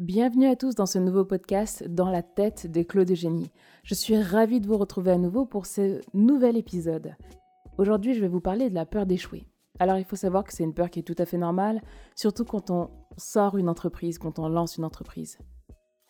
Bienvenue 0.00 0.46
à 0.46 0.56
tous 0.56 0.74
dans 0.74 0.86
ce 0.86 0.98
nouveau 0.98 1.26
podcast 1.26 1.86
Dans 1.86 2.08
la 2.08 2.22
tête 2.22 2.72
de 2.72 2.82
Claude 2.82 3.10
Eugénie. 3.10 3.50
Je 3.84 3.92
suis 3.92 4.16
ravie 4.16 4.58
de 4.58 4.66
vous 4.66 4.78
retrouver 4.78 5.10
à 5.10 5.18
nouveau 5.18 5.44
pour 5.44 5.66
ce 5.66 6.00
nouvel 6.14 6.56
épisode. 6.56 7.14
Aujourd'hui, 7.76 8.14
je 8.14 8.22
vais 8.22 8.28
vous 8.28 8.40
parler 8.40 8.70
de 8.70 8.74
la 8.74 8.86
peur 8.86 9.04
d'échouer. 9.04 9.44
Alors, 9.78 9.98
il 9.98 10.06
faut 10.06 10.16
savoir 10.16 10.44
que 10.44 10.54
c'est 10.54 10.64
une 10.64 10.72
peur 10.72 10.88
qui 10.88 11.00
est 11.00 11.02
tout 11.02 11.16
à 11.18 11.26
fait 11.26 11.36
normale, 11.36 11.82
surtout 12.14 12.46
quand 12.46 12.70
on 12.70 12.88
sort 13.18 13.58
une 13.58 13.68
entreprise, 13.68 14.16
quand 14.16 14.38
on 14.38 14.48
lance 14.48 14.78
une 14.78 14.86
entreprise. 14.86 15.36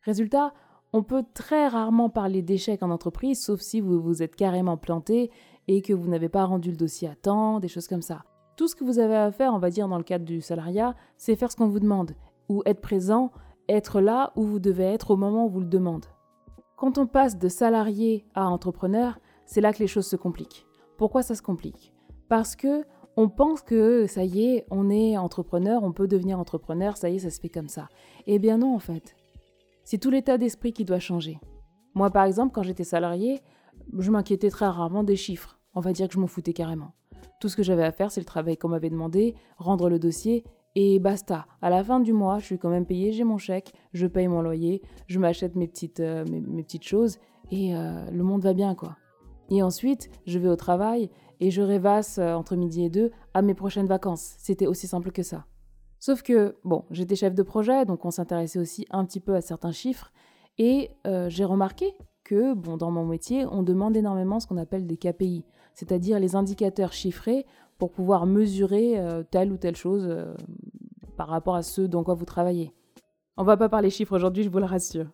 Résultat, 0.03 0.53
on 0.93 1.01
peut 1.01 1.23
très 1.33 1.67
rarement 1.67 2.11
parler 2.11 2.43
d'échec 2.43 2.83
en 2.83 2.91
entreprise, 2.91 3.43
sauf 3.43 3.61
si 3.61 3.81
vous 3.81 3.99
vous 3.99 4.21
êtes 4.21 4.35
carrément 4.35 4.77
planté 4.77 5.31
et 5.67 5.81
que 5.81 5.93
vous 5.93 6.07
n'avez 6.07 6.29
pas 6.29 6.45
rendu 6.45 6.69
le 6.69 6.77
dossier 6.77 7.07
à 7.07 7.15
temps, 7.15 7.59
des 7.59 7.67
choses 7.67 7.87
comme 7.87 8.03
ça. 8.03 8.25
Tout 8.57 8.67
ce 8.67 8.75
que 8.75 8.83
vous 8.83 8.99
avez 8.99 9.15
à 9.15 9.31
faire, 9.31 9.55
on 9.55 9.59
va 9.59 9.71
dire, 9.71 9.87
dans 9.87 9.97
le 9.97 10.03
cadre 10.03 10.23
du 10.23 10.39
salariat, 10.39 10.93
c'est 11.17 11.35
faire 11.35 11.51
ce 11.51 11.57
qu'on 11.57 11.67
vous 11.67 11.79
demande, 11.79 12.11
ou 12.47 12.61
être 12.67 12.79
présent, 12.79 13.31
être 13.67 14.01
là 14.01 14.33
où 14.35 14.43
vous 14.43 14.59
devez 14.59 14.83
être 14.83 15.09
au 15.09 15.17
moment 15.17 15.47
où 15.47 15.49
vous 15.49 15.61
le 15.61 15.65
demande. 15.65 16.05
Quand 16.75 16.99
on 16.99 17.07
passe 17.07 17.39
de 17.39 17.47
salarié 17.47 18.23
à 18.35 18.47
entrepreneur, 18.47 19.17
c'est 19.45 19.61
là 19.61 19.73
que 19.73 19.79
les 19.79 19.87
choses 19.87 20.07
se 20.07 20.15
compliquent. 20.15 20.65
Pourquoi 20.97 21.23
ça 21.23 21.35
se 21.35 21.41
complique? 21.41 21.93
Parce 22.29 22.55
que 22.55 22.83
on 23.17 23.29
pense 23.29 23.61
que 23.61 24.07
ça 24.07 24.23
y 24.23 24.45
est, 24.45 24.65
on 24.69 24.89
est 24.89 25.17
entrepreneur, 25.17 25.83
on 25.83 25.93
peut 25.93 26.07
devenir 26.07 26.39
entrepreneur, 26.39 26.97
ça 26.97 27.09
y 27.09 27.15
est, 27.15 27.19
ça 27.19 27.29
se 27.29 27.39
fait 27.39 27.49
comme 27.49 27.69
ça. 27.69 27.87
Eh 28.27 28.39
bien 28.39 28.57
non, 28.57 28.75
en 28.75 28.79
fait. 28.79 29.15
C'est 29.83 29.99
tout 29.99 30.09
l'état 30.09 30.37
d'esprit 30.37 30.73
qui 30.73 30.83
doit 30.83 30.99
changer. 30.99 31.39
Moi, 31.93 32.09
par 32.09 32.25
exemple, 32.25 32.53
quand 32.53 32.63
j'étais 32.63 32.83
salarié, 32.83 33.41
je 33.97 34.11
m'inquiétais 34.11 34.49
très 34.49 34.67
rarement 34.67 35.03
des 35.03 35.15
chiffres. 35.15 35.59
On 35.75 35.79
va 35.79 35.93
dire 35.93 36.07
que 36.07 36.13
je 36.13 36.19
m'en 36.19 36.27
foutais 36.27 36.53
carrément. 36.53 36.93
Tout 37.39 37.47
ce 37.47 37.55
que 37.55 37.63
j'avais 37.63 37.83
à 37.83 37.91
faire, 37.91 38.11
c'est 38.11 38.21
le 38.21 38.25
travail 38.25 38.57
qu'on 38.57 38.69
m'avait 38.69 38.89
demandé, 38.89 39.35
rendre 39.57 39.89
le 39.89 39.99
dossier, 39.99 40.43
et 40.75 40.99
basta. 40.99 41.45
À 41.61 41.69
la 41.69 41.83
fin 41.83 41.99
du 41.99 42.11
mois, 42.11 42.39
je 42.39 42.45
suis 42.45 42.57
quand 42.57 42.69
même 42.69 42.85
payé, 42.85 43.13
j'ai 43.13 43.23
mon 43.23 43.37
chèque, 43.37 43.73
je 43.93 44.07
paye 44.07 44.27
mon 44.27 44.41
loyer, 44.41 44.81
je 45.07 45.19
m'achète 45.19 45.55
mes 45.55 45.67
petites, 45.67 46.01
euh, 46.01 46.25
mes, 46.25 46.63
petites 46.63 46.83
choses, 46.83 47.17
et 47.51 47.75
euh, 47.75 48.09
le 48.11 48.23
monde 48.23 48.41
va 48.41 48.53
bien, 48.53 48.75
quoi. 48.75 48.97
Et 49.49 49.61
ensuite, 49.61 50.09
je 50.25 50.39
vais 50.39 50.49
au 50.49 50.55
travail 50.55 51.09
et 51.39 51.51
je 51.51 51.61
rêvasse 51.61 52.17
euh, 52.17 52.33
entre 52.33 52.55
midi 52.55 52.83
et 52.83 52.89
deux 52.89 53.11
à 53.33 53.41
mes 53.41 53.53
prochaines 53.53 53.87
vacances. 53.87 54.35
C'était 54.37 54.67
aussi 54.67 54.87
simple 54.87 55.11
que 55.11 55.23
ça. 55.23 55.45
Sauf 55.99 56.21
que, 56.21 56.55
bon, 56.63 56.85
j'étais 56.91 57.15
chef 57.15 57.33
de 57.33 57.43
projet, 57.43 57.85
donc 57.85 58.05
on 58.05 58.11
s'intéressait 58.11 58.59
aussi 58.59 58.85
un 58.89 59.05
petit 59.05 59.19
peu 59.19 59.35
à 59.35 59.41
certains 59.41 59.71
chiffres, 59.71 60.11
et 60.57 60.91
euh, 61.07 61.29
j'ai 61.29 61.45
remarqué 61.45 61.93
que, 62.23 62.53
bon, 62.53 62.77
dans 62.77 62.91
mon 62.91 63.05
métier, 63.05 63.45
on 63.45 63.63
demande 63.63 63.95
énormément 63.97 64.39
ce 64.39 64.47
qu'on 64.47 64.57
appelle 64.57 64.87
des 64.87 64.97
KPI, 64.97 65.45
c'est-à-dire 65.73 66.19
les 66.19 66.35
indicateurs 66.35 66.93
chiffrés 66.93 67.45
pour 67.77 67.91
pouvoir 67.91 68.25
mesurer 68.25 68.99
euh, 68.99 69.23
telle 69.23 69.51
ou 69.51 69.57
telle 69.57 69.75
chose 69.75 70.15
par 71.17 71.27
rapport 71.27 71.55
à 71.55 71.63
ce 71.63 71.81
dont 71.81 72.03
quoi 72.03 72.13
vous 72.13 72.25
travaillez. 72.25 72.73
On 73.37 73.43
va 73.43 73.57
pas 73.57 73.69
parler 73.69 73.89
chiffres 73.89 74.15
aujourd'hui, 74.15 74.43
je 74.43 74.49
vous 74.49 74.59
le 74.59 74.65
rassure. 74.65 75.07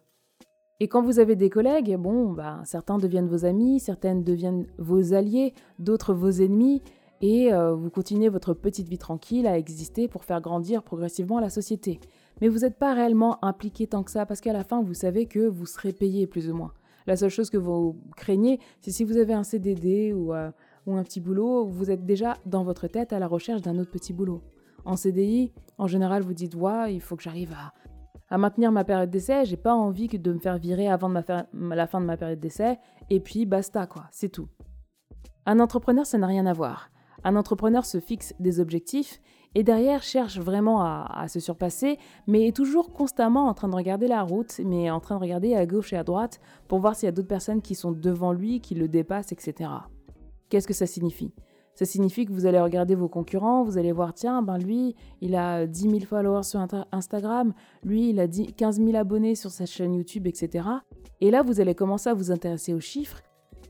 Et 0.84 0.88
quand 0.88 1.04
vous 1.04 1.20
avez 1.20 1.36
des 1.36 1.52
collègues, 1.52 1.96
bon, 1.96 2.32
bah, 2.32 2.60
certains 2.64 2.98
deviennent 2.98 3.28
vos 3.28 3.46
amis, 3.46 3.80
certaines 3.80 4.24
deviennent 4.24 4.66
vos 4.80 5.14
alliés, 5.14 5.54
d'autres 5.78 6.16
vos 6.16 6.32
ennemis, 6.32 6.82
et 7.22 7.54
euh, 7.54 7.76
vous 7.76 7.92
continuez 7.92 8.30
votre 8.30 8.56
petite 8.56 8.88
vie 8.88 8.98
tranquille 8.98 9.46
à 9.46 9.60
exister 9.60 10.08
pour 10.08 10.24
faire 10.24 10.42
grandir 10.42 10.82
progressivement 10.82 11.40
la 11.40 11.52
société. 11.52 12.00
Mais 12.42 12.48
vous 12.48 12.62
n'êtes 12.62 12.80
pas 12.80 12.96
réellement 12.96 13.38
impliqué 13.46 13.86
tant 13.86 14.02
que 14.02 14.10
ça, 14.10 14.26
parce 14.26 14.42
qu'à 14.42 14.54
la 14.54 14.64
fin, 14.64 14.82
vous 14.82 14.96
savez 14.96 15.28
que 15.28 15.48
vous 15.48 15.68
serez 15.68 15.94
payé 15.94 16.26
plus 16.26 16.50
ou 16.50 16.56
moins. 16.56 16.74
La 17.06 17.16
seule 17.16 17.30
chose 17.30 17.52
que 17.52 17.58
vous 17.58 17.96
craignez, 18.18 18.60
c'est 18.80 18.90
si 18.90 19.04
vous 19.04 19.18
avez 19.18 19.34
un 19.34 19.44
CDD 19.44 20.14
ou, 20.14 20.34
euh, 20.34 20.50
ou 20.88 20.96
un 20.96 21.04
petit 21.04 21.22
boulot, 21.22 21.64
vous 21.64 21.92
êtes 21.92 22.08
déjà 22.08 22.38
dans 22.48 22.64
votre 22.64 22.88
tête 22.88 23.14
à 23.14 23.20
la 23.20 23.28
recherche 23.28 23.62
d'un 23.62 23.78
autre 23.78 23.92
petit 23.92 24.14
boulot. 24.14 24.42
En 24.84 24.96
CDI, 24.96 25.52
en 25.78 25.86
général, 25.86 26.24
vous 26.24 26.34
dites, 26.34 26.56
ouais, 26.56 26.96
il 26.96 27.02
faut 27.02 27.16
que 27.16 27.22
j'arrive 27.22 27.54
à 27.54 27.72
à 28.32 28.38
maintenir 28.38 28.72
ma 28.72 28.84
période 28.84 29.12
d'essai. 29.12 29.46
J'ai 29.46 29.58
pas 29.58 29.76
envie 29.76 30.08
que 30.08 30.18
de 30.18 30.34
me 30.34 30.40
faire 30.40 30.58
virer 30.58 30.88
avant 30.88 31.10
de 31.10 31.76
la 31.76 31.88
fin 31.88 32.02
de 32.02 32.06
ma 32.06 32.18
période 32.18 32.40
d'essai. 32.40 32.80
Et 33.12 33.20
puis 33.20 33.46
basta, 33.46 33.86
quoi. 33.86 34.06
C'est 34.12 34.30
tout. 34.30 34.48
Un 35.46 35.60
entrepreneur, 35.60 36.06
ça 36.06 36.18
n'a 36.18 36.28
rien 36.28 36.46
à 36.46 36.54
voir. 36.54 36.90
Un 37.24 37.36
entrepreneur 37.36 37.86
se 37.86 38.00
fixe 38.00 38.34
des 38.40 38.60
objectifs 38.60 39.22
et 39.54 39.64
derrière 39.64 40.02
cherche 40.02 40.40
vraiment 40.40 40.82
à, 40.82 41.28
se 41.28 41.40
surpasser, 41.40 42.00
mais 42.26 42.48
est 42.48 42.56
toujours 42.56 42.94
constamment 42.94 43.48
en 43.48 43.54
train 43.54 43.68
de 43.68 43.76
regarder 43.76 44.08
la 44.08 44.24
route, 44.24 44.60
mais 44.66 44.90
en 44.90 45.02
train 45.02 45.16
de 45.16 45.22
regarder 45.22 45.56
à 45.56 45.66
gauche 45.66 45.94
et 45.94 45.98
à 45.98 46.04
droite 46.04 46.40
pour 46.68 46.80
voir 46.80 46.96
s'il 46.96 47.08
y 47.08 47.10
a 47.10 47.12
d'autres 47.12 47.28
personnes 47.28 47.62
qui 47.62 47.76
sont 47.76 47.92
devant 47.92 48.32
lui, 48.32 48.62
qui 48.62 48.76
le 48.76 48.88
dépassent, 48.88 49.34
etc. 49.34 49.70
Qu'est-ce 50.50 50.68
que 50.68 50.74
ça 50.74 50.88
signifie? 50.88 51.34
Ça 51.82 51.86
signifie 51.88 52.26
que 52.26 52.32
vous 52.32 52.46
allez 52.46 52.60
regarder 52.60 52.94
vos 52.94 53.10
concurrents, 53.10 53.64
vous 53.64 53.80
allez 53.80 53.92
voir, 53.92 54.14
tiens, 54.14 54.44
ben 54.44 54.60
lui, 54.60 54.96
il 55.20 55.36
a 55.36 55.66
10 55.66 55.82
000 55.90 56.00
followers 56.02 56.44
sur 56.44 56.64
Instagram, 56.92 57.54
lui, 57.84 58.12
il 58.12 58.20
a 58.20 58.28
15 58.28 58.78
000 58.78 58.96
abonnés 58.96 59.34
sur 59.34 59.50
sa 59.50 59.66
chaîne 59.66 59.96
YouTube, 59.96 60.28
etc. 60.28 60.64
Et 61.22 61.32
là, 61.32 61.42
vous 61.42 61.60
allez 61.60 61.74
commencer 61.74 62.12
à 62.12 62.14
vous 62.14 62.30
intéresser 62.30 62.76
aux 62.76 62.80
chiffres. 62.80 63.24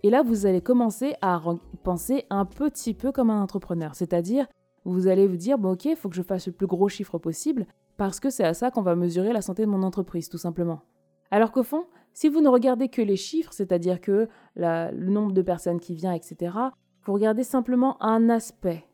Et 0.03 0.09
là, 0.09 0.23
vous 0.23 0.45
allez 0.45 0.59
commencer 0.59 1.13
à 1.21 1.41
penser 1.83 2.25
un 2.29 2.43
petit 2.43 2.93
peu 2.93 3.13
comme 3.13 3.29
un 3.29 3.41
entrepreneur. 3.41 3.95
C'est-à-dire, 3.95 4.45
vous 4.83 5.07
allez 5.07 5.25
vous 5.25 5.37
dire, 5.37 5.57
bon 5.57 5.71
ok, 5.71 5.85
il 5.85 5.95
faut 5.95 6.09
que 6.09 6.15
je 6.15 6.21
fasse 6.21 6.47
le 6.47 6.51
plus 6.51 6.67
gros 6.67 6.89
chiffre 6.89 7.17
possible, 7.17 7.65
parce 7.95 8.19
que 8.19 8.29
c'est 8.29 8.43
à 8.43 8.53
ça 8.53 8.71
qu'on 8.71 8.81
va 8.81 8.97
mesurer 8.97 9.31
la 9.31 9.41
santé 9.41 9.61
de 9.61 9.69
mon 9.69 9.83
entreprise, 9.83 10.27
tout 10.27 10.37
simplement. 10.37 10.81
Alors 11.29 11.53
qu'au 11.53 11.63
fond, 11.63 11.85
si 12.11 12.27
vous 12.27 12.41
ne 12.41 12.49
regardez 12.49 12.89
que 12.89 13.01
les 13.01 13.15
chiffres, 13.15 13.53
c'est-à-dire 13.53 14.01
que 14.01 14.27
le 14.57 15.09
nombre 15.09 15.31
de 15.31 15.41
personnes 15.41 15.79
qui 15.79 15.93
viennent, 15.95 16.11
etc., 16.11 16.57
vous 17.03 17.13
regardez 17.13 17.43
simplement 17.43 18.01
un 18.01 18.29
aspect 18.29 18.85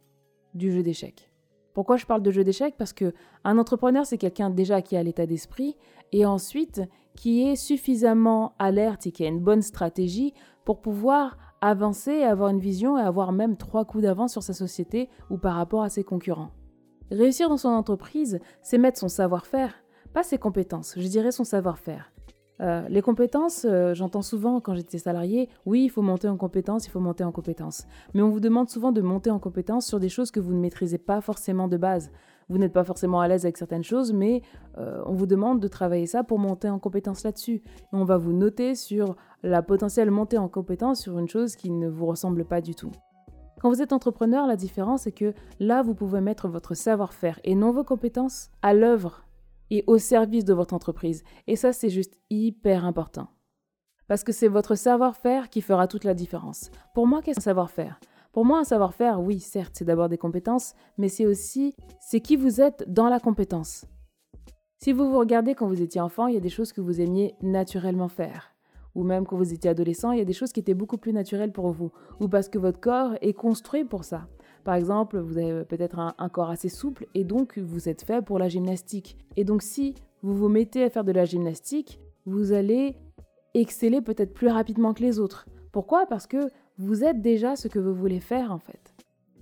du 0.53 0.71
jeu 0.71 0.83
d'échecs. 0.83 1.31
Pourquoi 1.73 1.97
je 1.97 2.05
parle 2.05 2.23
de 2.23 2.31
jeu 2.31 2.43
d'échecs? 2.43 2.75
Parce 2.77 2.93
que 2.93 3.13
un 3.43 3.57
entrepreneur, 3.57 4.05
c'est 4.05 4.17
quelqu'un 4.17 4.49
déjà 4.49 4.81
qui 4.81 4.97
a 4.97 5.03
l'état 5.03 5.25
d'esprit 5.25 5.77
et 6.11 6.25
ensuite 6.25 6.81
qui 7.15 7.47
est 7.47 7.55
suffisamment 7.55 8.55
alerte 8.59 9.07
et 9.07 9.11
qui 9.11 9.23
a 9.23 9.27
une 9.27 9.39
bonne 9.39 9.61
stratégie 9.61 10.33
pour 10.65 10.81
pouvoir 10.81 11.37
avancer, 11.61 12.23
avoir 12.23 12.49
une 12.49 12.59
vision 12.59 12.97
et 12.97 13.01
avoir 13.01 13.31
même 13.31 13.57
trois 13.57 13.85
coups 13.85 14.03
d'avance 14.03 14.31
sur 14.31 14.43
sa 14.43 14.53
société 14.53 15.09
ou 15.29 15.37
par 15.37 15.55
rapport 15.55 15.83
à 15.83 15.89
ses 15.89 16.03
concurrents. 16.03 16.51
Réussir 17.11 17.49
dans 17.49 17.57
son 17.57 17.69
entreprise, 17.69 18.39
c'est 18.61 18.77
mettre 18.77 18.99
son 18.99 19.07
savoir-faire, 19.07 19.73
pas 20.13 20.23
ses 20.23 20.37
compétences, 20.37 20.93
je 20.97 21.07
dirais 21.07 21.31
son 21.31 21.43
savoir-faire. 21.43 22.11
Euh, 22.59 22.87
les 22.89 23.01
compétences, 23.01 23.65
euh, 23.69 23.93
j'entends 23.93 24.21
souvent 24.21 24.59
quand 24.59 24.73
j'étais 24.73 24.97
salarié, 24.97 25.49
oui, 25.65 25.83
il 25.83 25.89
faut 25.89 26.01
monter 26.01 26.27
en 26.27 26.37
compétences, 26.37 26.87
il 26.87 26.89
faut 26.89 26.99
monter 26.99 27.23
en 27.23 27.31
compétences. 27.31 27.85
Mais 28.13 28.21
on 28.21 28.29
vous 28.29 28.39
demande 28.39 28.69
souvent 28.69 28.91
de 28.91 29.01
monter 29.01 29.29
en 29.29 29.39
compétences 29.39 29.85
sur 29.85 29.99
des 29.99 30.09
choses 30.09 30.31
que 30.31 30.39
vous 30.39 30.53
ne 30.53 30.59
maîtrisez 30.59 30.97
pas 30.97 31.21
forcément 31.21 31.67
de 31.67 31.77
base. 31.77 32.11
Vous 32.49 32.57
n'êtes 32.57 32.73
pas 32.73 32.85
forcément 32.85 33.19
à 33.19 33.27
l'aise 33.27 33.45
avec 33.45 33.57
certaines 33.57 33.83
choses, 33.83 34.13
mais 34.13 34.41
euh, 34.77 35.01
on 35.05 35.13
vous 35.13 35.25
demande 35.27 35.59
de 35.59 35.67
travailler 35.67 36.07
ça 36.07 36.23
pour 36.23 36.39
monter 36.39 36.69
en 36.69 36.79
compétences 36.79 37.23
là-dessus. 37.23 37.55
Et 37.55 37.87
on 37.91 38.05
va 38.05 38.17
vous 38.17 38.33
noter 38.33 38.73
sur 38.73 39.17
la 39.43 39.61
potentielle 39.61 40.11
montée 40.11 40.37
en 40.37 40.47
compétences 40.47 41.01
sur 41.01 41.19
une 41.19 41.27
chose 41.27 41.55
qui 41.55 41.69
ne 41.69 41.89
vous 41.89 42.05
ressemble 42.05 42.45
pas 42.45 42.61
du 42.61 42.73
tout. 42.73 42.91
Quand 43.61 43.69
vous 43.69 43.81
êtes 43.81 43.91
entrepreneur, 43.91 44.47
la 44.47 44.55
différence 44.55 45.01
c'est 45.01 45.11
que 45.11 45.33
là, 45.59 45.81
vous 45.81 45.93
pouvez 45.93 46.21
mettre 46.21 46.47
votre 46.47 46.73
savoir-faire 46.73 47.39
et 47.43 47.55
non 47.55 47.71
vos 47.71 47.83
compétences 47.83 48.49
à 48.61 48.73
l'œuvre 48.73 49.26
et 49.69 49.83
au 49.87 49.97
service 49.97 50.45
de 50.45 50.53
votre 50.53 50.73
entreprise. 50.73 51.23
Et 51.47 51.55
ça, 51.55 51.73
c'est 51.73 51.89
juste 51.89 52.17
hyper 52.29 52.85
important. 52.85 53.27
Parce 54.07 54.23
que 54.23 54.31
c'est 54.31 54.47
votre 54.47 54.75
savoir-faire 54.75 55.49
qui 55.49 55.61
fera 55.61 55.87
toute 55.87 56.03
la 56.03 56.13
différence. 56.13 56.71
Pour 56.93 57.07
moi, 57.07 57.21
qu'est-ce 57.21 57.39
qu'un 57.39 57.43
savoir-faire? 57.43 57.99
Pour 58.31 58.45
moi, 58.45 58.59
un 58.59 58.63
savoir-faire, 58.63 59.19
oui, 59.21 59.39
certes, 59.39 59.75
c'est 59.77 59.85
d'abord 59.85 60.09
des 60.09 60.17
compétences, 60.17 60.75
mais 60.97 61.09
c'est 61.09 61.25
aussi, 61.25 61.75
c'est 61.99 62.21
qui 62.21 62.35
vous 62.35 62.61
êtes 62.61 62.85
dans 62.87 63.09
la 63.09 63.19
compétence. 63.19 63.85
Si 64.79 64.93
vous 64.93 65.09
vous 65.09 65.17
regardez 65.17 65.55
quand 65.55 65.67
vous 65.67 65.81
étiez 65.81 65.99
enfant, 65.99 66.27
il 66.27 66.35
y 66.35 66.37
a 66.37 66.41
des 66.41 66.49
choses 66.49 66.71
que 66.71 66.81
vous 66.81 67.01
aimiez 67.01 67.35
naturellement 67.41 68.07
faire. 68.07 68.53
Ou 68.93 69.03
même 69.03 69.25
quand 69.25 69.37
vous 69.37 69.53
étiez 69.53 69.71
adolescent, 69.71 70.11
il 70.11 70.19
y 70.19 70.21
a 70.21 70.25
des 70.25 70.33
choses 70.33 70.51
qui 70.51 70.59
étaient 70.59 70.73
beaucoup 70.73 70.97
plus 70.97 71.13
naturelles 71.13 71.51
pour 71.51 71.71
vous. 71.71 71.91
Ou 72.19 72.27
parce 72.27 72.47
que 72.47 72.59
votre 72.59 72.79
corps 72.79 73.15
est 73.21 73.33
construit 73.33 73.85
pour 73.85 74.03
ça. 74.03 74.27
Par 74.67 74.75
exemple, 74.75 75.17
vous 75.17 75.37
avez 75.37 75.63
peut-être 75.63 75.97
un, 75.97 76.27
corps 76.27 76.49
assez 76.49 76.67
souple 76.67 77.07
et 77.13 77.23
donc 77.23 77.57
vous 77.57 77.87
êtes 77.87 78.01
fait 78.01 78.21
pour 78.21 78.37
la 78.37 78.49
gymnastique. 78.49 79.17
Et 79.37 79.45
donc 79.45 79.61
si 79.61 79.95
vous 80.21 80.35
vous 80.35 80.49
mettez 80.49 80.83
à 80.83 80.89
faire 80.89 81.05
de 81.05 81.13
la 81.13 81.23
gymnastique, 81.23 82.01
vous 82.25 82.51
allez 82.51 82.97
exceller 83.53 84.01
peut-être 84.01 84.33
plus 84.33 84.49
rapidement 84.49 84.93
que 84.93 85.03
les 85.03 85.19
autres. 85.19 85.47
Pourquoi? 85.71 86.05
Parce 86.05 86.27
que 86.27 86.49
vous 86.77 87.05
êtes 87.05 87.21
déjà 87.21 87.55
ce 87.55 87.69
que 87.69 87.79
vous 87.79 87.93
voulez 87.93 88.19
faire 88.19 88.51
en 88.51 88.59
fait. 88.59 88.93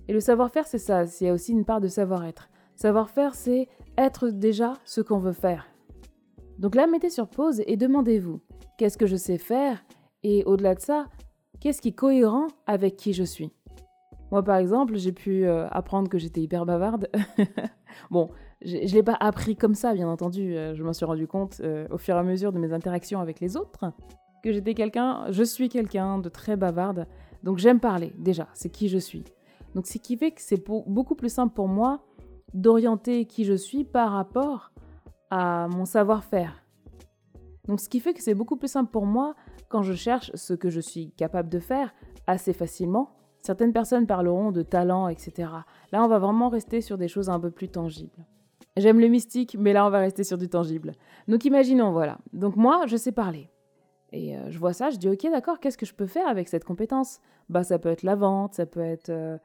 Et 0.06 0.12
le 0.12 0.20
savoir-faire, 0.20 0.68
c'est 0.68 0.78
ça, 0.78 1.02
il 1.20 1.26
y 1.26 1.28
a 1.28 1.32
aussi 1.32 1.50
une 1.50 1.64
part 1.64 1.80
de 1.80 1.88
savoir-être. 1.88 2.48
Savoir-faire, 2.76 3.34
c'est 3.34 3.66
être 3.98 4.28
déjà 4.28 4.74
ce 4.84 5.00
qu'on 5.00 5.18
veut 5.18 5.32
faire. 5.32 5.66
Donc 6.60 6.76
là, 6.76 6.86
mettez 6.86 7.10
sur 7.10 7.26
pause 7.26 7.64
et 7.66 7.76
demandez-vous, 7.76 8.38
qu'est-ce 8.78 8.96
que 8.96 9.06
je 9.06 9.16
sais 9.16 9.38
faire? 9.38 9.84
Et 10.22 10.44
au-delà 10.44 10.76
de 10.76 10.80
ça, 10.80 11.06
qu'est-ce 11.58 11.82
qui 11.82 11.88
est 11.88 11.96
cohérent 11.96 12.46
avec 12.68 12.94
qui 12.94 13.12
je 13.12 13.24
suis? 13.24 13.55
Moi, 14.30 14.42
par 14.42 14.56
exemple, 14.56 14.96
j'ai 14.96 15.12
pu 15.12 15.46
euh, 15.46 15.68
apprendre 15.70 16.08
que 16.08 16.18
j'étais 16.18 16.40
hyper 16.40 16.66
bavarde. 16.66 17.08
bon, 18.10 18.30
je 18.60 18.76
ne 18.76 18.92
l'ai 18.92 19.02
pas 19.02 19.16
appris 19.20 19.56
comme 19.56 19.74
ça, 19.74 19.94
bien 19.94 20.08
entendu. 20.08 20.56
Euh, 20.56 20.74
je 20.74 20.82
m'en 20.82 20.92
suis 20.92 21.04
rendu 21.04 21.26
compte 21.26 21.60
euh, 21.60 21.86
au 21.90 21.98
fur 21.98 22.16
et 22.16 22.18
à 22.18 22.22
mesure 22.22 22.52
de 22.52 22.58
mes 22.58 22.72
interactions 22.72 23.20
avec 23.20 23.40
les 23.40 23.56
autres 23.56 23.92
que 24.46 24.52
j'étais 24.52 24.74
quelqu'un, 24.74 25.26
je 25.30 25.42
suis 25.42 25.68
quelqu'un 25.68 26.18
de 26.18 26.28
très 26.28 26.56
bavarde. 26.56 27.08
Donc 27.42 27.58
j'aime 27.58 27.80
parler, 27.80 28.12
déjà, 28.16 28.46
c'est 28.54 28.70
qui 28.70 28.88
je 28.88 28.98
suis. 28.98 29.24
Donc 29.74 29.88
ce 29.88 29.98
qui 29.98 30.16
fait 30.16 30.30
que 30.30 30.40
c'est 30.40 30.64
beaucoup 30.86 31.16
plus 31.16 31.28
simple 31.28 31.52
pour 31.52 31.66
moi 31.66 32.04
d'orienter 32.54 33.24
qui 33.24 33.44
je 33.44 33.54
suis 33.54 33.82
par 33.82 34.12
rapport 34.12 34.70
à 35.30 35.66
mon 35.66 35.84
savoir-faire. 35.84 36.62
Donc 37.66 37.80
ce 37.80 37.88
qui 37.88 37.98
fait 37.98 38.14
que 38.14 38.22
c'est 38.22 38.34
beaucoup 38.34 38.56
plus 38.56 38.70
simple 38.70 38.92
pour 38.92 39.04
moi 39.04 39.34
quand 39.68 39.82
je 39.82 39.94
cherche 39.94 40.30
ce 40.34 40.54
que 40.54 40.70
je 40.70 40.80
suis 40.80 41.10
capable 41.16 41.48
de 41.48 41.58
faire 41.58 41.92
assez 42.28 42.52
facilement. 42.52 43.15
Certaines 43.46 43.72
personnes 43.72 44.08
parleront 44.08 44.50
de 44.50 44.62
talent, 44.62 45.06
etc. 45.06 45.48
Là, 45.92 46.02
on 46.02 46.08
va 46.08 46.18
vraiment 46.18 46.48
rester 46.48 46.80
sur 46.80 46.98
des 46.98 47.06
choses 47.06 47.30
un 47.30 47.38
peu 47.38 47.52
plus 47.52 47.68
tangibles. 47.68 48.26
J'aime 48.76 48.98
le 48.98 49.06
mystique, 49.06 49.56
mais 49.56 49.72
là, 49.72 49.86
on 49.86 49.90
va 49.90 50.00
rester 50.00 50.24
sur 50.24 50.36
du 50.36 50.48
tangible. 50.48 50.90
Donc 51.28 51.44
imaginons, 51.44 51.92
voilà. 51.92 52.18
Donc 52.32 52.56
moi, 52.56 52.86
je 52.88 52.96
sais 52.96 53.12
parler. 53.12 53.48
Et 54.10 54.36
euh, 54.36 54.50
je 54.50 54.58
vois 54.58 54.72
ça, 54.72 54.90
je 54.90 54.96
dis, 54.96 55.08
ok, 55.08 55.30
d'accord, 55.30 55.60
qu'est-ce 55.60 55.78
que 55.78 55.86
je 55.86 55.94
peux 55.94 56.06
faire 56.06 56.26
avec 56.26 56.48
cette 56.48 56.64
compétence? 56.64 57.20
Bah, 57.48 57.62
ça 57.62 57.78
peut 57.78 57.88
être 57.88 58.02
la 58.02 58.16
vente, 58.16 58.54
ça 58.54 58.66
peut 58.66 58.80
être 58.80 59.10
euh, 59.10 59.38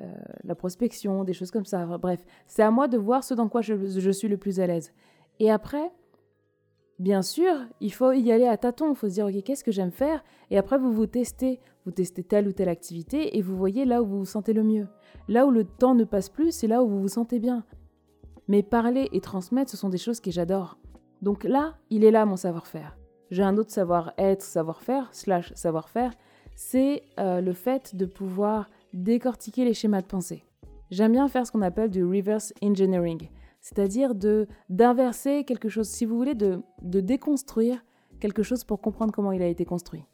euh, 0.00 0.12
la 0.42 0.56
prospection, 0.56 1.22
des 1.22 1.32
choses 1.32 1.52
comme 1.52 1.64
ça. 1.64 1.86
Bref, 1.96 2.26
c'est 2.48 2.64
à 2.64 2.72
moi 2.72 2.88
de 2.88 2.98
voir 2.98 3.22
ce 3.22 3.34
dans 3.34 3.48
quoi 3.48 3.60
je, 3.60 4.10
suis 4.10 4.26
le 4.26 4.36
plus 4.36 4.58
à 4.58 4.66
l'aise. 4.66 4.92
Et 5.38 5.48
après, 5.48 5.92
bien 6.98 7.22
sûr, 7.22 7.52
il 7.80 7.92
faut 7.92 8.12
y 8.12 8.32
aller 8.32 8.46
à 8.46 8.56
tâtons. 8.56 8.90
Il 8.90 8.96
faut 8.96 9.08
se 9.08 9.14
dire, 9.14 9.26
OK, 9.26 9.42
qu'est-ce 9.42 9.64
que 9.64 9.72
j'aime 9.72 9.90
faire? 9.90 10.24
Et 10.50 10.58
après, 10.58 10.78
vous 10.78 10.92
vous 10.92 11.06
testez. 11.06 11.60
Vous 11.84 11.92
testez 11.92 12.22
telle 12.22 12.48
ou 12.48 12.52
telle 12.52 12.70
activité 12.70 13.36
et 13.36 13.42
vous 13.42 13.56
voyez 13.56 13.84
là 13.84 14.02
où 14.02 14.06
vous 14.06 14.18
vous 14.20 14.24
sentez 14.24 14.54
le 14.54 14.62
mieux. 14.62 14.88
Là 15.28 15.46
où 15.46 15.50
le 15.50 15.64
temps 15.64 15.94
ne 15.94 16.04
passe 16.04 16.30
plus, 16.30 16.50
c'est 16.50 16.66
là 16.66 16.82
où 16.82 16.88
vous 16.88 17.02
vous 17.02 17.08
sentez 17.08 17.38
bien. 17.38 17.64
Mais 18.48 18.62
parler 18.62 19.08
et 19.12 19.20
transmettre, 19.20 19.70
ce 19.70 19.76
sont 19.76 19.90
des 19.90 19.98
choses 19.98 20.20
que 20.20 20.30
j'adore. 20.30 20.78
Donc 21.20 21.44
là, 21.44 21.74
il 21.90 22.04
est 22.04 22.10
là 22.10 22.24
mon 22.24 22.36
savoir-faire. 22.36 22.96
J'ai 23.30 23.42
un 23.42 23.56
autre 23.56 23.70
savoir-être, 23.70 24.42
savoir-faire, 24.42 25.08
slash 25.12 25.52
savoir-faire, 25.54 26.12
c'est 26.54 27.02
euh, 27.18 27.40
le 27.40 27.52
fait 27.52 27.96
de 27.96 28.06
pouvoir 28.06 28.68
décortiquer 28.92 29.64
les 29.64 29.74
schémas 29.74 30.02
de 30.02 30.06
pensée. 30.06 30.44
J'aime 30.90 31.12
bien 31.12 31.28
faire 31.28 31.46
ce 31.46 31.52
qu'on 31.52 31.62
appelle 31.62 31.90
du 31.90 32.04
reverse 32.04 32.52
engineering, 32.62 33.28
c'est-à-dire 33.64 34.14
de 34.14 34.46
d'inverser 34.68 35.44
quelque 35.44 35.70
chose, 35.70 35.88
si 35.88 36.04
vous 36.04 36.16
voulez, 36.16 36.34
de, 36.34 36.60
de 36.82 37.00
déconstruire 37.00 37.82
quelque 38.20 38.42
chose 38.42 38.62
pour 38.62 38.82
comprendre 38.82 39.10
comment 39.10 39.32
il 39.32 39.40
a 39.40 39.46
été 39.46 39.64
construit. 39.64 40.04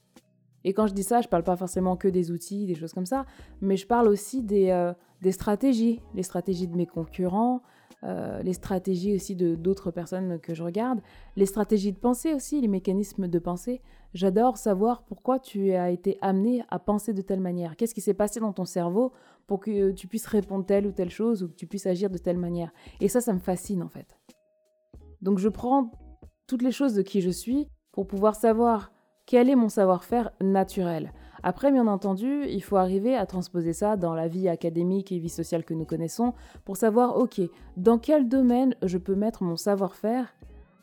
Et 0.62 0.72
quand 0.72 0.86
je 0.86 0.94
dis 0.94 1.02
ça, 1.02 1.20
je 1.20 1.26
ne 1.26 1.30
parle 1.30 1.42
pas 1.42 1.56
forcément 1.56 1.96
que 1.96 2.06
des 2.06 2.30
outils, 2.30 2.66
des 2.66 2.76
choses 2.76 2.92
comme 2.92 3.06
ça, 3.06 3.26
mais 3.60 3.76
je 3.76 3.88
parle 3.88 4.06
aussi 4.06 4.42
des, 4.42 4.70
euh, 4.70 4.92
des 5.20 5.32
stratégies, 5.32 6.00
les 6.14 6.22
stratégies 6.22 6.68
de 6.68 6.76
mes 6.76 6.86
concurrents, 6.86 7.62
euh, 8.04 8.40
les 8.42 8.52
stratégies 8.52 9.16
aussi 9.16 9.34
de 9.34 9.56
d'autres 9.56 9.90
personnes 9.90 10.38
que 10.38 10.54
je 10.54 10.62
regarde, 10.62 11.00
les 11.34 11.46
stratégies 11.46 11.92
de 11.92 11.98
pensée 11.98 12.34
aussi, 12.34 12.60
les 12.60 12.68
mécanismes 12.68 13.26
de 13.26 13.38
pensée. 13.40 13.82
J'adore 14.14 14.58
savoir 14.58 15.02
pourquoi 15.02 15.40
tu 15.40 15.72
as 15.72 15.90
été 15.90 16.18
amené 16.20 16.62
à 16.68 16.78
penser 16.78 17.14
de 17.14 17.22
telle 17.22 17.40
manière. 17.40 17.76
Qu'est-ce 17.76 17.94
qui 17.94 18.00
s'est 18.00 18.14
passé 18.14 18.38
dans 18.38 18.52
ton 18.52 18.64
cerveau 18.64 19.12
pour 19.50 19.58
que 19.58 19.90
tu 19.90 20.06
puisses 20.06 20.28
répondre 20.28 20.64
telle 20.64 20.86
ou 20.86 20.92
telle 20.92 21.10
chose 21.10 21.42
ou 21.42 21.48
que 21.48 21.56
tu 21.56 21.66
puisses 21.66 21.86
agir 21.86 22.08
de 22.08 22.18
telle 22.18 22.38
manière. 22.38 22.70
Et 23.00 23.08
ça, 23.08 23.20
ça 23.20 23.32
me 23.32 23.40
fascine 23.40 23.82
en 23.82 23.88
fait. 23.88 24.16
Donc 25.22 25.40
je 25.40 25.48
prends 25.48 25.90
toutes 26.46 26.62
les 26.62 26.70
choses 26.70 26.94
de 26.94 27.02
qui 27.02 27.20
je 27.20 27.30
suis 27.30 27.66
pour 27.90 28.06
pouvoir 28.06 28.36
savoir 28.36 28.92
quel 29.26 29.50
est 29.50 29.56
mon 29.56 29.68
savoir-faire 29.68 30.30
naturel. 30.40 31.12
Après, 31.42 31.72
bien 31.72 31.88
entendu, 31.88 32.44
il 32.46 32.62
faut 32.62 32.76
arriver 32.76 33.16
à 33.16 33.26
transposer 33.26 33.72
ça 33.72 33.96
dans 33.96 34.14
la 34.14 34.28
vie 34.28 34.48
académique 34.48 35.10
et 35.10 35.18
vie 35.18 35.28
sociale 35.28 35.64
que 35.64 35.74
nous 35.74 35.84
connaissons 35.84 36.32
pour 36.64 36.76
savoir, 36.76 37.16
ok, 37.16 37.40
dans 37.76 37.98
quel 37.98 38.28
domaine 38.28 38.76
je 38.82 38.98
peux 38.98 39.16
mettre 39.16 39.42
mon 39.42 39.56
savoir-faire 39.56 40.32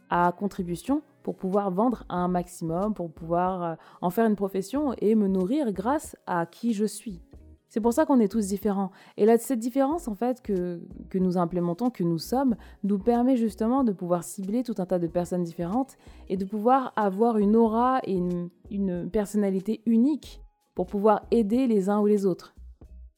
à 0.10 0.34
contribution 0.38 1.04
pour 1.24 1.38
pouvoir 1.38 1.72
vendre 1.72 2.04
un 2.10 2.28
maximum, 2.28 2.94
pour 2.94 3.14
pouvoir 3.14 3.64
euh, 3.64 3.76
en 4.02 4.10
faire 4.10 4.26
une 4.26 4.36
profession 4.36 4.94
et 4.98 5.16
me 5.16 5.30
nourrir 5.30 5.72
grâce 5.72 6.18
à 6.26 6.46
qui 6.46 6.74
je 6.74 6.84
suis. 6.84 7.22
C'est 7.70 7.82
pour 7.82 7.94
ça 7.94 8.06
qu'on 8.06 8.20
est 8.20 8.32
tous 8.32 8.48
différents. 8.48 8.92
Et 9.18 9.26
là, 9.26 9.38
cette 9.38 9.60
différence, 9.60 10.08
en 10.08 10.16
fait, 10.16 10.42
que, 10.42 10.82
que 11.10 11.18
nous 11.18 11.38
implémentons, 11.38 11.90
que 11.90 12.04
nous 12.04 12.18
sommes, 12.18 12.56
nous 12.84 12.98
permet 12.98 13.36
justement 13.36 13.84
de 13.84 13.92
pouvoir 13.92 14.24
cibler 14.24 14.64
tout 14.64 14.76
un 14.78 14.86
tas 14.86 15.00
de 15.00 15.08
personnes 15.08 15.44
différentes 15.44 15.98
et 16.30 16.38
de 16.38 16.46
pouvoir 16.46 16.94
avoir 16.96 17.38
une 17.38 17.56
aura 17.56 18.00
et 18.04 18.14
une, 18.14 18.50
une 18.72 19.10
personnalité 19.10 19.82
unique 19.86 20.42
pour 20.76 20.86
pouvoir 20.86 21.26
aider 21.32 21.68
les 21.68 21.90
uns 21.90 22.00
ou 22.00 22.06
les 22.06 22.26
autres. 22.26 22.57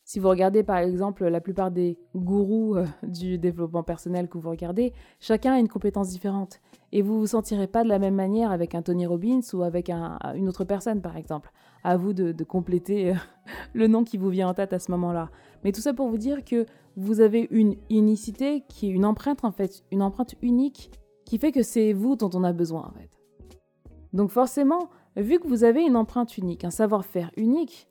Si 0.09 0.17
vous 0.17 0.29
regardez 0.29 0.63
par 0.63 0.77
exemple 0.77 1.27
la 1.27 1.39
plupart 1.39 1.69
des 1.69 2.00
gourous 2.15 2.75
euh, 2.75 2.88
du 3.03 3.38
développement 3.38 3.83
personnel 3.83 4.27
que 4.27 4.39
vous 4.39 4.50
regardez, 4.50 4.91
chacun 5.19 5.53
a 5.53 5.59
une 5.59 5.67
compétence 5.67 6.09
différente. 6.09 6.61
Et 6.92 7.04
vous 7.04 7.13
ne 7.13 7.19
vous 7.19 7.28
sentirez 7.28 7.68
pas 7.68 7.83
de 7.83 7.89
la 7.89 7.99
même 7.99 8.16
manière 8.16 8.49
avec 8.49 8.73
un 8.73 8.81
Tony 8.81 9.06
Robbins 9.06 9.42
ou 9.54 9.61
avec 9.61 9.92
une 9.92 10.49
autre 10.49 10.63
personne 10.63 10.99
par 10.99 11.16
exemple. 11.16 11.51
À 11.83 11.95
vous 11.95 12.13
de, 12.13 12.44
compléter 12.44 13.11
euh, 13.11 13.16
le 13.73 13.85
nom 13.85 14.04
qui 14.04 14.18
vous 14.18 14.30
vient 14.30 14.47
en 14.47 14.56
tête 14.56 14.73
à 14.73 14.80
ce 14.80 14.89
moment-là. 14.89 15.30
Mais 15.63 15.71
tout 15.71 15.81
ça 15.81 15.94
pour 15.94 16.09
vous 16.09 16.18
dire 16.18 16.44
que 16.44 16.66
vous 16.95 17.21
avez 17.21 17.47
une 17.51 17.75
unicité 17.92 18.63
qui 18.68 18.87
est 18.87 18.92
une 18.92 19.06
empreinte 19.06 19.45
en 19.45 19.51
fait, 19.51 19.83
une 19.92 20.01
empreinte 20.01 20.33
unique 20.42 20.89
qui 21.23 21.37
fait 21.37 21.51
que 21.51 21.61
c'est 21.61 21.94
vous 21.94 22.16
dont 22.16 22.31
on 22.33 22.44
a 22.44 22.51
besoin 22.51 22.81
en 22.81 22.94
fait. 22.94 23.11
Donc 24.13 24.31
forcément, 24.31 24.89
Vu 25.16 25.39
que 25.39 25.47
vous 25.47 25.63
avez 25.63 25.81
une 25.81 25.97
empreinte 25.97 26.37
unique, 26.37 26.63
un 26.63 26.69
savoir-faire 26.69 27.31
unique, 27.35 27.87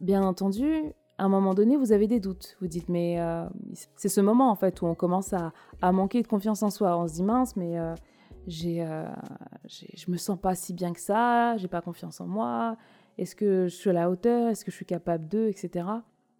bien 0.00 0.24
entendu, 0.24 0.92
à 1.18 1.24
un 1.24 1.28
moment 1.28 1.54
donné, 1.54 1.76
vous 1.76 1.92
avez 1.92 2.06
des 2.06 2.20
doutes. 2.20 2.56
Vous 2.60 2.66
dites, 2.66 2.88
mais 2.88 3.20
euh, 3.20 3.44
c'est 3.96 4.08
ce 4.08 4.20
moment 4.20 4.50
en 4.50 4.54
fait 4.54 4.82
où 4.82 4.86
on 4.86 4.94
commence 4.94 5.32
à, 5.32 5.52
manquer 5.92 6.22
de 6.22 6.28
confiance 6.28 6.62
en 6.62 6.70
soi. 6.70 6.98
On 6.98 7.06
se 7.06 7.14
dit, 7.14 7.22
mince, 7.22 7.56
mais 7.56 7.78
euh, 7.78 7.94
euh, 8.48 9.06
j'ai, 9.66 9.96
je 9.96 10.10
me 10.10 10.16
sens 10.16 10.38
pas 10.38 10.54
si 10.54 10.72
bien 10.72 10.92
que 10.92 11.00
ça, 11.00 11.56
j'ai 11.56 11.68
pas 11.68 11.80
confiance 11.80 12.20
en 12.20 12.26
moi. 12.26 12.76
Est-ce 13.16 13.36
que 13.36 13.68
je 13.68 13.74
suis 13.74 13.90
à 13.90 13.92
la 13.92 14.10
hauteur? 14.10 14.48
Est-ce 14.48 14.64
que 14.64 14.70
je 14.70 14.76
suis 14.76 14.86
capable 14.86 15.28
d'eux? 15.28 15.46
Etc. 15.46 15.86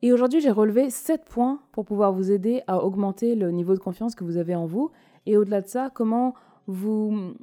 Et 0.03 0.13
aujourd'hui, 0.13 0.41
j'ai 0.41 0.51
relevé 0.51 0.91
7 0.91 1.25
points 1.25 1.61
pour 1.73 1.85
pouvoir 1.85 2.13
vous 2.13 2.33
aider 2.33 2.63
à 2.67 2.85
augmenter 2.85 3.37
le 3.37 3.51
niveau 3.51 3.75
de 3.75 3.79
confiance 3.79 4.15
que 4.15 4.25
vous 4.25 4.37
avez 4.37 4.55
en 4.55 4.67
vous. 4.67 4.91
Et 5.25 5.37
au-delà 5.37 5.61
de 5.61 5.69
ça, 5.69 5.91
comment 5.95 6.35
vous 6.67 7.35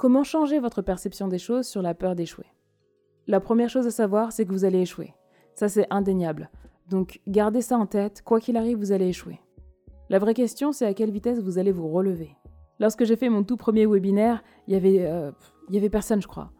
Comment 0.00 0.24
changer 0.24 0.60
votre 0.60 0.80
perception 0.80 1.28
des 1.28 1.38
choses 1.38 1.66
sur 1.66 1.82
la 1.82 1.92
peur 1.92 2.14
d'échouer? 2.14 2.46
La 3.26 3.38
première 3.38 3.68
chose 3.68 3.86
à 3.86 3.90
savoir, 3.90 4.32
c'est 4.32 4.46
que 4.46 4.52
vous 4.52 4.64
allez 4.64 4.80
échouer. 4.80 5.12
Ça, 5.60 5.68
c'est 5.68 5.86
indéniable. 5.90 6.48
Donc, 6.88 7.20
gardez 7.28 7.60
ça 7.60 7.76
en 7.76 7.84
tête, 7.84 8.22
quoi 8.22 8.40
qu'il 8.40 8.56
arrive, 8.56 8.78
vous 8.78 8.92
allez 8.92 9.08
échouer. 9.08 9.40
La 10.08 10.18
vraie 10.18 10.32
question, 10.32 10.72
c'est 10.72 10.86
à 10.86 10.94
quelle 10.94 11.10
vitesse 11.10 11.38
vous 11.42 11.58
allez 11.58 11.70
vous 11.70 11.90
relever. 11.90 12.34
Lorsque 12.78 13.04
j'ai 13.04 13.14
fait 13.14 13.28
mon 13.28 13.42
tout 13.42 13.58
premier 13.58 13.84
webinaire, 13.84 14.42
il 14.66 14.72
y 14.72 14.76
avait, 14.78 15.00
euh, 15.00 15.30
y 15.68 15.76
avait 15.76 15.90
personne, 15.90 16.22
je 16.22 16.28
crois. 16.28 16.50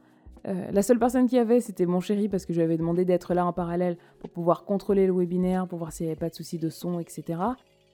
Euh, 0.47 0.71
la 0.71 0.83
seule 0.83 0.99
personne 0.99 1.29
qui 1.29 1.39
avait, 1.39 1.61
c'était 1.61 1.87
mon 1.87 2.01
chéri, 2.01 2.29
parce 2.29 2.45
que 2.45 2.53
je 2.53 2.59
lui 2.59 2.65
avais 2.65 2.77
demandé 2.77 3.07
d'être 3.07 3.33
là 3.33 3.47
en 3.47 3.55
parallèle 3.55 3.97
pour 4.19 4.29
pouvoir 4.29 4.67
contrôler 4.67 5.07
le 5.07 5.15
webinaire, 5.15 5.67
pour 5.67 5.79
voir 5.79 5.93
s'il 5.93 6.05
n'y 6.05 6.13
avait 6.13 6.21
pas 6.21 6.29
de 6.29 6.35
soucis 6.35 6.59
de 6.59 6.69
son, 6.69 7.01
etc. 7.01 7.41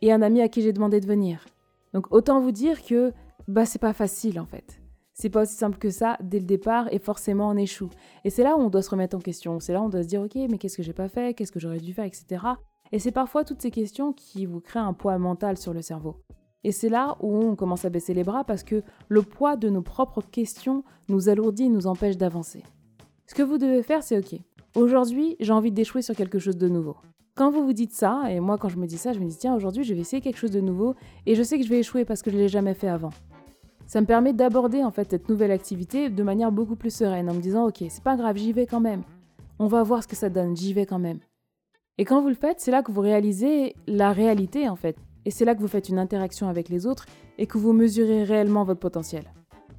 Et 0.03 0.11
un 0.11 0.23
ami 0.23 0.41
à 0.41 0.49
qui 0.49 0.61
j'ai 0.61 0.73
demandé 0.73 0.99
de 0.99 1.07
venir. 1.07 1.47
Donc 1.95 2.11
autant 2.11 2.41
vous 2.41 2.51
dire 2.51 2.85
que 2.85 3.13
bah 3.47 3.65
c'est 3.65 3.79
pas 3.79 3.93
facile 3.93 4.41
en 4.41 4.47
fait 4.47 4.81
C'est 5.19 5.31
pas 5.31 5.43
aussi 5.43 5.55
simple 5.55 5.79
que 5.79 5.89
ça 5.89 6.19
dès 6.23 6.39
le 6.39 6.45
départ 6.45 6.93
et 6.93 6.99
forcément 6.99 7.49
on 7.49 7.57
échoue. 7.57 7.89
Et 8.25 8.31
c'est 8.31 8.43
là 8.43 8.55
où 8.55 8.61
on 8.61 8.69
doit 8.69 8.83
se 8.83 8.91
remettre 8.91 9.17
en 9.17 9.21
question. 9.21 9.59
C'est 9.61 9.73
là 9.73 9.81
où 9.81 9.87
on 9.87 9.89
doit 9.89 10.03
se 10.03 10.09
dire 10.09 10.21
ok, 10.21 10.35
mais 10.51 10.59
qu'est-ce 10.59 10.77
que 10.77 10.83
j'ai 10.83 10.93
pas 10.93 11.09
fait, 11.09 11.33
qu'est-ce 11.33 11.51
que 11.51 11.59
j'aurais 11.59 11.81
dû 11.81 11.95
faire, 11.95 12.05
etc. 12.05 12.45
Et 12.93 12.99
c'est 12.99 13.13
parfois 13.13 13.43
toutes 13.43 13.63
ces 13.63 13.71
questions 13.71 14.13
qui 14.13 14.45
vous 14.45 14.61
créent 14.61 14.79
un 14.79 14.93
poids 14.93 15.17
mental 15.17 15.57
sur 15.57 15.73
le 15.73 15.81
cerveau. 15.81 16.17
Et 16.65 16.71
c'est 16.73 16.91
là 16.91 17.17
où 17.21 17.35
on 17.35 17.57
commence 17.57 17.87
à 17.87 17.91
baisser 17.91 18.13
les 18.13 18.25
bras 18.25 18.45
parce 18.45 18.63
que 18.63 18.83
le 19.09 19.23
poids 19.23 19.57
de 19.57 19.71
nos 19.71 19.81
propres 19.81 20.21
questions 20.21 20.85
nous 21.09 21.31
alourdit, 21.31 21.71
nous 21.71 21.87
empêche 21.87 22.19
d'avancer. 22.19 22.63
Ce 23.27 23.35
que 23.35 23.43
vous 23.43 23.57
devez 23.57 23.83
faire, 23.83 24.03
c'est 24.03 24.19
ok. 24.19 24.39
Aujourd'hui, 24.75 25.37
j'ai 25.41 25.53
envie 25.53 25.73
d'échouer 25.73 26.03
sur 26.03 26.15
quelque 26.15 26.39
chose 26.39 26.59
de 26.59 26.69
nouveau. 26.69 26.97
Quand 27.37 27.51
vous 27.51 27.65
vous 27.65 27.73
dites 27.73 27.93
ça, 27.93 28.25
et 28.31 28.41
moi 28.41 28.59
quand 28.59 28.69
je 28.69 28.77
me 28.77 28.87
dis 28.87 28.99
ça, 28.99 29.15
je 29.15 29.21
me 29.21 29.27
dis 29.27 29.37
tiens, 29.37 29.55
aujourd'hui 29.55 29.85
je 29.85 29.95
vais 29.95 30.01
essayer 30.01 30.21
quelque 30.21 30.39
chose 30.39 30.51
de 30.51 30.61
nouveau 30.61 30.95
et 31.25 31.35
je 31.35 31.43
sais 31.43 31.59
que 31.59 31.65
je 31.65 31.71
vais 31.71 31.81
échouer 31.81 32.05
parce 32.05 32.21
que 32.21 32.31
je 32.31 32.37
l'ai 32.37 32.49
jamais 32.49 32.75
fait 32.75 32.89
avant. 32.89 33.11
Ça 33.87 34.01
me 34.01 34.07
permet 34.07 34.33
d'aborder 34.33 34.83
en 34.83 34.91
fait 34.91 35.11
cette 35.11 35.29
nouvelle 35.29 35.53
activité 35.53 36.11
de 36.11 36.23
manière 36.23 36.51
beaucoup 36.51 36.77
plus 36.77 36.95
sereine 36.95 37.31
en 37.31 37.35
me 37.35 37.41
disant 37.41 37.69
ok, 37.69 37.85
c'est 37.89 38.03
pas 38.03 38.17
grave, 38.17 38.37
j'y 38.37 38.53
vais 38.53 38.67
quand 38.67 38.81
même. 38.81 39.03
On 39.59 39.69
va 39.69 39.83
voir 39.83 40.03
ce 40.03 40.09
que 40.09 40.17
ça 40.17 40.29
donne, 40.29 40.57
j'y 40.57 40.73
vais 40.73 40.87
quand 40.87 40.99
même. 40.99 41.21
Et 41.99 42.05
quand 42.05 42.21
vous 42.21 42.29
le 42.29 42.35
faites, 42.35 42.61
c'est 42.61 42.71
là 42.71 42.83
que 42.83 42.91
vous 42.91 43.01
réalisez 43.01 43.75
la 43.87 44.13
réalité 44.13 44.69
en 44.69 44.77
fait. 44.77 44.97
Et 45.25 45.31
c'est 45.31 45.45
là 45.45 45.55
que 45.55 45.61
vous 45.61 45.69
faites 45.69 45.89
une 45.89 45.99
interaction 45.99 46.49
avec 46.49 46.69
les 46.69 46.87
autres 46.87 47.07
et 47.39 47.47
que 47.47 47.59
vous 47.59 47.73
mesurez 47.73 48.25
réellement 48.25 48.65
votre 48.65 48.81
potentiel. 48.81 49.25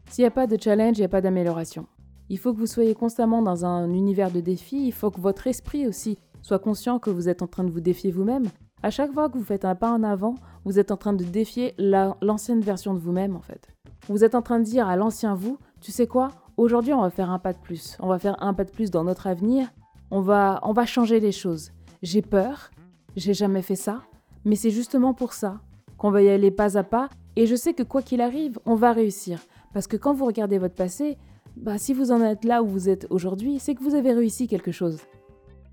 S'il 0.09 0.23
n'y 0.23 0.27
a 0.27 0.31
pas 0.31 0.47
de 0.47 0.57
challenge, 0.61 0.97
il 0.97 1.01
n'y 1.01 1.05
a 1.05 1.09
pas 1.09 1.21
d'amélioration. 1.21 1.85
Il 2.29 2.39
faut 2.39 2.53
que 2.53 2.59
vous 2.59 2.65
soyez 2.65 2.95
constamment 2.95 3.41
dans 3.41 3.65
un 3.65 3.93
univers 3.93 4.31
de 4.31 4.39
défis, 4.39 4.87
il 4.87 4.93
faut 4.93 5.11
que 5.11 5.21
votre 5.21 5.47
esprit 5.47 5.87
aussi 5.87 6.17
soit 6.41 6.59
conscient 6.59 6.99
que 6.99 7.09
vous 7.09 7.29
êtes 7.29 7.41
en 7.41 7.47
train 7.47 7.63
de 7.63 7.71
vous 7.71 7.81
défier 7.81 8.11
vous-même. 8.11 8.45
À 8.83 8.89
chaque 8.89 9.11
fois 9.11 9.29
que 9.29 9.37
vous 9.37 9.43
faites 9.43 9.65
un 9.65 9.75
pas 9.75 9.91
en 9.91 10.03
avant, 10.03 10.35
vous 10.65 10.79
êtes 10.79 10.91
en 10.91 10.97
train 10.97 11.13
de 11.13 11.23
défier 11.23 11.73
l'ancienne 11.77 12.61
version 12.61 12.93
de 12.93 12.99
vous-même 12.99 13.35
en 13.35 13.41
fait. 13.41 13.67
Vous 14.07 14.23
êtes 14.23 14.35
en 14.35 14.41
train 14.41 14.59
de 14.59 14.63
dire 14.63 14.87
à 14.87 14.95
l'ancien 14.95 15.35
vous, 15.35 15.57
tu 15.81 15.91
sais 15.91 16.07
quoi 16.07 16.29
Aujourd'hui, 16.57 16.93
on 16.93 17.01
va 17.01 17.09
faire 17.09 17.29
un 17.29 17.39
pas 17.39 17.53
de 17.53 17.59
plus. 17.59 17.97
On 17.99 18.07
va 18.07 18.17
faire 18.17 18.41
un 18.41 18.53
pas 18.53 18.63
de 18.63 18.71
plus 18.71 18.89
dans 18.89 19.03
notre 19.03 19.27
avenir. 19.27 19.67
On 20.09 20.21
va, 20.21 20.59
on 20.63 20.73
va 20.73 20.85
changer 20.85 21.19
les 21.19 21.31
choses. 21.31 21.71
J'ai 22.01 22.21
peur. 22.21 22.71
J'ai 23.15 23.33
jamais 23.33 23.61
fait 23.61 23.75
ça. 23.75 24.01
Mais 24.45 24.55
c'est 24.55 24.71
justement 24.71 25.13
pour 25.13 25.33
ça 25.33 25.59
qu'on 25.97 26.11
va 26.11 26.21
y 26.21 26.29
aller 26.29 26.51
pas 26.51 26.77
à 26.77 26.83
pas. 26.83 27.09
Et 27.35 27.45
je 27.45 27.55
sais 27.55 27.73
que 27.73 27.83
quoi 27.83 28.01
qu'il 28.01 28.21
arrive, 28.21 28.59
on 28.65 28.75
va 28.75 28.91
réussir. 28.91 29.39
Parce 29.73 29.87
que 29.87 29.97
quand 29.97 30.13
vous 30.13 30.25
regardez 30.25 30.57
votre 30.57 30.75
passé, 30.75 31.17
bah, 31.55 31.77
si 31.77 31.93
vous 31.93 32.11
en 32.11 32.21
êtes 32.21 32.45
là 32.45 32.63
où 32.63 32.67
vous 32.67 32.89
êtes 32.89 33.07
aujourd'hui, 33.09 33.59
c'est 33.59 33.75
que 33.75 33.83
vous 33.83 33.95
avez 33.95 34.13
réussi 34.13 34.47
quelque 34.47 34.71
chose. 34.71 34.99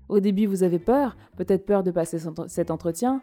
Au 0.09 0.19
début, 0.19 0.45
vous 0.45 0.63
avez 0.63 0.77
peur, 0.77 1.17
peut-être 1.37 1.65
peur 1.65 1.81
de 1.81 1.91
passer 1.91 2.19
cet 2.47 2.69
entretien, 2.69 3.21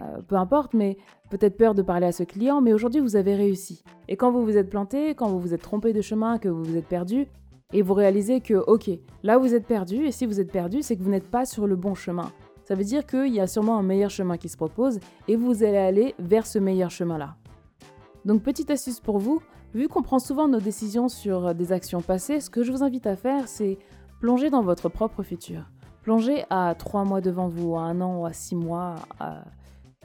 euh, 0.00 0.20
peu 0.26 0.36
importe, 0.36 0.74
mais 0.74 0.96
peut-être 1.30 1.56
peur 1.56 1.74
de 1.74 1.82
parler 1.82 2.06
à 2.06 2.12
ce 2.12 2.22
client, 2.22 2.60
mais 2.60 2.72
aujourd'hui 2.72 3.00
vous 3.00 3.16
avez 3.16 3.34
réussi. 3.34 3.82
Et 4.08 4.16
quand 4.16 4.30
vous 4.30 4.44
vous 4.44 4.56
êtes 4.56 4.70
planté, 4.70 5.14
quand 5.14 5.28
vous 5.28 5.40
vous 5.40 5.54
êtes 5.54 5.62
trompé 5.62 5.92
de 5.92 6.00
chemin, 6.00 6.38
que 6.38 6.48
vous 6.48 6.64
vous 6.64 6.76
êtes 6.76 6.86
perdu, 6.86 7.26
et 7.72 7.82
vous 7.82 7.94
réalisez 7.94 8.40
que, 8.40 8.54
ok, 8.54 8.90
là 9.22 9.38
vous 9.38 9.54
êtes 9.54 9.66
perdu, 9.66 10.06
et 10.06 10.12
si 10.12 10.26
vous 10.26 10.40
êtes 10.40 10.50
perdu, 10.50 10.82
c'est 10.82 10.96
que 10.96 11.02
vous 11.02 11.10
n'êtes 11.10 11.30
pas 11.30 11.44
sur 11.44 11.66
le 11.66 11.76
bon 11.76 11.94
chemin. 11.94 12.32
Ça 12.64 12.74
veut 12.74 12.84
dire 12.84 13.06
qu'il 13.06 13.34
y 13.34 13.40
a 13.40 13.46
sûrement 13.46 13.78
un 13.78 13.82
meilleur 13.82 14.10
chemin 14.10 14.36
qui 14.36 14.48
se 14.48 14.56
propose, 14.56 15.00
et 15.28 15.36
vous 15.36 15.62
allez 15.62 15.76
aller 15.76 16.14
vers 16.18 16.46
ce 16.46 16.58
meilleur 16.58 16.90
chemin-là. 16.90 17.36
Donc 18.24 18.42
petite 18.42 18.70
astuce 18.70 19.00
pour 19.00 19.18
vous, 19.18 19.40
vu 19.74 19.88
qu'on 19.88 20.02
prend 20.02 20.18
souvent 20.18 20.48
nos 20.48 20.60
décisions 20.60 21.08
sur 21.08 21.54
des 21.54 21.72
actions 21.72 22.00
passées, 22.00 22.40
ce 22.40 22.50
que 22.50 22.62
je 22.62 22.72
vous 22.72 22.82
invite 22.82 23.06
à 23.06 23.16
faire, 23.16 23.48
c'est 23.48 23.78
plonger 24.20 24.50
dans 24.50 24.62
votre 24.62 24.88
propre 24.88 25.22
futur. 25.22 25.70
Plonger 26.02 26.44
à 26.50 26.74
3 26.74 27.04
mois 27.04 27.20
devant 27.20 27.48
vous, 27.48 27.76
à 27.76 27.82
1 27.82 28.00
an 28.00 28.24
à 28.24 28.32
6 28.32 28.56
mois, 28.56 28.96
à 29.18 29.44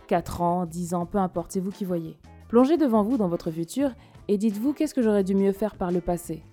4 0.06 0.42
ans, 0.42 0.66
10 0.66 0.94
ans, 0.94 1.06
peu 1.06 1.18
importe, 1.18 1.52
c'est 1.52 1.60
vous 1.60 1.72
qui 1.72 1.86
voyez. 1.86 2.18
Plongez 2.48 2.78
devant 2.78 3.04
vous 3.04 3.18
dans 3.18 3.28
votre 3.28 3.52
futur 3.52 3.92
et 4.28 4.38
dites-vous 4.38 4.74
qu'est-ce 4.74 4.94
que 4.94 5.02
j'aurais 5.02 5.24
dû 5.24 5.36
mieux 5.36 5.52
faire 5.52 5.76
par 5.76 5.92
le 5.92 6.02
passé. 6.02 6.44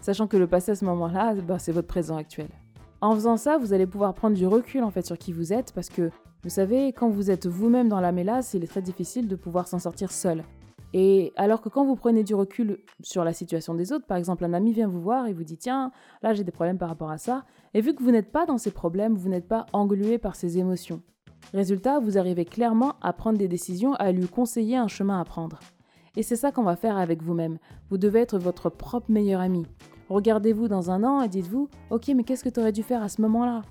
Sachant 0.00 0.26
que 0.26 0.36
le 0.36 0.46
passé 0.46 0.72
à 0.72 0.74
ce 0.76 0.84
moment-là, 0.84 1.34
ben, 1.34 1.58
c'est 1.58 1.72
votre 1.72 1.88
présent 1.88 2.16
actuel. 2.16 2.48
En 3.00 3.14
faisant 3.14 3.36
ça, 3.36 3.58
vous 3.58 3.72
allez 3.72 3.86
pouvoir 3.86 4.14
prendre 4.14 4.36
du 4.36 4.46
recul 4.46 4.82
en 4.82 4.90
fait 4.90 5.06
sur 5.06 5.18
qui 5.18 5.32
vous 5.32 5.52
êtes 5.52 5.72
parce 5.72 5.88
que 5.88 6.10
vous 6.44 6.50
savez, 6.50 6.92
quand 6.92 7.08
vous 7.08 7.30
êtes 7.30 7.46
vous-même 7.46 7.88
dans 7.88 8.00
la 8.00 8.12
mélasse, 8.12 8.54
il 8.54 8.62
est 8.62 8.68
très 8.68 8.82
difficile 8.82 9.28
de 9.28 9.36
pouvoir 9.36 9.66
s'en 9.66 9.78
sortir 9.78 10.12
seul. 10.12 10.44
Et 10.94 11.32
alors 11.36 11.60
que 11.60 11.68
quand 11.68 11.84
vous 11.84 11.96
prenez 11.96 12.24
du 12.24 12.34
recul 12.34 12.78
sur 13.02 13.24
la 13.24 13.32
situation 13.32 13.74
des 13.74 13.92
autres, 13.92 14.06
par 14.06 14.16
exemple 14.16 14.44
un 14.44 14.54
ami 14.54 14.72
vient 14.72 14.88
vous 14.88 15.00
voir 15.00 15.26
et 15.26 15.32
vous 15.32 15.44
dit 15.44 15.58
tiens, 15.58 15.92
là 16.22 16.32
j'ai 16.32 16.44
des 16.44 16.52
problèmes 16.52 16.78
par 16.78 16.88
rapport 16.88 17.10
à 17.10 17.18
ça, 17.18 17.44
et 17.74 17.80
vu 17.80 17.94
que 17.94 18.02
vous 18.02 18.10
n'êtes 18.10 18.32
pas 18.32 18.46
dans 18.46 18.58
ces 18.58 18.70
problèmes, 18.70 19.14
vous 19.14 19.28
n'êtes 19.28 19.48
pas 19.48 19.66
englué 19.72 20.18
par 20.18 20.34
ces 20.34 20.58
émotions. 20.58 21.02
Résultat, 21.54 21.98
vous 21.98 22.18
arrivez 22.18 22.44
clairement 22.44 22.94
à 23.00 23.12
prendre 23.12 23.38
des 23.38 23.48
décisions, 23.48 23.94
à 23.94 24.12
lui 24.12 24.28
conseiller 24.28 24.76
un 24.76 24.88
chemin 24.88 25.20
à 25.20 25.24
prendre. 25.24 25.60
Et 26.16 26.22
c'est 26.22 26.36
ça 26.36 26.52
qu'on 26.52 26.62
va 26.62 26.76
faire 26.76 26.98
avec 26.98 27.22
vous-même. 27.22 27.58
Vous 27.90 27.96
devez 27.96 28.20
être 28.20 28.38
votre 28.38 28.68
propre 28.68 29.10
meilleur 29.10 29.40
ami. 29.40 29.66
Regardez-vous 30.10 30.68
dans 30.68 30.90
un 30.90 31.04
an 31.04 31.22
et 31.22 31.28
dites-vous, 31.28 31.68
ok, 31.90 32.08
mais 32.08 32.24
qu'est-ce 32.24 32.44
que 32.44 32.48
tu 32.48 32.60
aurais 32.60 32.72
dû 32.72 32.82
faire 32.82 33.02
à 33.02 33.08
ce 33.08 33.22
moment-là? 33.22 33.62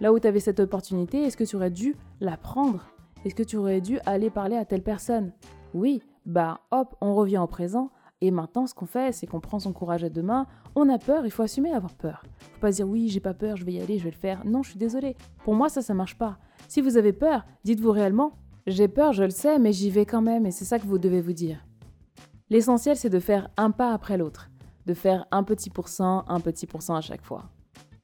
Là 0.00 0.12
où 0.12 0.18
tu 0.18 0.28
avais 0.28 0.40
cette 0.40 0.60
opportunité, 0.60 1.22
est-ce 1.22 1.36
que 1.36 1.44
tu 1.44 1.56
aurais 1.56 1.70
dû 1.70 1.96
la 2.20 2.36
prendre? 2.36 2.86
Est-ce 3.24 3.34
que 3.34 3.42
tu 3.42 3.56
aurais 3.56 3.80
dû 3.80 3.98
aller 4.06 4.30
parler 4.30 4.56
à 4.56 4.64
telle 4.64 4.82
personne? 4.82 5.32
Oui, 5.72 6.02
bah 6.26 6.60
hop, 6.70 6.94
on 7.00 7.14
revient 7.14 7.38
au 7.38 7.46
présent. 7.46 7.90
Et 8.20 8.30
maintenant, 8.30 8.66
ce 8.66 8.74
qu'on 8.74 8.86
fait, 8.86 9.12
c'est 9.12 9.26
qu'on 9.26 9.40
prend 9.40 9.58
son 9.58 9.72
courage 9.72 10.04
à 10.04 10.08
deux 10.08 10.22
mains. 10.22 10.46
On 10.74 10.88
a 10.88 10.98
peur, 10.98 11.26
il 11.26 11.30
faut 11.30 11.42
assumer 11.42 11.70
d'avoir 11.70 11.94
peur. 11.94 12.22
Faut 12.38 12.60
pas 12.60 12.70
dire 12.70 12.88
oui, 12.88 13.08
j'ai 13.08 13.20
pas 13.20 13.34
peur, 13.34 13.56
je 13.56 13.64
vais 13.64 13.72
y 13.72 13.80
aller, 13.80 13.98
je 13.98 14.04
vais 14.04 14.10
le 14.10 14.16
faire. 14.16 14.44
Non, 14.44 14.62
je 14.62 14.70
suis 14.70 14.78
désolée. 14.78 15.16
Pour 15.44 15.54
moi, 15.54 15.68
ça, 15.68 15.82
ça 15.82 15.94
marche 15.94 16.16
pas. 16.16 16.38
Si 16.74 16.80
vous 16.80 16.96
avez 16.96 17.12
peur, 17.12 17.46
dites-vous 17.62 17.92
réellement 17.92 18.32
J'ai 18.66 18.88
peur, 18.88 19.12
je 19.12 19.22
le 19.22 19.30
sais, 19.30 19.60
mais 19.60 19.72
j'y 19.72 19.90
vais 19.90 20.06
quand 20.06 20.22
même, 20.22 20.44
et 20.44 20.50
c'est 20.50 20.64
ça 20.64 20.80
que 20.80 20.86
vous 20.88 20.98
devez 20.98 21.20
vous 21.20 21.32
dire. 21.32 21.64
L'essentiel, 22.50 22.96
c'est 22.96 23.10
de 23.10 23.20
faire 23.20 23.48
un 23.56 23.70
pas 23.70 23.92
après 23.92 24.18
l'autre, 24.18 24.50
de 24.84 24.92
faire 24.92 25.24
un 25.30 25.44
petit 25.44 25.70
pourcent, 25.70 26.24
un 26.26 26.40
petit 26.40 26.66
pourcent 26.66 26.96
à 26.96 27.00
chaque 27.00 27.22
fois. 27.22 27.44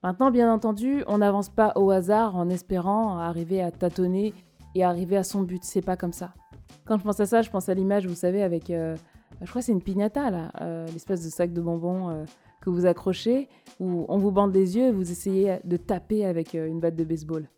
Maintenant, 0.05 0.31
bien 0.31 0.55
entendu, 0.55 1.03
on 1.09 1.19
n'avance 1.19 1.49
pas 1.49 1.73
au 1.75 1.91
hasard 1.91 2.37
en 2.37 2.49
espérant 2.49 3.19
arriver 3.19 3.61
à 3.61 3.73
tâtonner 3.73 4.35
et 4.77 4.85
arriver 4.85 5.17
à 5.17 5.25
son 5.25 5.43
but. 5.43 5.65
C'est 5.65 5.83
pas 5.83 5.97
comme 5.97 6.13
ça. 6.13 6.33
Quand 6.85 6.97
je 6.97 7.03
pense 7.03 7.19
à 7.19 7.27
ça, 7.27 7.43
je 7.43 7.51
pense 7.51 7.69
à 7.69 7.75
l'image, 7.75 8.07
vous 8.07 8.15
savez, 8.15 8.45
avec. 8.45 8.71
Euh, 8.71 8.95
je 9.41 9.51
crois 9.51 9.63
que 9.63 9.67
c'est 9.67 9.73
une 9.73 9.83
piñata, 9.83 10.31
là, 10.31 10.53
euh, 10.61 10.87
l'espèce 10.93 11.25
de 11.25 11.29
sac 11.29 11.53
de 11.53 11.61
bonbons 11.61 12.11
euh, 12.11 12.25
que 12.61 12.71
vous 12.71 12.87
accrochez, 12.87 13.49
où 13.81 14.07
on 14.09 14.19
vous 14.19 14.31
bande 14.31 14.55
les 14.55 14.77
yeux 14.77 14.87
et 14.87 14.93
vous 14.93 15.11
essayez 15.11 15.59
de 15.65 15.77
taper 15.77 16.25
avec 16.25 16.55
une 16.55 16.79
batte 16.79 16.95
de 16.95 17.03
baseball. 17.03 17.49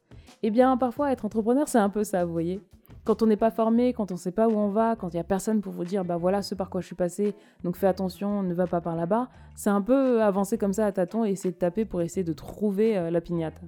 Eh 0.42 0.50
bien, 0.50 0.76
parfois, 0.76 1.12
être 1.12 1.24
entrepreneur, 1.24 1.68
c'est 1.68 1.78
un 1.78 1.88
peu 1.88 2.04
ça, 2.04 2.24
vous 2.24 2.32
voyez. 2.32 2.60
Quand 3.04 3.22
on 3.22 3.26
n'est 3.26 3.36
pas 3.36 3.50
formé, 3.50 3.92
quand 3.92 4.12
on 4.12 4.14
ne 4.14 4.18
sait 4.18 4.30
pas 4.32 4.48
où 4.48 4.56
on 4.56 4.68
va, 4.68 4.94
quand 4.94 5.08
il 5.12 5.16
n'y 5.16 5.20
a 5.20 5.24
personne 5.24 5.60
pour 5.60 5.72
vous 5.72 5.84
dire, 5.84 6.04
bah 6.04 6.16
voilà 6.16 6.40
ce 6.40 6.54
par 6.54 6.70
quoi 6.70 6.80
je 6.80 6.86
suis 6.86 6.94
passé, 6.94 7.34
donc 7.64 7.76
fais 7.76 7.88
attention, 7.88 8.44
ne 8.44 8.54
va 8.54 8.68
pas 8.68 8.80
par 8.80 8.94
là-bas, 8.94 9.28
c'est 9.56 9.70
un 9.70 9.82
peu 9.82 10.22
avancer 10.22 10.56
comme 10.56 10.72
ça 10.72 10.86
à 10.86 10.92
tâtons 10.92 11.24
et 11.24 11.30
essayer 11.30 11.50
de 11.50 11.58
taper 11.58 11.84
pour 11.84 12.00
essayer 12.00 12.22
de 12.22 12.32
trouver 12.32 12.96
euh, 12.96 13.10
la 13.10 13.20
pignate. 13.20 13.60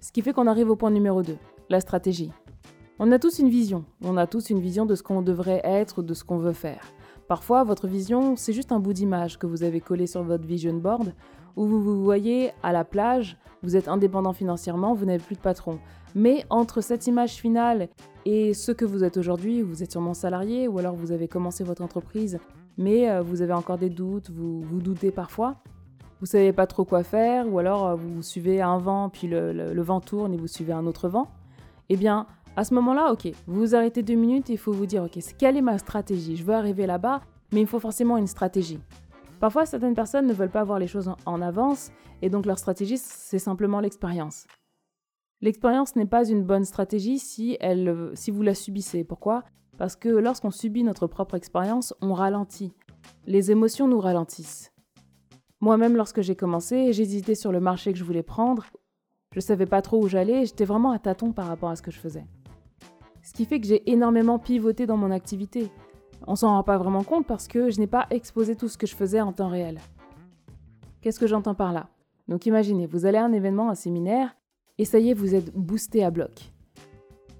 Ce 0.00 0.12
qui 0.12 0.22
fait 0.22 0.32
qu'on 0.32 0.46
arrive 0.46 0.70
au 0.70 0.76
point 0.76 0.90
numéro 0.90 1.22
2, 1.22 1.36
la 1.68 1.80
stratégie. 1.80 2.32
On 2.98 3.12
a 3.12 3.18
tous 3.18 3.38
une 3.38 3.50
vision, 3.50 3.84
on 4.02 4.16
a 4.16 4.26
tous 4.26 4.48
une 4.48 4.60
vision 4.60 4.86
de 4.86 4.94
ce 4.94 5.02
qu'on 5.02 5.20
devrait 5.20 5.60
être, 5.64 6.02
de 6.02 6.14
ce 6.14 6.24
qu'on 6.24 6.38
veut 6.38 6.52
faire. 6.52 6.92
Parfois, 7.28 7.64
votre 7.64 7.86
vision, 7.86 8.36
c'est 8.36 8.52
juste 8.52 8.72
un 8.72 8.80
bout 8.80 8.92
d'image 8.92 9.38
que 9.38 9.46
vous 9.46 9.62
avez 9.62 9.80
collé 9.80 10.06
sur 10.06 10.22
votre 10.22 10.46
vision 10.46 10.74
board, 10.74 11.12
où 11.56 11.66
vous 11.66 11.82
vous 11.82 12.02
voyez 12.02 12.50
à 12.62 12.72
la 12.72 12.84
plage, 12.84 13.36
vous 13.62 13.76
êtes 13.76 13.88
indépendant 13.88 14.32
financièrement, 14.32 14.94
vous 14.94 15.06
n'avez 15.06 15.22
plus 15.22 15.36
de 15.36 15.40
patron. 15.40 15.78
Mais 16.14 16.44
entre 16.50 16.80
cette 16.80 17.06
image 17.06 17.34
finale 17.34 17.88
et 18.24 18.54
ce 18.54 18.72
que 18.72 18.84
vous 18.84 19.02
êtes 19.02 19.16
aujourd'hui, 19.16 19.62
vous 19.62 19.82
êtes 19.82 19.90
sûrement 19.90 20.14
salarié 20.14 20.68
ou 20.68 20.78
alors 20.78 20.94
vous 20.94 21.12
avez 21.12 21.28
commencé 21.28 21.64
votre 21.64 21.82
entreprise, 21.82 22.38
mais 22.78 23.10
euh, 23.10 23.22
vous 23.22 23.42
avez 23.42 23.52
encore 23.52 23.78
des 23.78 23.90
doutes, 23.90 24.30
vous 24.30 24.62
vous 24.62 24.80
doutez 24.80 25.10
parfois, 25.10 25.56
vous 26.20 26.26
savez 26.26 26.52
pas 26.52 26.66
trop 26.66 26.84
quoi 26.84 27.02
faire, 27.02 27.52
ou 27.52 27.58
alors 27.58 27.86
euh, 27.86 27.94
vous 27.96 28.22
suivez 28.22 28.62
un 28.62 28.78
vent, 28.78 29.08
puis 29.08 29.26
le, 29.26 29.82
vent 29.82 30.00
tourne 30.00 30.32
et 30.32 30.36
vous 30.36 30.46
suivez 30.46 30.72
un 30.72 30.86
autre 30.86 31.08
vent. 31.08 31.28
Eh 31.88 31.96
bien, 31.96 32.26
à 32.56 32.64
ce 32.64 32.74
moment-là, 32.74 33.12
ok, 33.12 33.30
vous 33.46 33.60
vous 33.60 33.74
arrêtez 33.74 34.02
deux 34.02 34.14
minutes 34.14 34.48
il 34.48 34.58
faut 34.58 34.72
vous 34.72 34.86
dire, 34.86 35.02
ok, 35.02 35.18
quelle 35.36 35.56
est 35.56 35.62
ma 35.62 35.78
stratégie? 35.78 36.36
Je 36.36 36.44
veux 36.44 36.54
arriver 36.54 36.86
là-bas, 36.86 37.20
mais 37.52 37.60
il 37.60 37.66
faut 37.66 37.80
forcément 37.80 38.16
une 38.16 38.26
stratégie. 38.26 38.80
Parfois, 39.40 39.66
certaines 39.66 39.94
personnes 39.94 40.26
ne 40.26 40.32
veulent 40.32 40.50
pas 40.50 40.64
voir 40.64 40.78
les 40.78 40.86
choses 40.86 41.10
en 41.26 41.42
avance, 41.42 41.90
et 42.22 42.30
donc 42.30 42.46
leur 42.46 42.58
stratégie, 42.58 42.98
c'est 42.98 43.38
simplement 43.38 43.80
l'expérience. 43.80 44.46
L'expérience 45.40 45.96
n'est 45.96 46.06
pas 46.06 46.26
une 46.26 46.42
bonne 46.42 46.64
stratégie 46.64 47.18
si, 47.18 47.58
vous 48.28 48.42
la 48.42 48.54
subissez. 48.54 49.04
Pourquoi? 49.04 49.44
Parce 49.76 49.96
que 49.96 50.08
lorsqu'on 50.08 50.50
subit 50.50 50.84
notre 50.84 51.06
propre 51.06 51.34
expérience, 51.34 51.94
on 52.00 52.14
ralentit. 52.14 52.72
Les 53.26 53.50
émotions 53.50 53.88
nous 53.88 54.00
ralentissent. 54.00 54.72
Moi-même, 55.60 55.96
lorsque 55.96 56.22
j'ai 56.22 56.36
commencé, 56.36 56.92
j'hésitais 56.92 57.34
sur 57.34 57.52
le 57.52 57.60
marché 57.60 57.92
que 57.92 57.98
je 57.98 58.04
voulais 58.04 58.22
prendre. 58.22 58.66
Je 59.32 59.38
ne 59.38 59.42
savais 59.42 59.66
pas 59.66 59.82
trop 59.82 60.02
où 60.02 60.08
j'allais, 60.08 60.46
j'étais 60.46 60.64
vraiment 60.64 60.92
à 60.92 60.98
tâtons 60.98 61.32
par 61.32 61.48
rapport 61.48 61.68
à 61.68 61.76
ce 61.76 61.82
que 61.82 61.90
je 61.90 61.98
faisais. 61.98 62.24
Ce 63.22 63.32
qui 63.32 63.44
fait 63.46 63.60
que 63.60 63.66
j'ai 63.66 63.90
énormément 63.90 64.38
pivoté 64.38 64.86
dans 64.86 64.96
mon 64.96 65.10
activité. 65.10 65.70
On 66.26 66.36
s'en 66.36 66.48
rend 66.48 66.62
pas 66.62 66.78
vraiment 66.78 67.02
compte 67.02 67.26
parce 67.26 67.48
que 67.48 67.70
je 67.70 67.78
n'ai 67.78 67.86
pas 67.86 68.06
exposé 68.10 68.56
tout 68.56 68.68
ce 68.68 68.78
que 68.78 68.86
je 68.86 68.96
faisais 68.96 69.20
en 69.20 69.32
temps 69.32 69.48
réel. 69.48 69.78
Qu'est-ce 71.00 71.20
que 71.20 71.26
j'entends 71.26 71.54
par 71.54 71.72
là? 71.72 71.88
Donc 72.28 72.46
imaginez, 72.46 72.86
vous 72.86 73.04
allez 73.04 73.18
à 73.18 73.24
un 73.24 73.32
événement, 73.32 73.68
un 73.68 73.74
séminaire, 73.74 74.34
et 74.78 74.86
ça 74.86 74.98
y 74.98 75.10
est, 75.10 75.14
vous 75.14 75.34
êtes 75.34 75.54
boosté 75.54 76.02
à 76.02 76.10
bloc. 76.10 76.50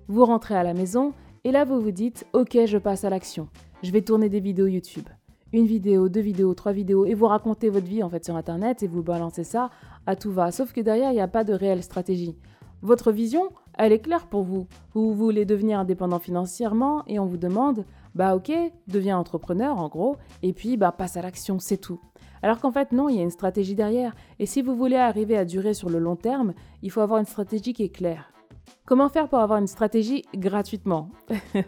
Vous 0.07 0.27
rentrez 0.27 0.55
à 0.55 0.63
la 0.63 0.75
maison, 0.75 1.15
et 1.45 1.51
là 1.51 1.65
vous 1.65 1.81
vous 1.81 1.91
dites, 1.91 2.27
ok, 2.35 2.59
je 2.67 2.77
passe 2.79 3.05
à 3.05 3.11
l'action. 3.11 3.49
Je 3.83 3.91
vais 3.91 4.03
tourner 4.03 4.29
des 4.29 4.41
vidéos 4.41 4.67
YouTube. 4.67 5.09
une 5.55 5.67
vidéo, 5.67 6.09
deux 6.09 6.21
vidéos, 6.21 6.53
trois 6.55 6.73
vidéos, 6.73 7.07
et 7.07 7.15
vous 7.15 7.27
racontez 7.27 7.69
votre 7.69 7.87
vie 7.87 8.03
en 8.03 8.11
fait 8.11 8.25
sur 8.25 8.35
Internet 8.35 8.83
et 8.83 8.89
vous 8.89 9.05
balancez 9.05 9.45
ça 9.45 9.71
à 10.05 10.17
tout 10.17 10.33
va. 10.33 10.51
Sauf 10.51 10.73
que 10.73 10.81
derrière, 10.81 11.13
il 11.13 11.15
n'y 11.15 11.21
a 11.21 11.29
pas 11.29 11.45
de 11.45 11.53
réelle 11.53 11.83
stratégie. 11.83 12.37
Votre 12.83 13.13
vision, 13.13 13.51
elle 13.79 13.93
est 13.93 14.01
claire 14.01 14.27
pour 14.27 14.43
vous. 14.43 14.67
Vous 14.95 15.15
voulez 15.15 15.45
devenir 15.45 15.79
indépendant 15.79 16.19
financièrement 16.19 17.05
et 17.07 17.21
on 17.21 17.27
vous 17.27 17.37
demande, 17.37 17.85
bah 18.15 18.37
ok, 18.37 18.53
deviens 18.87 19.19
entrepreneur 19.19 19.77
en 19.79 19.89
gros, 19.89 20.17
et 20.43 20.53
puis 20.53 20.77
bah 20.77 20.93
passe 20.93 21.17
à 21.17 21.23
l'action, 21.23 21.59
c'est 21.59 21.77
tout. 21.77 22.01
Alors 22.43 22.61
qu'en 22.61 22.71
fait 22.71 22.93
non, 22.93 23.09
il 23.09 23.17
y 23.17 23.21
a 23.21 23.23
une 23.23 23.31
stratégie 23.31 23.75
derrière. 23.75 24.15
Et 24.39 24.47
si 24.47 24.63
vous 24.63 24.77
voulez 24.77 24.97
arriver 24.97 25.37
à 25.37 25.45
durer 25.45 25.75
sur 25.75 25.91
le 25.91 25.99
long 25.99 26.17
terme, 26.17 26.53
il 26.83 26.91
faut 26.91 27.01
avoir 27.01 27.19
une 27.19 27.27
stratégie 27.27 27.73
qui 27.73 27.85
est 27.85 27.89
claire. 27.89 28.31
Comment 28.87 29.09
faire 29.09 29.29
pour 29.29 29.39
avoir 29.39 29.59
une 29.59 29.67
stratégie 29.67 30.23
gratuitement? 30.35 31.09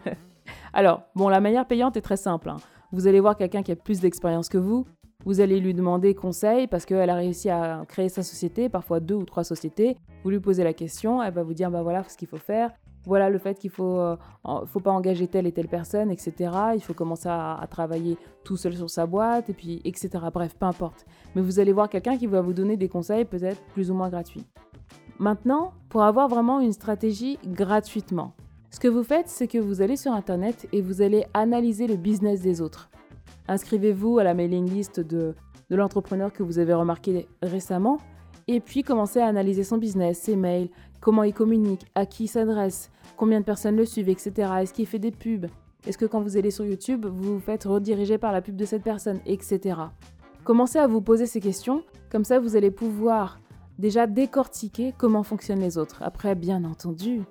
Alors, 0.73 1.03
bon, 1.15 1.29
la 1.29 1.41
manière 1.41 1.65
payante 1.65 1.97
est 1.97 2.01
très 2.01 2.17
simple. 2.17 2.49
Hein. 2.49 2.57
Vous 2.91 3.07
allez 3.07 3.19
voir 3.19 3.35
quelqu'un 3.35 3.63
qui 3.63 3.71
a 3.71 3.75
plus 3.75 3.99
d'expérience 3.99 4.49
que 4.49 4.57
vous, 4.57 4.85
vous 5.25 5.41
allez 5.41 5.59
lui 5.59 5.73
demander 5.73 6.13
conseil 6.13 6.67
parce 6.67 6.85
qu'elle 6.85 7.09
a 7.09 7.15
réussi 7.15 7.49
à 7.49 7.83
créer 7.87 8.07
sa 8.07 8.23
société, 8.23 8.69
parfois 8.69 8.99
deux 8.99 9.15
ou 9.15 9.25
trois 9.25 9.43
sociétés. 9.43 9.97
Vous 10.23 10.29
lui 10.29 10.39
posez 10.39 10.63
la 10.63 10.73
question, 10.73 11.21
elle 11.21 11.33
va 11.33 11.43
vous 11.43 11.53
dire 11.53 11.69
bah 11.69 11.81
voilà 11.81 12.03
ce 12.07 12.15
qu'il 12.15 12.27
faut 12.27 12.37
faire, 12.37 12.71
voilà 13.07 13.29
le 13.29 13.39
fait 13.39 13.57
qu'il 13.57 13.69
faut, 13.69 13.97
euh, 13.97 14.15
faut 14.65 14.79
pas 14.79 14.91
engager 14.91 15.27
telle 15.27 15.47
et 15.47 15.51
telle 15.51 15.67
personne, 15.67 16.11
etc. 16.11 16.51
Il 16.75 16.81
faut 16.81 16.93
commencer 16.93 17.29
à, 17.29 17.65
travailler 17.69 18.17
tout 18.43 18.57
seul 18.57 18.75
sur 18.75 18.89
sa 18.89 19.05
boîte, 19.05 19.49
et 19.49 19.53
puis 19.53 19.81
etc. 19.85 20.09
Bref, 20.33 20.55
peu 20.59 20.65
importe. 20.65 21.05
Mais 21.35 21.41
vous 21.41 21.59
allez 21.59 21.73
voir 21.73 21.89
quelqu'un 21.89 22.17
qui 22.17 22.27
va 22.27 22.41
vous 22.41 22.53
donner 22.53 22.77
des 22.77 22.89
conseils 22.89 23.25
peut-être 23.25 23.61
plus 23.73 23.89
ou 23.89 23.93
moins 23.93 24.09
gratuits. 24.09 24.45
Maintenant, 25.19 25.73
pour 25.89 26.03
avoir 26.03 26.27
vraiment 26.27 26.59
une 26.59 26.73
stratégie 26.73 27.39
gratuitement, 27.45 28.33
ce 28.69 28.79
que 28.79 28.87
vous 28.87 29.03
faites, 29.03 29.29
c'est 29.29 29.47
que 29.47 29.57
vous 29.57 29.81
allez 29.81 29.95
sur 29.95 30.11
Internet 30.11 30.67
et 30.71 30.81
vous 30.81 31.01
allez 31.01 31.25
analyser 31.33 31.87
le 31.87 31.95
business 31.95 32.41
des 32.41 32.61
autres. 32.61 32.89
Inscrivez-vous 33.47 34.19
à 34.19 34.23
la 34.23 34.33
mailing 34.33 34.69
list 34.69 34.99
de, 34.99 35.33
l'entrepreneur 35.69 36.31
que 36.31 36.43
vous 36.43 36.59
avez 36.59 36.73
remarqué 36.73 37.27
récemment 37.41 37.97
et 38.47 38.59
puis 38.59 38.83
commencez 38.83 39.19
à 39.19 39.27
analyser 39.27 39.63
son 39.63 39.77
business, 39.77 40.19
ses 40.19 40.35
mails, 40.35 40.69
comment 41.01 41.23
il 41.23 41.33
communique, 41.33 41.85
à 41.95 42.05
qui 42.05 42.25
il 42.25 42.27
s'adresse, 42.27 42.91
combien 43.17 43.39
de 43.39 43.45
personnes 43.45 43.75
le 43.75 43.85
suivent, 43.85 44.09
etc. 44.09 44.31
Est-ce 44.61 44.73
qu'il 44.73 44.85
fait 44.85 44.99
des 44.99 45.11
pubs? 45.11 45.47
Est-ce 45.85 45.97
que 45.97 46.05
quand 46.05 46.21
vous 46.21 46.37
allez 46.37 46.51
sur 46.51 46.65
YouTube, 46.65 47.05
vous 47.05 47.33
vous 47.35 47.39
faites 47.39 47.65
rediriger 47.65 48.17
par 48.17 48.31
la 48.31 48.41
pub 48.41 48.55
de 48.55 48.65
cette 48.65 48.83
personne, 48.83 49.19
etc. 49.25 49.79
Commencez 50.43 50.79
à 50.79 50.87
vous 50.87 51.01
poser 51.01 51.25
ces 51.25 51.41
questions, 51.41 51.83
comme 52.09 52.23
ça 52.23 52.39
vous 52.39 52.55
allez 52.55 52.71
pouvoir 52.71 53.39
déjà 53.77 54.07
décortiquer 54.07 54.93
comment 54.97 55.23
fonctionnent 55.23 55.59
les 55.59 55.77
autres. 55.77 56.01
Après, 56.01 56.35
bien 56.35 56.63
entendu, 56.63 57.23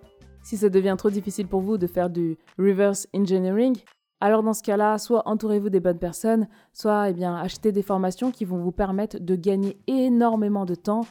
si 0.43 0.57
ça 0.57 0.69
devient 0.69 0.95
trop 0.99 1.11
difficile 1.11 1.49
pour 1.49 1.61
vous 1.61 1.79
de 1.79 1.87
faire 1.87 2.11
du 2.11 2.37
reverse 2.59 3.09
engineering, 3.15 3.77
alors 4.21 4.43
dans 4.43 4.55
ce 4.55 4.63
cas-là, 4.63 4.97
soit 4.99 5.29
entourez-vous 5.29 5.71
des 5.71 5.81
bonnes 5.81 5.99
personnes, 5.99 6.49
soit 6.73 7.11
eh 7.11 7.13
bien, 7.13 7.37
achetez 7.37 7.73
des 7.73 7.83
formations 7.83 8.31
qui 8.31 8.45
vont 8.45 8.59
vous 8.59 8.73
permettre 8.73 9.19
de 9.19 9.35
gagner 9.35 9.79
énormément 9.87 10.65
de 10.65 10.75
temps 10.75 11.07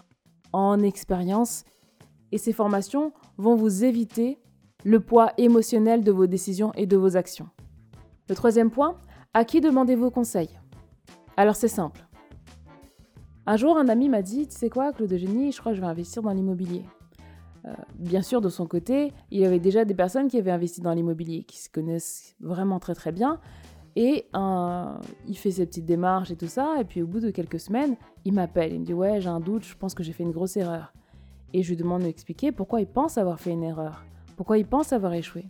en 0.54 0.82
expérience. 0.82 1.64
Et 2.32 2.38
ces 2.38 2.54
formations 2.54 3.14
vont 3.38 3.56
vous 3.56 3.84
éviter 3.84 4.40
le 4.86 5.00
poids 5.00 5.34
émotionnel 5.38 6.04
de 6.04 6.12
vos 6.12 6.28
décisions 6.28 6.72
et 6.76 6.86
de 6.86 6.96
vos 6.96 7.18
actions. 7.18 7.50
Le 8.30 8.36
troisième 8.36 8.70
point, 8.70 8.96
à 9.34 9.44
qui 9.44 9.60
demandez-vous 9.60 10.12
conseil? 10.12 10.48
Alors 11.36 11.56
c'est 11.56 11.68
simple. 11.68 12.06
Un 13.48 13.58
jour, 13.58 13.78
un 13.78 13.90
ami 13.90 14.10
m'a 14.10 14.22
dit, 14.22 14.48
tu 14.48 14.56
sais 14.56 14.70
quoi, 14.70 14.94
Claude 14.94 15.12
Eugénie, 15.12 15.52
je 15.52 15.60
crois 15.60 15.72
que 15.72 15.76
je 15.76 15.82
vais 15.82 15.88
investir 15.88 16.22
dans 16.22 16.32
l'immobilier. 16.32 16.84
Euh, 17.66 17.74
bien 17.96 18.22
sûr, 18.22 18.42
de 18.42 18.50
son 18.50 18.68
côté, 18.68 19.12
il 19.32 19.40
y 19.40 19.46
avait 19.46 19.60
déjà 19.60 19.86
des 19.86 19.96
personnes 19.96 20.28
qui 20.28 20.38
avaient 20.38 20.52
investi 20.52 20.82
dans 20.82 20.94
l'immobilier, 20.94 21.44
qui 21.44 21.58
se 21.58 21.70
connaissent 21.70 22.36
vraiment 22.40 22.80
très 22.80 22.94
très 22.94 23.12
bien. 23.12 23.40
Et 23.96 24.28
il 25.26 25.38
fait 25.38 25.52
ses 25.52 25.66
petites 25.66 25.86
démarches 25.86 26.30
et 26.30 26.36
tout 26.36 26.48
ça. 26.48 26.76
Et 26.80 26.84
puis 26.84 27.02
au 27.02 27.08
bout 27.08 27.22
de 27.22 27.32
quelques 27.32 27.60
semaines, 27.60 27.96
il 28.24 28.34
m'appelle. 28.34 28.74
Il 28.74 28.82
me 28.82 28.86
dit 28.86 28.94
Ouais, 28.94 29.20
j'ai 29.20 29.30
un 29.30 29.40
doute, 29.40 29.64
je 29.64 29.76
pense 29.76 29.96
que 29.96 30.04
j'ai 30.04 30.12
fait 30.12 30.24
une 30.24 30.32
grosse 30.32 30.58
erreur. 30.58 30.94
Et 31.54 31.64
je 31.64 31.70
lui 31.70 31.78
demande 31.78 32.02
de 32.02 32.08
m'expliquer 32.08 32.52
pourquoi 32.52 32.82
il 32.82 32.88
pense 32.88 33.18
avoir 33.18 33.40
fait 33.40 33.52
une 33.52 33.64
erreur. 33.64 34.06
Pourquoi 34.36 34.58
il 34.58 34.66
pense 34.66 34.94
avoir 34.94 35.14
échoué. 35.14 35.46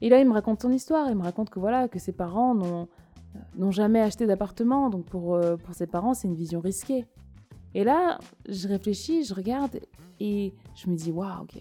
Et 0.00 0.08
là, 0.08 0.18
il 0.20 0.26
me 0.26 0.32
raconte 0.32 0.62
son 0.62 0.70
histoire. 0.70 1.08
Il 1.10 1.16
me 1.16 1.22
raconte 1.22 1.50
que 1.50 1.58
voilà, 1.58 1.88
que 1.88 1.98
ses 1.98 2.12
parents 2.12 2.54
n'ont 2.54 3.70
jamais 3.70 4.00
acheté 4.00 4.26
d'appartement. 4.26 4.90
Donc 4.90 5.06
pour, 5.06 5.34
euh, 5.34 5.56
pour 5.56 5.74
ses 5.74 5.86
parents, 5.86 6.14
c'est 6.14 6.28
une 6.28 6.34
vision 6.34 6.60
risquée. 6.60 7.06
Et 7.74 7.84
là, 7.84 8.18
je 8.48 8.66
réfléchis, 8.66 9.24
je 9.24 9.34
regarde 9.34 9.80
et 10.18 10.54
je 10.74 10.90
me 10.90 10.96
dis, 10.96 11.12
waouh, 11.12 11.42
ok. 11.42 11.58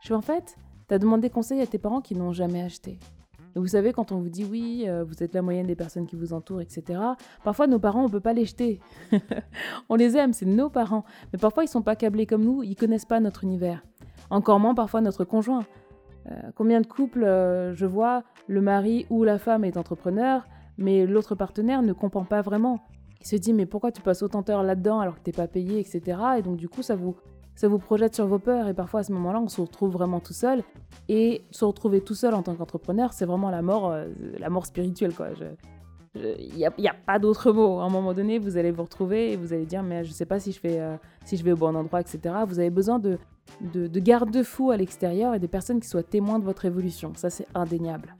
Je 0.00 0.06
suis 0.06 0.14
en 0.14 0.22
fait, 0.22 0.56
tu 0.88 0.94
as 0.94 0.98
demandé 0.98 1.30
conseil 1.30 1.60
à 1.60 1.66
tes 1.66 1.78
parents 1.78 2.00
qui 2.00 2.14
n'ont 2.14 2.32
jamais 2.32 2.62
acheté. 2.62 2.98
Et 3.54 3.58
vous 3.58 3.66
savez, 3.66 3.92
quand 3.92 4.12
on 4.12 4.18
vous 4.18 4.30
dit 4.30 4.44
oui, 4.44 4.84
euh, 4.86 5.04
vous 5.04 5.22
êtes 5.22 5.34
la 5.34 5.42
moyenne 5.42 5.66
des 5.66 5.76
personnes 5.76 6.06
qui 6.06 6.16
vous 6.16 6.32
entourent, 6.32 6.62
etc., 6.62 6.98
parfois 7.44 7.66
nos 7.66 7.78
parents, 7.78 8.00
on 8.00 8.06
ne 8.06 8.10
peut 8.10 8.20
pas 8.20 8.32
les 8.32 8.46
jeter. 8.46 8.80
on 9.90 9.94
les 9.94 10.16
aime, 10.16 10.32
c'est 10.32 10.46
nos 10.46 10.70
parents. 10.70 11.04
Mais 11.32 11.38
parfois, 11.38 11.64
ils 11.64 11.68
sont 11.68 11.82
pas 11.82 11.96
câblés 11.96 12.26
comme 12.26 12.44
nous, 12.44 12.62
ils 12.62 12.76
connaissent 12.76 13.04
pas 13.04 13.20
notre 13.20 13.44
univers. 13.44 13.84
Encore 14.30 14.58
moins 14.58 14.74
parfois 14.74 15.02
notre 15.02 15.24
conjoint. 15.24 15.66
Euh, 16.30 16.50
combien 16.54 16.80
de 16.80 16.86
couples 16.86 17.24
euh, 17.24 17.74
je 17.74 17.86
vois, 17.86 18.22
le 18.46 18.60
mari 18.60 19.06
ou 19.10 19.24
la 19.24 19.38
femme 19.38 19.64
est 19.64 19.76
entrepreneur, 19.76 20.46
mais 20.78 21.06
l'autre 21.06 21.34
partenaire 21.34 21.82
ne 21.82 21.92
comprend 21.92 22.24
pas 22.24 22.42
vraiment 22.42 22.80
il 23.22 23.26
se 23.26 23.36
dit 23.36 23.52
mais 23.52 23.66
pourquoi 23.66 23.92
tu 23.92 24.02
passes 24.02 24.22
autant 24.22 24.42
d'heures 24.42 24.62
là-dedans 24.62 25.00
alors 25.00 25.14
que 25.14 25.20
t'es 25.20 25.32
pas 25.32 25.46
payé, 25.46 25.78
etc. 25.78 26.18
Et 26.38 26.42
donc 26.42 26.56
du 26.56 26.68
coup 26.68 26.82
ça 26.82 26.96
vous 26.96 27.16
ça 27.54 27.68
vous 27.68 27.78
projette 27.78 28.14
sur 28.14 28.26
vos 28.26 28.38
peurs 28.38 28.66
et 28.66 28.74
parfois 28.74 29.00
à 29.00 29.02
ce 29.02 29.12
moment-là 29.12 29.40
on 29.40 29.48
se 29.48 29.60
retrouve 29.60 29.92
vraiment 29.92 30.20
tout 30.20 30.32
seul 30.32 30.62
et 31.08 31.42
se 31.50 31.64
retrouver 31.64 32.00
tout 32.00 32.14
seul 32.14 32.34
en 32.34 32.42
tant 32.42 32.54
qu'entrepreneur 32.54 33.12
c'est 33.12 33.26
vraiment 33.26 33.50
la 33.50 33.62
mort 33.62 33.90
euh, 33.90 34.06
la 34.38 34.50
mort 34.50 34.66
spirituelle 34.66 35.14
quoi. 35.14 35.28
Il 36.14 36.54
n'y 36.56 36.66
a, 36.66 36.94
pas 36.94 37.18
d'autre 37.18 37.52
mot. 37.52 37.80
À 37.80 37.84
un 37.84 37.88
moment 37.88 38.12
donné, 38.12 38.38
vous 38.38 38.56
allez 38.56 38.70
vous 38.70 38.82
retrouver 38.82 39.32
et 39.32 39.36
vous 39.36 39.52
allez 39.52 39.64
dire, 39.64 39.82
mais 39.82 40.04
je 40.04 40.10
ne 40.10 40.14
sais 40.14 40.26
pas 40.26 40.38
si 40.38 40.52
je, 40.52 40.60
fais, 40.60 40.80
euh, 40.80 40.96
si 41.24 41.36
je 41.36 41.44
vais 41.44 41.52
au 41.52 41.56
bon 41.56 41.74
endroit, 41.74 42.00
etc. 42.00 42.34
Vous 42.46 42.58
avez 42.58 42.70
besoin 42.70 42.98
de, 42.98 43.18
de, 43.72 43.86
de 43.86 44.00
garde-fous 44.00 44.70
à 44.70 44.76
l'extérieur 44.76 45.34
et 45.34 45.38
des 45.38 45.48
personnes 45.48 45.80
qui 45.80 45.88
soient 45.88 46.02
témoins 46.02 46.38
de 46.38 46.44
votre 46.44 46.64
évolution. 46.64 47.12
Ça, 47.16 47.30
c'est 47.30 47.46
indéniable. 47.54 48.14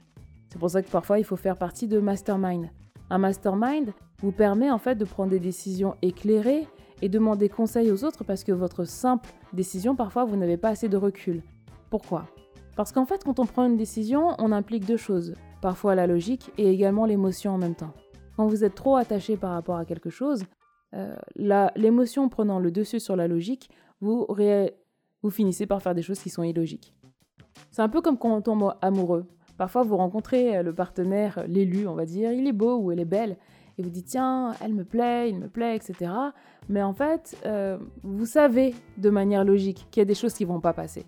C'est 0.49 0.59
pour 0.59 0.69
ça 0.69 0.81
que 0.81 0.89
parfois, 0.89 1.19
il 1.19 1.25
faut 1.25 1.35
faire 1.35 1.57
partie 1.57 1.87
de 1.87 1.99
mastermind. 1.99 2.69
Un 3.09 3.17
mastermind 3.17 3.93
vous 4.21 4.31
permet 4.31 4.71
en 4.71 4.79
fait 4.79 4.95
de 4.95 5.05
prendre 5.05 5.31
des 5.31 5.39
décisions 5.39 5.95
éclairées 6.01 6.67
et 7.01 7.09
demander 7.09 7.49
conseil 7.49 7.91
aux 7.91 8.03
autres 8.03 8.23
parce 8.23 8.43
que 8.43 8.51
votre 8.51 8.85
simple 8.85 9.29
décision, 9.51 9.95
parfois, 9.95 10.25
vous 10.25 10.37
n'avez 10.37 10.57
pas 10.57 10.69
assez 10.69 10.89
de 10.89 10.97
recul. 10.97 11.41
Pourquoi? 11.89 12.25
Parce 12.75 12.91
qu'en 12.91 13.05
fait, 13.05 13.23
quand 13.23 13.39
on 13.39 13.45
prend 13.45 13.65
une 13.65 13.77
décision, 13.77 14.35
on 14.39 14.51
implique 14.51 14.85
deux 14.85 14.97
choses. 14.97 15.35
Parfois 15.63 15.95
la 15.95 16.07
logique 16.07 16.51
et 16.57 16.69
également 16.69 17.05
l'émotion 17.05 17.51
en 17.51 17.57
même 17.57 17.73
temps. 17.73 17.93
Quand 18.35 18.47
vous 18.47 18.65
êtes 18.65 18.75
trop 18.75 18.97
attaché 18.97 19.37
par 19.37 19.51
rapport 19.51 19.77
à 19.77 19.85
quelque 19.85 20.09
chose, 20.09 20.43
euh, 20.93 21.15
l'émotion 21.77 22.27
prenant 22.27 22.59
le 22.59 22.69
dessus 22.69 22.99
sur 22.99 23.15
la 23.15 23.29
logique, 23.29 23.69
vous, 24.01 24.27
vous 25.21 25.29
finissez 25.29 25.65
par 25.65 25.81
faire 25.81 25.95
des 25.95 26.01
choses 26.01 26.19
qui 26.19 26.29
sont 26.29 26.43
illogiques. 26.43 26.93
C'est 27.71 27.81
un 27.81 27.87
peu 27.87 28.01
comme 28.01 28.17
quand 28.17 28.35
on 28.35 28.41
tombe 28.41 28.73
amoureux. 28.81 29.25
Parfois, 29.57 29.83
vous 29.83 29.95
rencontrez 29.95 30.57
euh, 30.57 30.63
le 30.63 30.75
partenaire, 30.75 31.37
euh, 31.37 31.47
l'élu, 31.47 31.87
on 31.87 31.95
va 31.95 32.05
dire, 32.05 32.33
il 32.33 32.45
est 32.45 32.51
beau 32.51 32.75
ou 32.79 32.91
elle 32.91 32.99
est 32.99 33.05
belle, 33.05 33.37
et 33.77 33.83
vous 33.83 33.89
dites 33.89 34.07
tiens, 34.07 34.55
elle 34.59 34.73
me 34.73 34.83
plaît, 34.83 35.29
il 35.29 35.39
me 35.39 35.47
plaît, 35.47 35.77
etc. 35.77 36.11
Mais 36.67 36.83
en 36.83 36.93
fait, 36.93 37.37
vous 38.03 38.25
savez 38.25 38.75
de 38.97 39.09
manière 39.09 39.45
logique 39.45 39.87
qu'il 39.91 40.01
y 40.01 40.03
a 40.03 40.05
des 40.05 40.13
choses 40.13 40.33
qui 40.33 40.43
vont 40.43 40.59
pas 40.59 40.73
passer. 40.73 41.05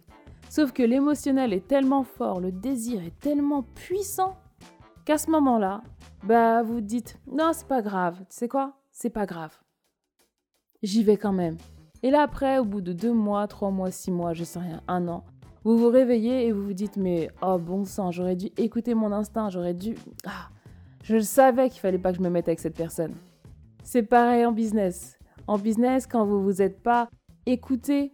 Sauf 0.49 0.71
que 0.71 0.81
l'émotionnel 0.81 1.51
est 1.51 1.67
tellement 1.67 2.03
fort, 2.03 2.39
le 2.39 2.53
désir 2.53 3.03
est 3.03 3.19
tellement 3.19 3.61
puissant 3.61 4.37
qu'à 5.05 5.17
ce 5.17 5.29
moment-là, 5.31 5.81
bah 6.23 6.63
vous 6.63 6.81
dites 6.81 7.17
non, 7.31 7.51
c'est 7.53 7.67
pas 7.67 7.81
grave. 7.81 8.17
Tu 8.29 8.35
sais 8.35 8.47
quoi? 8.47 8.73
C'est 8.91 9.09
pas 9.09 9.25
grave. 9.25 9.57
J'y 10.83 11.03
vais 11.03 11.17
quand 11.17 11.31
même. 11.31 11.57
Et 12.03 12.11
là 12.11 12.21
après, 12.21 12.57
au 12.57 12.65
bout 12.65 12.81
de 12.81 12.91
deux 12.91 13.13
mois, 13.13 13.47
trois 13.47 13.71
mois, 13.71 13.91
six 13.91 14.11
mois, 14.11 14.33
je 14.33 14.43
sais 14.43 14.59
rien, 14.59 14.81
un 14.87 15.07
an, 15.07 15.23
vous 15.63 15.77
vous 15.77 15.89
réveillez 15.89 16.47
et 16.47 16.51
vous 16.51 16.63
vous 16.63 16.73
dites 16.73 16.97
mais 16.97 17.29
oh 17.41 17.57
bon 17.57 17.85
sang, 17.85 18.11
j'aurais 18.11 18.35
dû 18.35 18.47
écouter 18.57 18.93
mon 18.93 19.11
instinct, 19.11 19.49
j'aurais 19.49 19.73
dû 19.73 19.95
ah, 20.25 20.49
je 21.03 21.19
savais 21.19 21.69
qu'il 21.69 21.79
fallait 21.79 21.97
pas 21.97 22.11
que 22.11 22.17
je 22.17 22.23
me 22.23 22.29
mette 22.29 22.47
avec 22.47 22.59
cette 22.59 22.75
personne. 22.75 23.13
C'est 23.83 24.03
pareil 24.03 24.45
en 24.45 24.51
business. 24.51 25.17
En 25.47 25.57
business, 25.59 26.07
quand 26.07 26.25
vous 26.25 26.41
vous 26.41 26.61
êtes 26.61 26.81
pas 26.81 27.09
écouté 27.45 28.13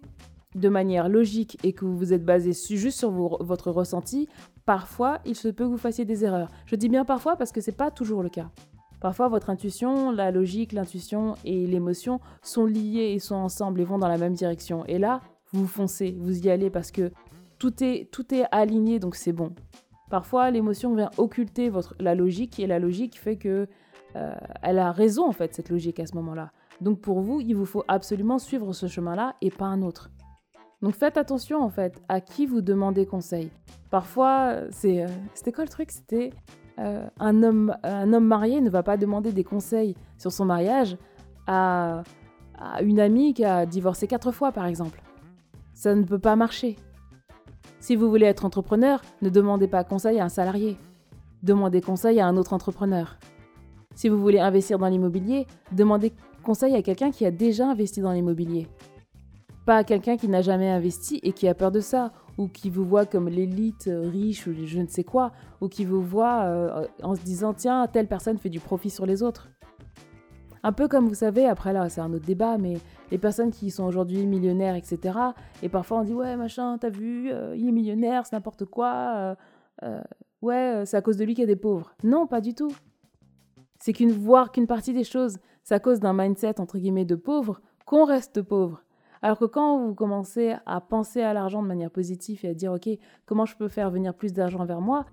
de 0.56 0.68
manière 0.68 1.08
logique 1.08 1.58
et 1.64 1.72
que 1.72 1.86
vous 1.86 1.96
vous 1.96 2.12
êtes 2.12 2.26
basé 2.26 2.52
juste 2.52 3.00
sur 3.00 3.12
votre 3.12 3.72
ressenti, 3.72 4.28
parfois 4.72 5.20
il 5.26 5.36
se 5.36 5.50
peut 5.50 5.66
que 5.66 5.70
vous 5.70 5.78
fassiez 5.78 6.06
des 6.06 6.24
erreurs. 6.24 6.50
Je 6.66 6.78
dis 6.78 6.88
bien 6.88 7.04
parfois 7.04 7.36
parce 7.36 7.52
que 7.52 7.60
c'est 7.60 7.74
pas 7.74 7.92
toujours 7.92 8.24
le 8.24 8.30
cas. 8.30 8.50
Parfois, 9.02 9.28
votre 9.28 9.50
intuition, 9.50 10.12
la 10.12 10.32
logique, 10.32 10.72
l'intuition 10.72 11.36
et 11.44 11.68
l'émotion 11.68 12.22
sont 12.42 12.66
liées 12.66 13.12
et 13.14 13.20
sont 13.20 13.36
ensemble 13.36 13.82
et 13.82 13.84
vont 13.84 13.98
dans 13.98 14.08
la 14.08 14.18
même 14.18 14.34
direction. 14.34 14.86
Et 14.86 14.98
là, 14.98 15.20
vous 15.52 15.68
foncez, 15.68 16.16
vous 16.18 16.46
y 16.46 16.50
allez 16.50 16.70
parce 16.70 16.90
que 16.90 17.12
tout 17.60 17.84
est, 17.84 18.10
tout 18.12 18.34
est 18.34 18.46
aligné, 18.54 19.00
donc 19.00 19.16
c'est 19.16 19.34
bon. 19.34 19.54
Parfois, 20.10 20.50
l'émotion 20.52 20.96
vient 20.96 21.12
occulter 21.18 21.68
votre, 21.68 21.94
la 22.00 22.16
logique 22.16 22.58
et 22.58 22.66
la 22.66 22.80
logique 22.80 23.20
fait 23.20 23.36
que 23.36 23.68
euh, 24.16 24.34
elle 24.62 24.80
a 24.80 24.94
raison 24.94 25.28
en 25.28 25.34
fait, 25.34 25.54
cette 25.54 25.70
logique 25.70 26.00
à 26.00 26.06
ce 26.06 26.16
moment-là. 26.16 26.52
Donc 26.80 27.02
pour 27.02 27.20
vous, 27.20 27.42
il 27.42 27.58
vous 27.58 27.66
faut 27.66 27.84
absolument 27.90 28.40
suivre 28.40 28.72
ce 28.72 28.88
chemin-là 28.88 29.36
et 29.42 29.52
pas 29.52 29.66
un 29.66 29.82
autre. 29.82 30.12
Donc 30.82 30.96
faites 30.96 31.18
attention 31.18 31.62
en 31.62 31.70
fait 31.70 32.02
à 32.10 32.22
qui 32.22 32.46
vous 32.46 32.62
demandez 32.62 33.06
conseil. 33.06 33.52
Parfois, 33.90 34.56
c'est, 34.72 35.04
euh, 35.04 35.08
c'était 35.34 35.52
quoi 35.52 35.64
le 35.64 35.70
truc? 35.70 35.92
C'était 35.92 36.32
euh, 36.80 37.08
un, 37.20 37.44
homme, 37.44 37.76
marié 38.26 38.62
ne 38.62 38.70
va 38.70 38.82
pas 38.82 38.98
demander 38.98 39.32
des 39.32 39.44
conseils 39.44 39.96
sur 40.18 40.32
son 40.32 40.46
mariage 40.46 40.98
à, 41.46 42.04
à 42.58 42.82
une 42.82 43.00
amie 43.00 43.34
qui 43.34 43.44
a 43.44 43.66
divorcé 43.66 44.08
quatre 44.08 44.32
fois, 44.32 44.52
par 44.52 44.66
exemple. 44.66 45.02
Ça 45.74 45.94
ne 45.94 46.04
peut 46.04 46.20
pas 46.20 46.36
marcher. 46.36 46.78
Si 47.80 47.96
vous 47.96 48.10
voulez 48.10 48.26
être 48.26 48.46
entrepreneur, 48.46 49.02
ne 49.22 49.30
demandez 49.30 49.68
pas 49.68 49.84
conseil 49.84 50.20
à 50.20 50.26
un 50.26 50.30
salarié. 50.30 50.78
Demandez 51.44 51.82
conseil 51.82 52.20
à 52.20 52.28
un 52.28 52.38
autre 52.38 52.54
entrepreneur. 52.54 53.18
Si 53.96 54.08
vous 54.08 54.20
voulez 54.20 54.40
investir 54.40 54.80
dans 54.80 54.88
l'immobilier, 54.88 55.48
demandez 55.72 56.14
conseil 56.44 56.76
à 56.76 56.82
quelqu'un 56.82 57.12
qui 57.12 57.26
a 57.26 57.32
déjà 57.32 57.68
investi 57.68 58.00
dans 58.02 58.12
l'immobilier. 58.12 58.68
Pas 59.66 59.84
quelqu'un 59.84 60.18
qui 60.18 60.28
n'a 60.28 60.42
jamais 60.42 60.70
investi 60.70 61.20
et 61.24 61.34
qui 61.34 61.48
a 61.48 61.54
peur 61.54 61.72
de 61.72 61.80
ça, 61.80 62.12
ou 62.38 62.48
qui 62.48 62.70
vous 62.70 62.86
voit 62.86 63.06
comme 63.06 63.30
l'élite 63.30 63.90
riche 63.92 64.48
ou 64.48 64.54
je 64.54 64.80
ne 64.80 64.88
sais 64.88 65.04
quoi, 65.04 65.32
ou 65.62 65.68
qui 65.68 65.86
vous 65.86 66.02
voit 66.02 66.44
euh, 66.44 66.88
en 67.04 67.16
se 67.16 67.22
disant 67.22 67.54
tiens, 67.54 67.88
telle 67.88 68.08
personne 68.08 68.38
fait 68.38 68.50
du 68.50 68.60
profit 68.60 68.90
sur 68.90 69.06
les 69.06 69.22
autres. 69.22 69.50
Un 70.64 70.72
peu 70.72 70.88
comme 70.88 71.08
vous 71.08 71.16
savez, 71.16 71.46
après 71.46 71.74
là 71.74 71.90
c'est 71.90 72.02
un 72.02 72.14
autre 72.14 72.26
débat, 72.26 72.58
mais 72.58 72.78
les 73.10 73.18
personnes 73.18 73.52
qui 73.52 73.72
sont 73.72 73.84
aujourd'hui 73.84 74.26
millionnaires, 74.26 74.76
etc. 74.76 75.18
Et 75.64 75.70
parfois 75.70 76.00
on 76.00 76.04
dit 76.04 76.14
ouais 76.14 76.36
machin, 76.36 76.78
t'as 76.80 76.90
vu, 76.90 77.32
euh, 77.32 77.56
il 77.56 77.68
est 77.68 77.72
millionnaire, 77.72 78.26
c'est 78.26 78.36
n'importe 78.36 78.66
quoi, 78.66 79.36
euh, 79.84 80.02
ouais 80.42 80.84
c'est 80.86 80.98
à 80.98 81.02
cause 81.02 81.18
de 81.18 81.26
lui 81.26 81.34
qu'il 81.34 81.42
y 81.42 81.46
a 81.46 81.48
des 81.48 81.56
pauvres. 81.56 81.94
Non, 82.04 82.28
pas 82.28 82.42
du 82.42 82.54
tout. 82.54 82.72
C'est 83.80 83.94
qu'une 83.94 84.12
voir 84.12 84.52
qu'une 84.52 84.68
partie 84.68 84.94
des 84.94 85.04
choses, 85.04 85.38
c'est 85.64 85.74
à 85.74 85.80
cause 85.80 86.00
d'un 86.00 86.14
mindset 86.14 86.60
entre 86.60 86.78
guillemets 86.78 87.06
de 87.06 87.16
pauvre 87.16 87.62
qu'on 87.86 88.06
reste 88.06 88.42
pauvre. 88.44 88.84
Alors 89.22 89.38
que 89.38 89.46
quand 89.46 89.78
vous 89.78 89.94
commencez 89.94 90.56
à 90.66 90.82
penser 90.82 91.22
à 91.22 91.34
l'argent 91.34 91.62
de 91.62 91.68
manière 91.68 91.92
positive 91.92 92.40
et 92.44 92.50
à 92.50 92.54
dire, 92.54 92.74
OK, 92.74 92.90
comment 93.26 93.46
je 93.46 93.56
peux 93.56 93.68
faire 93.68 93.92
venir 93.92 94.16
plus 94.16 94.34
d'argent 94.34 94.66
vers 94.66 94.82
moi 94.82 95.06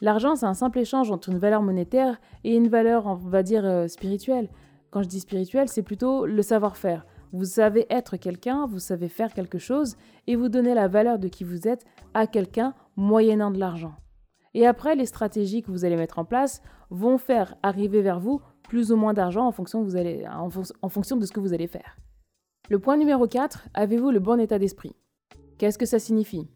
L'argent, 0.00 0.36
c'est 0.36 0.46
un 0.46 0.54
simple 0.54 0.78
échange 0.78 1.10
entre 1.10 1.28
une 1.28 1.38
valeur 1.38 1.62
monétaire 1.62 2.20
et 2.44 2.56
une 2.56 2.68
valeur, 2.68 3.06
on 3.06 3.14
va 3.14 3.42
dire, 3.42 3.64
euh, 3.64 3.88
spirituelle. 3.88 4.48
Quand 4.90 5.02
je 5.02 5.08
dis 5.08 5.20
spirituelle, 5.20 5.68
c'est 5.68 5.82
plutôt 5.82 6.24
le 6.24 6.42
savoir-faire. 6.42 7.04
Vous 7.32 7.44
savez 7.44 7.86
être 7.90 8.16
quelqu'un, 8.16 8.66
vous 8.66 8.78
savez 8.78 9.08
faire 9.08 9.34
quelque 9.34 9.58
chose 9.58 9.96
et 10.26 10.34
vous 10.34 10.48
donnez 10.48 10.74
la 10.74 10.88
valeur 10.88 11.18
de 11.18 11.28
qui 11.28 11.44
vous 11.44 11.68
êtes 11.68 11.84
à 12.14 12.26
quelqu'un 12.26 12.74
moyennant 12.96 13.50
de 13.50 13.58
l'argent. 13.58 13.94
Et 14.54 14.66
après, 14.66 14.94
les 14.94 15.06
stratégies 15.06 15.62
que 15.62 15.70
vous 15.70 15.84
allez 15.84 15.96
mettre 15.96 16.18
en 16.18 16.24
place 16.24 16.62
vont 16.90 17.18
faire 17.18 17.54
arriver 17.62 18.00
vers 18.00 18.18
vous 18.18 18.40
plus 18.62 18.92
ou 18.92 18.96
moins 18.96 19.14
d'argent 19.14 19.46
en, 19.46 19.52
fonction 19.52 19.86
en 20.82 20.88
fonction 20.88 21.16
de 21.16 21.26
ce 21.26 21.32
que 21.32 21.40
vous 21.40 21.52
allez 21.52 21.66
faire. 21.66 21.98
Le 22.70 22.78
point 22.78 22.98
numéro 22.98 23.26
4, 23.26 23.70
avez-vous 23.72 24.10
le 24.10 24.20
bon 24.20 24.38
état 24.38 24.58
d'esprit? 24.58 24.94
Qu'est-ce 25.56 25.78
que 25.78 25.86
ça 25.86 25.98
signifie? 25.98 26.46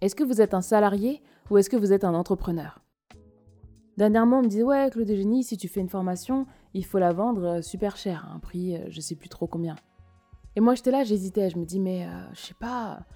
Est-ce 0.00 0.16
que 0.16 0.24
vous 0.24 0.40
êtes 0.40 0.54
un 0.54 0.60
salarié 0.60 1.22
ou 1.50 1.56
est-ce 1.56 1.70
que 1.70 1.76
vous 1.76 1.92
êtes 1.92 2.02
un 2.02 2.14
entrepreneur? 2.14 2.80
Dernièrement, 3.96 4.40
on 4.40 4.42
me 4.42 4.48
disait 4.48 4.64
Ouais, 4.64 4.90
Claude 4.90 5.06
Génie, 5.06 5.44
si 5.44 5.56
tu 5.56 5.68
fais 5.68 5.78
une 5.78 5.88
formation, 5.88 6.46
il 6.74 6.84
faut 6.84 6.98
la 6.98 7.12
vendre 7.12 7.44
euh, 7.44 7.62
super 7.62 7.96
cher, 7.96 8.28
un 8.34 8.40
prix, 8.40 8.74
euh, 8.74 8.86
je 8.88 9.00
sais 9.00 9.14
plus 9.14 9.28
trop 9.28 9.46
combien. 9.46 9.76
Et 10.56 10.60
moi, 10.60 10.74
j'étais 10.74 10.90
là, 10.90 11.04
j'hésitais, 11.04 11.48
je 11.48 11.58
me 11.58 11.64
dis 11.64 11.78
Mais 11.78 12.06
euh, 12.06 12.32
je 12.32 12.40
sais 12.40 12.54
pas, 12.54 13.06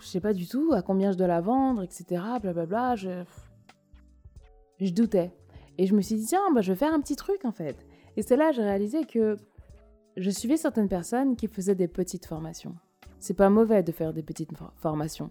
je 0.00 0.08
sais 0.08 0.20
pas 0.20 0.32
du 0.32 0.48
tout 0.48 0.72
à 0.72 0.82
combien 0.82 1.12
je 1.12 1.16
dois 1.18 1.28
la 1.28 1.40
vendre, 1.40 1.84
etc. 1.84 2.04
Blablabla. 2.10 2.52
Bla 2.52 2.66
bla, 2.66 2.96
je... 2.96 3.24
je 4.80 4.92
doutais. 4.92 5.30
Et 5.78 5.86
je 5.86 5.94
me 5.94 6.00
suis 6.00 6.16
dit 6.16 6.26
Tiens, 6.26 6.50
bah, 6.52 6.62
je 6.62 6.72
vais 6.72 6.76
faire 6.76 6.92
un 6.92 7.00
petit 7.00 7.14
truc 7.14 7.44
en 7.44 7.52
fait. 7.52 7.76
Et 8.16 8.22
c'est 8.22 8.36
là 8.36 8.50
j'ai 8.50 8.62
réalisé 8.62 9.04
que 9.04 9.36
je 10.16 10.30
suivais 10.30 10.56
certaines 10.56 10.88
personnes 10.88 11.36
qui 11.36 11.46
faisaient 11.46 11.74
des 11.74 11.88
petites 11.88 12.26
formations. 12.26 12.74
C'est 13.18 13.34
pas 13.34 13.50
mauvais 13.50 13.82
de 13.82 13.92
faire 13.92 14.12
des 14.12 14.22
petites 14.22 14.50
formations. 14.76 15.30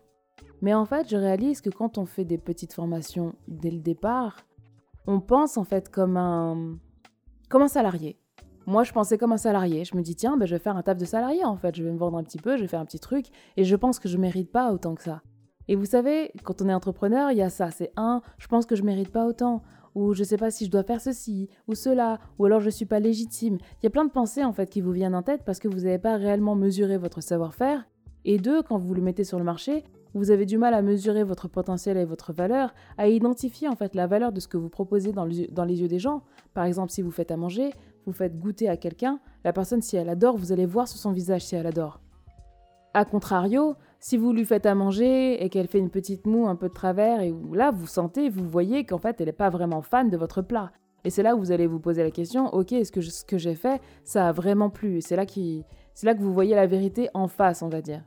Mais 0.62 0.74
en 0.74 0.86
fait, 0.86 1.10
je 1.10 1.17
réalise 1.17 1.62
que 1.62 1.69
quand 1.69 1.98
on 1.98 2.06
fait 2.06 2.26
des 2.26 2.38
petites 2.38 2.74
formations 2.74 3.36
dès 3.48 3.71
le 3.71 3.80
départ, 3.80 4.45
on 5.08 5.19
pense 5.19 5.58
en 5.58 5.63
fait 5.63 5.89
comme 5.89 6.17
un, 6.17 6.78
comme 7.50 7.62
un 7.62 7.67
salarié. 7.67 8.17
Moi, 8.67 8.84
je 8.84 8.91
pensais 8.91 9.17
comme 9.17 9.32
un 9.32 9.38
salarié. 9.38 9.86
Je 9.86 9.95
me 9.95 10.02
dis, 10.02 10.15
tiens, 10.15 10.38
ben, 10.38 10.45
je 10.45 10.56
vais 10.56 10.60
faire 10.60 10.76
un 10.76 10.82
taf 10.82 10.98
de 10.98 11.06
salarié 11.06 11.45
en 11.45 11.56
fait. 11.56 11.76
Je 11.76 11.84
vais 11.84 11.91
me 11.91 11.98
vendre 11.98 12.17
un 12.17 12.24
petit 12.24 12.39
peu, 12.39 12.58
je 12.58 12.62
vais 12.62 12.67
faire 12.67 12.80
un 12.80 12.86
petit 12.86 13.00
truc. 13.00 13.28
Et 13.58 13.63
je 13.63 13.76
pense 13.76 14.00
que 14.00 14.10
je 14.10 14.17
mérite 14.17 14.52
pas 14.52 14.71
autant 14.71 14.95
que 14.95 15.04
ça. 15.04 15.21
Et 15.67 15.76
vous 15.76 15.86
savez, 15.86 16.32
quand 16.43 16.62
on 16.62 16.69
est 16.69 16.74
entrepreneur, 16.74 17.32
il 17.32 17.38
y 17.38 17.41
a 17.41 17.50
ça. 17.50 17.71
C'est 17.71 17.91
un, 17.95 18.21
je 18.38 18.48
pense 18.48 18.65
que 18.65 18.76
je 18.76 18.84
mérite 18.84 19.12
pas 19.12 19.26
autant 19.26 19.62
ou 19.96 20.14
je 20.14 20.24
sais 20.24 20.38
pas 20.38 20.52
si 20.52 20.66
je 20.66 20.72
dois 20.72 20.84
faire 20.84 21.02
ceci 21.02 21.50
ou 21.68 21.74
cela, 21.74 22.20
ou 22.38 22.46
alors 22.46 22.60
je 22.60 22.70
suis 22.70 22.86
pas 22.86 23.00
légitime. 23.00 23.58
Il 23.82 23.86
y 23.86 23.88
a 23.88 23.90
plein 23.90 24.06
de 24.06 24.12
pensées 24.12 24.44
en 24.44 24.54
fait 24.54 24.70
qui 24.70 24.82
vous 24.82 24.92
viennent 24.92 25.16
en 25.16 25.24
tête 25.24 25.44
parce 25.46 25.60
que 25.60 25.68
vous 25.68 25.82
n'avez 25.82 25.98
pas 25.98 26.18
réellement 26.18 26.56
mesuré 26.56 26.98
votre 26.98 27.22
savoir-faire. 27.22 27.88
Et 28.26 28.38
deux, 28.38 28.62
quand 28.62 28.78
vous 28.78 28.94
le 28.94 29.02
mettez 29.02 29.24
sur 29.24 29.40
le 29.40 29.46
marché, 29.46 29.84
vous 30.14 30.32
avez 30.32 30.46
du 30.46 30.58
mal 30.58 30.74
à 30.74 30.82
mesurer 30.82 31.24
votre 31.24 31.48
potentiel 31.48 31.98
et 31.98 32.06
votre 32.06 32.34
valeur, 32.34 32.74
à 32.98 33.08
identifier 33.08 33.68
en 33.68 33.76
fait 33.76 33.96
la 33.96 34.08
valeur 34.08 34.32
de 34.32 34.40
ce 34.40 34.48
que 34.48 34.58
vous 34.58 34.70
proposez 34.70 35.12
dans, 35.12 35.28
dans 35.52 35.66
les 35.66 35.82
yeux 35.82 35.88
des 35.88 36.00
gens. 36.00 36.24
Par 36.54 36.66
exemple, 36.66 36.92
si 36.92 37.02
vous 37.02 37.12
faites 37.12 37.32
à 37.32 37.38
manger, 37.38 37.72
vous 38.06 38.14
faites 38.14 38.40
goûter 38.40 38.70
à 38.70 38.78
quelqu'un, 38.78 39.20
la 39.44 39.54
personne 39.54 39.82
si 39.82 39.98
elle 39.98 40.10
adore, 40.10 40.38
vous 40.38 40.52
allez 40.52 40.66
voir 40.66 40.88
sur 40.88 41.00
son 41.00 41.12
visage 41.12 41.46
si 41.46 41.56
elle 41.56 41.68
adore. 41.68 42.02
A 42.94 43.04
contrario, 43.04 43.76
si 44.06 44.18
vous 44.18 44.34
lui 44.34 44.46
faites 44.46 44.68
à 44.68 44.76
manger 44.76 45.44
et 45.44 45.50
qu'elle 45.50 45.68
fait 45.68 45.80
une 45.80 45.89
petite 45.89 46.28
moue 46.28 46.46
un 46.46 46.56
peu 46.56 46.70
de 46.70 46.74
travers, 46.76 47.22
et 47.22 47.34
là 47.54 47.72
vous 47.72 47.88
sentez, 47.88 48.30
vous 48.30 48.48
voyez 48.48 48.86
qu'en 48.86 49.00
fait 49.00 49.20
elle 49.20 49.26
n'est 49.26 49.32
pas 49.32 49.50
vraiment 49.50 49.82
fan 49.82 50.12
de 50.12 50.15
votre 50.15 50.44
plat. 50.44 50.72
Et 51.06 51.10
c'est 51.10 51.24
là 51.24 51.36
où 51.36 51.39
vous 51.39 51.52
allez 51.52 51.65
vous 51.65 51.80
poser 51.80 52.04
la 52.04 52.12
question, 52.12 52.54
ok, 52.54 52.74
est-ce 52.74 52.91
que 52.91 53.02
ce 53.02 53.26
que 53.26 53.39
j'ai 53.39 53.56
fait, 53.56 53.82
ça 54.04 54.28
a 54.28 54.32
vraiment 54.32 54.70
plu? 54.70 55.02
C'est 55.02 55.15
là, 55.15 55.26
qui, 55.26 55.65
là 56.04 56.13
que 56.13 56.22
vous 56.22 56.36
voyez 56.36 56.54
la 56.54 56.68
vérité 56.68 57.10
en 57.15 57.28
face, 57.28 57.63
on 57.63 57.68
va 57.68 57.82
dire. 57.82 58.04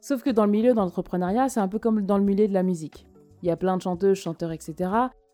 Sauf 0.00 0.22
que 0.22 0.30
dans 0.30 0.44
le 0.44 0.52
milieu 0.52 0.70
de 0.70 0.76
l'entrepreneuriat, 0.76 1.48
c'est 1.48 1.58
un 1.58 1.66
peu 1.66 1.80
comme 1.80 2.02
dans 2.02 2.18
le 2.18 2.24
milieu 2.24 2.46
de 2.46 2.54
la 2.54 2.62
musique. 2.62 3.04
Il 3.42 3.48
y 3.48 3.50
a 3.50 3.56
plein 3.56 3.76
de 3.76 3.82
chanteuses, 3.82 4.18
chanteurs, 4.18 4.52
etc. 4.52 4.90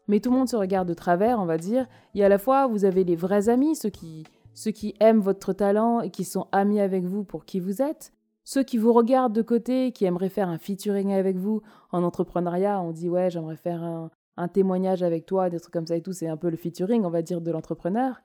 Mais 0.08 0.20
tout 0.20 0.30
le 0.30 0.38
monde 0.38 0.48
se 0.48 0.56
regarde 0.56 0.88
de 0.88 0.94
travers, 0.94 1.38
on 1.38 1.44
va 1.44 1.58
dire. 1.58 1.86
A 2.18 2.24
à 2.24 2.30
la 2.30 2.38
fois, 2.38 2.66
vous 2.66 2.86
avez 2.86 3.04
les 3.04 3.14
vrais 3.14 3.50
amis, 3.50 3.76
ceux 3.76 3.90
qui, 3.90 4.24
ceux 4.54 4.70
qui 4.70 4.94
aiment 5.00 5.20
votre 5.20 5.52
talent 5.52 6.00
et 6.00 6.08
qui 6.08 6.24
sont 6.24 6.46
amis 6.50 6.80
avec 6.80 7.04
vous 7.04 7.24
pour 7.24 7.44
qui 7.44 7.60
vous 7.60 7.82
êtes. 7.82 8.14
Ceux 8.44 8.64
qui 8.64 8.76
vous 8.78 8.92
regardent 8.92 9.34
de 9.34 9.42
côté, 9.42 9.92
qui 9.92 10.04
aimeraient 10.04 10.28
faire 10.28 10.48
un 10.48 10.58
featuring 10.58 11.12
avec 11.12 11.36
vous 11.36 11.62
en 11.92 12.02
entrepreneuriat, 12.02 12.80
on 12.80 12.90
dit 12.90 13.08
ouais, 13.08 13.30
j'aimerais 13.30 13.56
faire 13.56 13.82
un, 13.82 14.10
témoignage 14.48 15.02
avec 15.02 15.26
toi, 15.26 15.50
des 15.50 15.60
trucs 15.60 15.72
comme 15.72 15.86
ça 15.86 15.96
et 15.96 16.02
tout, 16.02 16.12
c'est 16.12 16.26
un 16.26 16.36
peu 16.36 16.50
le 16.50 16.56
featuring, 16.56 17.04
on 17.04 17.10
va 17.10 17.22
dire, 17.22 17.40
de 17.40 17.50
l'entrepreneur. 17.50 18.22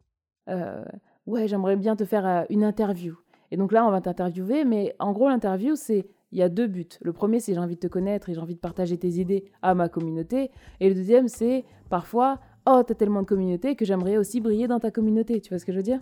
Euh, 0.50 0.84
ouais, 1.28 1.48
j'aimerais 1.48 1.76
bien 1.76 1.96
te 1.96 2.06
faire 2.06 2.26
euh, 2.26 2.44
une 2.50 2.64
interview. 2.64 3.16
Et 3.52 3.58
donc 3.58 3.72
là, 3.72 3.86
on 3.86 3.92
va 3.92 4.02
t'interviewer, 4.02 4.66
mais 4.66 4.96
en 5.00 5.12
gros, 5.14 5.30
l'interview, 5.30 5.76
c'est 5.76 6.08
il 6.32 6.40
y 6.40 6.42
a 6.42 6.50
deux 6.50 6.68
buts. 6.68 6.90
Le 7.02 7.14
premier, 7.14 7.40
c'est 7.40 7.54
j'ai 7.54 7.60
envie 7.60 7.76
de 7.76 7.80
te 7.80 7.88
connaître 7.88 8.30
et 8.30 8.34
j'ai 8.34 8.40
envie 8.40 8.56
de 8.56 8.60
partager 8.60 8.98
tes 8.98 9.08
idées 9.08 9.46
à 9.62 9.76
ma 9.76 9.88
communauté. 9.88 10.52
Et 10.80 10.90
le 10.90 10.96
deuxième, 10.96 11.28
c'est 11.28 11.64
parfois, 11.90 12.40
oh, 12.66 12.82
t'as 12.86 12.96
tellement 12.96 13.22
de 13.22 13.28
communauté 13.28 13.76
que 13.76 13.86
j'aimerais 13.86 14.18
aussi 14.18 14.42
briller 14.42 14.68
dans 14.68 14.80
ta 14.80 14.92
communauté. 14.92 15.40
Tu 15.40 15.50
vois 15.50 15.60
ce 15.60 15.66
que 15.66 15.72
je 15.72 15.78
veux 15.78 15.84
dire? 15.84 16.02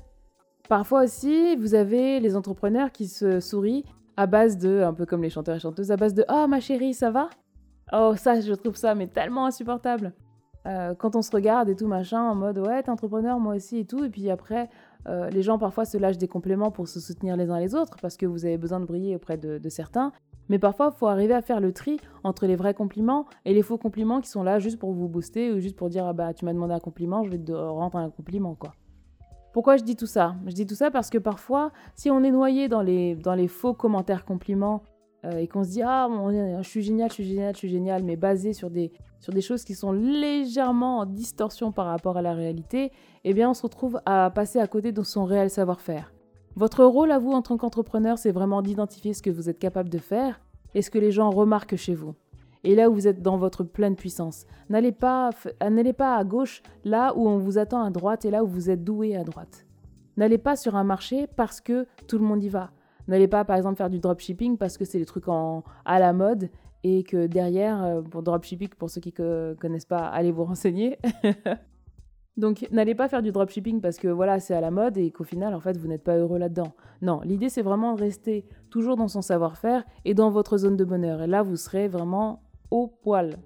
Parfois 0.68 1.04
aussi, 1.04 1.56
vous 1.58 1.76
avez 1.76 2.20
les 2.20 2.36
entrepreneurs 2.36 2.92
qui 2.92 3.08
se 3.08 3.40
sourient 3.40 3.86
à 4.18 4.28
base 4.28 4.58
de, 4.58 4.82
un 4.82 4.94
peu 4.94 5.06
comme 5.06 5.22
les 5.22 5.30
chanteurs 5.30 5.56
et 5.56 5.60
chanteuses, 5.60 5.92
à 5.92 5.98
base 5.98 6.14
de 6.14 6.26
Oh 6.30 6.48
ma 6.48 6.60
chérie, 6.60 6.94
ça 6.94 7.12
va? 7.12 7.30
Oh 7.94 8.14
ça, 8.16 8.42
je 8.42 8.54
trouve 8.54 8.76
ça 8.76 8.96
mais 8.96 9.08
tellement 9.08 9.46
insupportable. 9.46 10.14
Euh, 10.66 10.96
quand 10.96 11.16
on 11.16 11.22
se 11.22 11.32
regarde 11.32 11.70
et 11.70 11.76
tout 11.76 11.88
machin, 11.88 12.22
en 12.22 12.36
mode 12.36 12.58
ouais, 12.58 12.82
t'es 12.82 12.90
entrepreneur, 12.90 13.40
moi 13.40 13.56
aussi 13.56 13.80
et 13.80 13.86
tout, 13.86 14.04
et 14.04 14.10
puis 14.10 14.30
après, 14.32 14.70
euh, 15.08 15.30
les 15.30 15.44
gens 15.44 15.60
parfois 15.60 15.86
se 15.86 15.98
lâchent 15.98 16.18
des 16.18 16.28
compléments 16.28 16.72
pour 16.72 16.88
se 16.88 17.00
soutenir 17.00 17.38
les 17.38 17.52
uns 17.52 17.60
les 17.60 17.76
autres 17.76 17.98
parce 18.02 18.18
que 18.18 18.26
vous 18.26 18.46
avez 18.46 18.58
besoin 18.58 18.80
de 18.80 18.86
briller 18.86 19.16
auprès 19.16 19.38
de, 19.38 19.60
de 19.60 19.70
certains. 19.70 20.12
Mais 20.50 20.60
parfois, 20.60 20.92
il 20.94 20.98
faut 20.98 21.08
arriver 21.08 21.34
à 21.34 21.42
faire 21.42 21.60
le 21.60 21.72
tri 21.72 22.00
entre 22.24 22.46
les 22.46 22.56
vrais 22.56 22.74
compliments 22.74 23.26
et 23.46 23.54
les 23.54 23.62
faux 23.62 23.78
compliments 23.78 24.22
qui 24.22 24.30
sont 24.30 24.44
là 24.44 24.60
juste 24.60 24.80
pour 24.80 24.94
vous 24.94 25.08
booster 25.08 25.52
ou 25.52 25.60
juste 25.60 25.76
pour 25.76 25.90
dire 25.90 26.06
ah 26.06 26.14
bah 26.14 26.34
tu 26.34 26.46
m'as 26.46 26.54
demandé 26.54 26.74
un 26.74 26.80
compliment, 26.80 27.24
je 27.24 27.32
vais 27.32 27.40
te 27.40 27.52
rendre 27.52 27.98
un 27.98 28.10
compliment 28.10 28.56
quoi. 28.56 28.74
Pourquoi 29.56 29.78
je 29.78 29.84
dis 29.86 29.96
tout 29.96 30.06
ça? 30.06 30.36
Je 30.48 30.52
dis 30.52 30.68
tout 30.68 30.76
ça 30.76 30.92
parce 30.92 31.10
que 31.10 31.18
parfois, 31.18 31.72
si 31.96 32.12
on 32.12 32.22
est 32.26 32.32
noyé 32.32 32.68
dans 32.68 32.82
les, 32.82 33.16
dans 33.16 33.36
les 33.36 33.48
faux 33.48 33.74
commentaires 33.74 34.26
compliments 34.26 34.84
euh, 35.24 35.38
et 35.38 35.48
qu'on 35.48 35.64
se 35.64 35.70
dit 35.70 35.82
ah 35.82 36.10
je 36.62 36.68
suis 36.68 36.82
génial, 36.82 37.08
je 37.08 37.14
suis 37.14 37.24
génial, 37.24 37.54
je 37.54 37.60
suis 37.60 37.70
génial, 37.70 38.04
mais 38.04 38.18
basé 38.18 38.52
sur 38.52 38.70
des, 38.70 38.92
sur 39.22 39.32
des 39.32 39.40
choses 39.40 39.64
qui 39.64 39.74
sont 39.74 39.94
légèrement 39.94 40.98
en 40.98 41.06
distorsion 41.06 41.72
par 41.72 41.86
rapport 41.86 42.18
à 42.18 42.22
la 42.22 42.34
réalité, 42.34 42.92
eh 43.24 43.34
bien 43.34 43.50
on 43.50 43.54
se 43.54 43.62
retrouve 43.62 44.02
à 44.06 44.30
passer 44.30 44.60
à 44.60 44.68
côté 44.68 44.92
de 44.92 45.02
son 45.04 45.24
réel 45.24 45.50
savoir-faire. 45.50 46.12
Votre 46.58 46.84
rôle 46.84 47.14
à 47.14 47.18
vous 47.18 47.32
en 47.32 47.42
tant 47.42 47.56
qu'entrepreneur, 47.56 48.18
c'est 48.18 48.32
vraiment 48.32 48.62
d'identifier 48.62 49.14
ce 49.14 49.22
que 49.22 49.30
vous 49.30 49.50
êtes 49.50 49.60
capable 49.60 49.88
de 49.88 50.00
faire 50.00 50.42
et 50.74 50.82
ce 50.82 50.92
que 50.92 51.00
les 51.00 51.12
gens 51.12 51.30
remarquent 51.30 51.78
chez 51.78 51.96
vous 51.96 52.14
et 52.66 52.76
là 52.76 52.90
où 52.90 52.94
vous 52.94 53.08
êtes 53.08 53.22
dans 53.22 53.38
votre 53.38 53.64
pleine 53.64 53.96
puissance. 53.96 54.46
N'allez 54.70 54.92
pas, 54.92 55.30
n'allez 55.62 55.94
pas 55.94 56.18
à 56.18 56.24
gauche 56.24 56.64
là 56.84 57.14
où 57.16 57.28
on 57.30 57.38
vous 57.38 57.58
attend 57.58 57.84
à 57.84 57.92
droite 57.92 58.26
et 58.26 58.32
là 58.32 58.44
où 58.44 58.48
vous 58.48 58.70
êtes 58.70 58.84
doué 58.84 59.16
à 59.16 59.24
droite. 59.24 59.66
N'allez 60.18 60.40
pas 60.40 60.56
sur 60.56 60.76
un 60.76 60.84
marché 60.84 61.28
parce 61.28 61.62
que 61.62 61.86
tout 62.08 62.18
le 62.18 62.26
monde 62.26 62.44
y 62.44 62.50
va. 62.50 62.72
N'allez 63.08 63.28
pas 63.28 63.46
par 63.46 63.56
exemple 63.56 63.78
faire 63.78 63.90
du 63.90 64.00
dropshipping 64.00 64.58
parce 64.58 64.78
que 64.78 64.86
c'est 64.86 64.98
des 64.98 65.06
trucs 65.06 65.28
en, 65.28 65.64
à 65.86 66.00
la 66.00 66.12
mode 66.12 66.50
et 66.84 67.04
que 67.04 67.28
derrière, 67.28 67.84
euh, 67.84 68.02
pour 68.02 68.24
dropshipping, 68.24 68.70
pour 68.70 68.90
ceux 68.90 69.02
qui 69.02 69.14
ne 69.20 69.56
connaissent 69.60 69.86
pas, 69.86 70.08
allez 70.08 70.32
vous 70.32 70.44
renseigner. 70.46 70.98
Donc 72.38 72.68
n'allez 72.72 72.96
pas 72.96 73.08
faire 73.08 73.22
du 73.22 73.32
dropshipping 73.32 73.80
parce 73.80 73.98
que 73.98 74.08
voilà, 74.08 74.40
c'est 74.40 74.56
à 74.56 74.62
la 74.62 74.72
mode 74.72 74.98
et 74.98 75.12
qu'au 75.12 75.24
final, 75.24 75.54
en 75.54 75.60
fait, 75.60 75.78
vous 75.78 75.88
n'êtes 75.88 76.04
pas 76.04 76.18
heureux 76.18 76.40
là-dedans. 76.40 76.74
Non, 77.02 77.22
l'idée, 77.24 77.50
c'est 77.50 77.62
vraiment 77.62 77.94
de 77.94 78.02
rester 78.02 78.46
toujours 78.70 78.98
dans 78.98 79.08
son 79.08 79.22
savoir-faire 79.22 79.86
et 80.04 80.14
dans 80.14 80.30
votre 80.30 80.58
zone 80.58 80.76
de 80.76 80.84
bonheur. 80.84 81.22
Et 81.22 81.28
là, 81.28 81.44
vous 81.44 81.56
serez 81.56 81.88
vraiment 81.88 82.42
au 82.72 82.88
poil. 82.88 83.38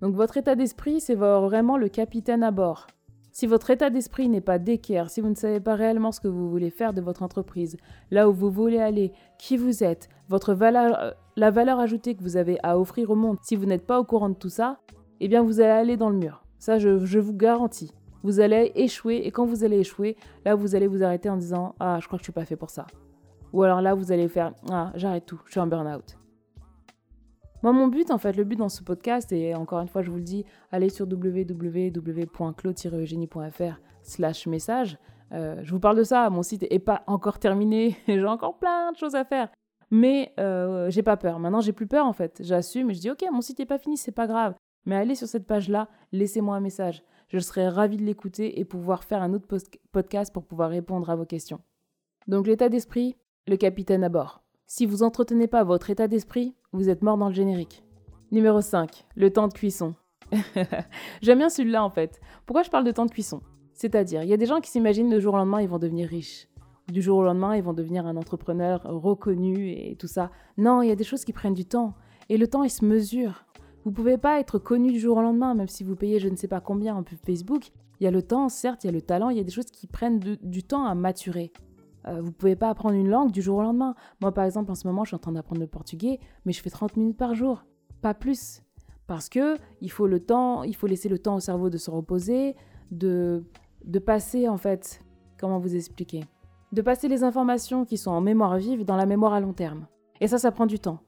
Donc 0.00 0.14
votre 0.14 0.36
état 0.36 0.54
d'esprit, 0.56 1.00
c'est 1.00 1.14
vraiment 1.14 1.76
le 1.76 1.88
capitaine 1.88 2.42
à 2.42 2.50
bord. 2.50 2.86
Si 3.30 3.46
votre 3.46 3.70
état 3.70 3.88
d'esprit 3.88 4.28
n'est 4.28 4.42
pas 4.42 4.58
d'équerre, 4.58 5.08
si 5.08 5.22
vous 5.22 5.30
ne 5.30 5.34
savez 5.34 5.58
pas 5.58 5.74
réellement 5.74 6.12
ce 6.12 6.20
que 6.20 6.28
vous 6.28 6.50
voulez 6.50 6.70
faire 6.70 6.92
de 6.92 7.00
votre 7.00 7.22
entreprise, 7.22 7.78
là 8.10 8.28
où 8.28 8.32
vous 8.32 8.50
voulez 8.50 8.78
aller, 8.78 9.12
qui 9.38 9.56
vous 9.56 9.82
êtes, 9.82 10.10
votre 10.28 10.52
valeur, 10.52 10.98
euh, 11.00 11.10
la 11.36 11.50
valeur 11.50 11.80
ajoutée 11.80 12.14
que 12.14 12.22
vous 12.22 12.36
avez 12.36 12.58
à 12.62 12.78
offrir 12.78 13.10
au 13.10 13.14
monde, 13.14 13.38
si 13.42 13.56
vous 13.56 13.64
n'êtes 13.64 13.86
pas 13.86 13.98
au 13.98 14.04
courant 14.04 14.28
de 14.28 14.34
tout 14.34 14.50
ça, 14.50 14.80
eh 15.20 15.28
bien 15.28 15.42
vous 15.42 15.60
allez 15.60 15.70
aller 15.70 15.96
dans 15.96 16.10
le 16.10 16.18
mur. 16.18 16.44
Ça, 16.58 16.78
je, 16.78 17.04
je 17.06 17.18
vous 17.18 17.32
garantis. 17.32 17.92
Vous 18.22 18.40
allez 18.40 18.70
échouer 18.74 19.22
et 19.24 19.30
quand 19.30 19.46
vous 19.46 19.64
allez 19.64 19.78
échouer, 19.78 20.16
là 20.44 20.54
vous 20.54 20.74
allez 20.74 20.86
vous 20.86 21.02
arrêter 21.02 21.30
en 21.30 21.38
disant 21.38 21.74
Ah, 21.80 21.98
je 22.00 22.06
crois 22.06 22.18
que 22.18 22.22
je 22.22 22.26
suis 22.26 22.32
pas 22.32 22.44
fait 22.44 22.56
pour 22.56 22.70
ça. 22.70 22.86
Ou 23.52 23.62
alors 23.62 23.80
là, 23.80 23.94
vous 23.94 24.12
allez 24.12 24.28
faire 24.28 24.52
Ah, 24.70 24.92
j'arrête 24.94 25.24
tout, 25.26 25.40
je 25.46 25.52
suis 25.52 25.60
en 25.60 25.66
burn-out. 25.66 26.18
Moi, 27.62 27.72
mon 27.72 27.86
but, 27.86 28.10
en 28.10 28.18
fait, 28.18 28.36
le 28.36 28.42
but 28.42 28.56
dans 28.56 28.68
ce 28.68 28.82
podcast, 28.82 29.30
et 29.30 29.54
encore 29.54 29.80
une 29.80 29.88
fois, 29.88 30.02
je 30.02 30.10
vous 30.10 30.16
le 30.16 30.22
dis, 30.22 30.44
allez 30.72 30.88
sur 30.88 31.06
www.claude-eugénie.fr 31.06 33.80
slash 34.02 34.48
message. 34.48 34.98
Euh, 35.32 35.60
je 35.62 35.70
vous 35.70 35.78
parle 35.78 35.96
de 35.96 36.02
ça, 36.02 36.28
mon 36.28 36.42
site 36.42 36.68
n'est 36.68 36.80
pas 36.80 37.04
encore 37.06 37.38
terminé, 37.38 37.96
j'ai 38.08 38.24
encore 38.24 38.58
plein 38.58 38.90
de 38.90 38.96
choses 38.96 39.14
à 39.14 39.24
faire. 39.24 39.48
Mais 39.90 40.32
euh, 40.40 40.90
j'ai 40.90 41.04
pas 41.04 41.16
peur. 41.16 41.38
Maintenant, 41.38 41.60
j'ai 41.60 41.72
plus 41.72 41.86
peur, 41.86 42.04
en 42.06 42.12
fait. 42.12 42.40
J'assume 42.42 42.90
et 42.90 42.94
je 42.94 43.00
dis, 43.00 43.10
OK, 43.10 43.24
mon 43.30 43.40
site 43.40 43.60
n'est 43.60 43.66
pas 43.66 43.78
fini, 43.78 43.96
c'est 43.96 44.10
pas 44.10 44.26
grave. 44.26 44.56
Mais 44.84 44.96
allez 44.96 45.14
sur 45.14 45.28
cette 45.28 45.46
page-là, 45.46 45.88
laissez-moi 46.10 46.56
un 46.56 46.60
message. 46.60 47.04
Je 47.28 47.38
serai 47.38 47.68
ravi 47.68 47.96
de 47.96 48.02
l'écouter 48.02 48.58
et 48.58 48.64
pouvoir 48.64 49.04
faire 49.04 49.22
un 49.22 49.34
autre 49.34 49.46
podcast 49.92 50.34
pour 50.34 50.44
pouvoir 50.44 50.70
répondre 50.70 51.08
à 51.10 51.14
vos 51.14 51.26
questions. 51.26 51.60
Donc, 52.26 52.48
l'état 52.48 52.68
d'esprit, 52.68 53.14
le 53.46 53.56
capitaine 53.56 54.02
à 54.02 54.08
bord. 54.08 54.42
Si 54.66 54.84
vous 54.84 55.04
entretenez 55.04 55.46
pas 55.46 55.62
votre 55.62 55.90
état 55.90 56.08
d'esprit, 56.08 56.56
vous 56.72 56.88
êtes 56.88 57.02
mort 57.02 57.18
dans 57.18 57.28
le 57.28 57.34
générique. 57.34 57.84
Numéro 58.30 58.60
5, 58.60 59.04
le 59.14 59.30
temps 59.30 59.48
de 59.48 59.52
cuisson. 59.52 59.94
J'aime 61.22 61.38
bien 61.38 61.50
celui-là 61.50 61.84
en 61.84 61.90
fait. 61.90 62.20
Pourquoi 62.46 62.62
je 62.62 62.70
parle 62.70 62.84
de 62.84 62.90
temps 62.90 63.04
de 63.04 63.10
cuisson? 63.10 63.42
C'est-à-dire, 63.74 64.22
il 64.22 64.28
y 64.30 64.32
a 64.32 64.38
des 64.38 64.46
gens 64.46 64.60
qui 64.60 64.70
s'imaginent 64.70 65.10
le 65.10 65.20
jour 65.20 65.34
au 65.34 65.36
lendemain 65.36 65.60
ils 65.60 65.68
vont 65.68 65.78
devenir 65.78 66.08
riches. 66.08 66.48
Du 66.88 67.02
jour 67.02 67.18
au 67.18 67.22
lendemain 67.22 67.54
ils 67.56 67.62
vont 67.62 67.74
devenir 67.74 68.06
un 68.06 68.16
entrepreneur 68.16 68.82
reconnu 68.84 69.70
et 69.70 69.96
tout 69.98 70.06
ça. 70.06 70.30
Non, 70.56 70.80
il 70.80 70.88
y 70.88 70.92
a 70.92 70.96
des 70.96 71.04
choses 71.04 71.24
qui 71.24 71.34
prennent 71.34 71.54
du 71.54 71.66
temps. 71.66 71.94
Et 72.30 72.38
le 72.38 72.48
temps 72.48 72.64
il 72.64 72.70
se 72.70 72.86
mesure. 72.86 73.44
Vous 73.84 73.92
pouvez 73.92 74.16
pas 74.16 74.40
être 74.40 74.58
connu 74.58 74.92
du 74.92 74.98
jour 74.98 75.18
au 75.18 75.22
lendemain, 75.22 75.54
même 75.54 75.68
si 75.68 75.84
vous 75.84 75.96
payez 75.96 76.20
je 76.20 76.28
ne 76.28 76.36
sais 76.36 76.48
pas 76.48 76.60
combien 76.60 76.96
en 76.96 77.02
pub 77.02 77.18
Facebook. 77.26 77.70
Il 78.00 78.04
y 78.04 78.06
a 78.06 78.10
le 78.10 78.22
temps, 78.22 78.48
certes, 78.48 78.84
il 78.84 78.86
y 78.86 78.90
a 78.90 78.92
le 78.92 79.02
talent, 79.02 79.28
il 79.28 79.36
y 79.36 79.40
a 79.40 79.44
des 79.44 79.52
choses 79.52 79.70
qui 79.70 79.86
prennent 79.86 80.18
du 80.18 80.62
temps 80.62 80.86
à 80.86 80.94
maturer. 80.94 81.52
Euh, 82.06 82.20
vous 82.20 82.32
pouvez 82.32 82.56
pas 82.56 82.68
apprendre 82.68 82.94
une 82.94 83.08
langue 83.08 83.30
du 83.30 83.42
jour 83.42 83.58
au 83.58 83.62
lendemain. 83.62 83.94
Moi, 84.20 84.32
par 84.32 84.44
exemple, 84.44 84.70
en 84.70 84.74
ce 84.74 84.86
moment, 84.86 85.04
je 85.04 85.08
suis 85.08 85.16
en 85.16 85.20
train 85.20 85.32
d'apprendre 85.32 85.60
le 85.60 85.66
portugais, 85.66 86.18
mais 86.44 86.52
je 86.52 86.60
fais 86.60 86.70
30 86.70 86.96
minutes 86.96 87.16
par 87.16 87.34
jour, 87.34 87.64
pas 88.00 88.14
plus. 88.14 88.62
Parce 89.06 89.28
que 89.28 89.56
il 89.80 89.90
faut 89.90 90.06
le 90.06 90.20
temps, 90.20 90.62
il 90.62 90.74
faut 90.74 90.86
laisser 90.86 91.08
le 91.08 91.18
temps 91.18 91.36
au 91.36 91.40
cerveau 91.40 91.70
de 91.70 91.78
se 91.78 91.90
reposer, 91.90 92.56
de, 92.90 93.44
de 93.84 93.98
passer, 93.98 94.48
en 94.48 94.56
fait, 94.56 95.02
comment 95.38 95.58
vous 95.58 95.74
expliquer 95.74 96.24
De 96.72 96.82
passer 96.82 97.08
les 97.08 97.24
informations 97.24 97.84
qui 97.84 97.98
sont 97.98 98.10
en 98.10 98.20
mémoire 98.20 98.56
vive 98.56 98.84
dans 98.84 98.96
la 98.96 99.06
mémoire 99.06 99.32
à 99.32 99.40
long 99.40 99.52
terme. 99.52 99.86
Et 100.20 100.28
ça, 100.28 100.38
ça 100.38 100.52
prend 100.52 100.66
du 100.66 100.78
temps. 100.78 101.00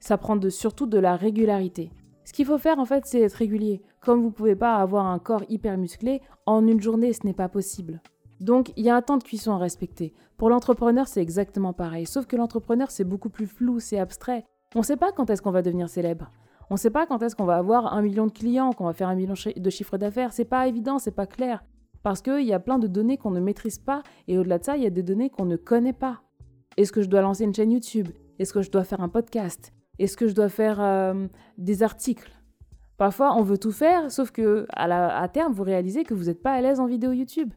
Ça 0.00 0.18
prend 0.18 0.38
surtout 0.50 0.86
de 0.86 0.98
la 0.98 1.14
régularité. 1.14 1.90
Ce 2.24 2.32
qu'il 2.32 2.46
faut 2.46 2.58
faire, 2.58 2.78
en 2.78 2.84
fait, 2.84 3.04
c'est 3.06 3.20
être 3.20 3.34
régulier. 3.34 3.82
Comme 4.00 4.22
vous 4.22 4.30
pouvez 4.30 4.56
pas 4.56 4.76
avoir 4.76 5.06
un 5.06 5.18
corps 5.18 5.44
hyper 5.48 5.76
musclé, 5.76 6.22
en 6.46 6.66
une 6.66 6.80
journée, 6.80 7.12
ce 7.12 7.26
n'est 7.26 7.34
pas 7.34 7.48
possible. 7.48 8.00
Donc, 8.42 8.72
il 8.76 8.84
y 8.84 8.90
a 8.90 8.96
un 8.96 9.02
temps 9.02 9.18
de 9.18 9.22
cuisson 9.22 9.52
à 9.52 9.58
respecter. 9.58 10.12
Pour 10.36 10.50
l'entrepreneur, 10.50 11.06
c'est 11.06 11.22
exactement 11.22 11.72
pareil. 11.72 12.06
Sauf 12.06 12.26
que 12.26 12.34
l'entrepreneur, 12.34 12.90
c'est 12.90 13.04
beaucoup 13.04 13.28
plus 13.28 13.46
flou, 13.46 13.78
c'est 13.78 14.00
abstrait. 14.00 14.44
On 14.74 14.80
ne 14.80 14.84
sait 14.84 14.96
pas 14.96 15.12
quand 15.12 15.30
est-ce 15.30 15.40
qu'on 15.40 15.52
va 15.52 15.62
devenir 15.62 15.88
célèbre. 15.88 16.28
On 16.68 16.74
ne 16.74 16.78
sait 16.78 16.90
pas 16.90 17.06
quand 17.06 17.22
est-ce 17.22 17.36
qu'on 17.36 17.44
va 17.44 17.56
avoir 17.56 17.94
un 17.94 18.02
million 18.02 18.26
de 18.26 18.32
clients, 18.32 18.72
qu'on 18.72 18.86
va 18.86 18.94
faire 18.94 19.08
un 19.08 19.14
million 19.14 19.34
de 19.56 19.70
chiffre 19.70 19.96
d'affaires. 19.96 20.32
C'est 20.32 20.44
pas 20.44 20.66
évident, 20.66 20.98
c'est 20.98 21.12
pas 21.12 21.26
clair. 21.26 21.62
Parce 22.02 22.20
qu'il 22.20 22.44
y 22.44 22.52
a 22.52 22.58
plein 22.58 22.80
de 22.80 22.88
données 22.88 23.16
qu'on 23.16 23.30
ne 23.30 23.38
maîtrise 23.38 23.78
pas. 23.78 24.02
Et 24.26 24.36
au-delà 24.38 24.58
de 24.58 24.64
ça, 24.64 24.76
il 24.76 24.82
y 24.82 24.86
a 24.86 24.90
des 24.90 25.04
données 25.04 25.30
qu'on 25.30 25.44
ne 25.44 25.56
connaît 25.56 25.92
pas. 25.92 26.22
Est-ce 26.76 26.90
que 26.90 27.02
je 27.02 27.08
dois 27.08 27.20
lancer 27.20 27.44
une 27.44 27.54
chaîne 27.54 27.70
YouTube? 27.70 28.08
Est-ce 28.40 28.52
que 28.52 28.62
je 28.62 28.72
dois 28.72 28.82
faire 28.82 29.02
un 29.02 29.08
podcast? 29.08 29.72
Est-ce 30.00 30.16
que 30.16 30.26
je 30.26 30.34
dois 30.34 30.48
faire 30.48 30.80
euh, 30.80 31.28
des 31.58 31.84
articles? 31.84 32.32
Parfois, 32.96 33.36
on 33.36 33.42
veut 33.42 33.58
tout 33.58 33.70
faire, 33.70 34.10
sauf 34.10 34.32
que 34.32 34.66
à, 34.72 35.22
à 35.22 35.28
terme, 35.28 35.52
vous 35.52 35.62
réalisez 35.62 36.02
que 36.02 36.14
vous 36.14 36.24
n'êtes 36.24 36.42
pas 36.42 36.52
à 36.52 36.60
l'aise 36.60 36.80
en 36.80 36.86
vidéo 36.86 37.12
YouTube. 37.12 37.52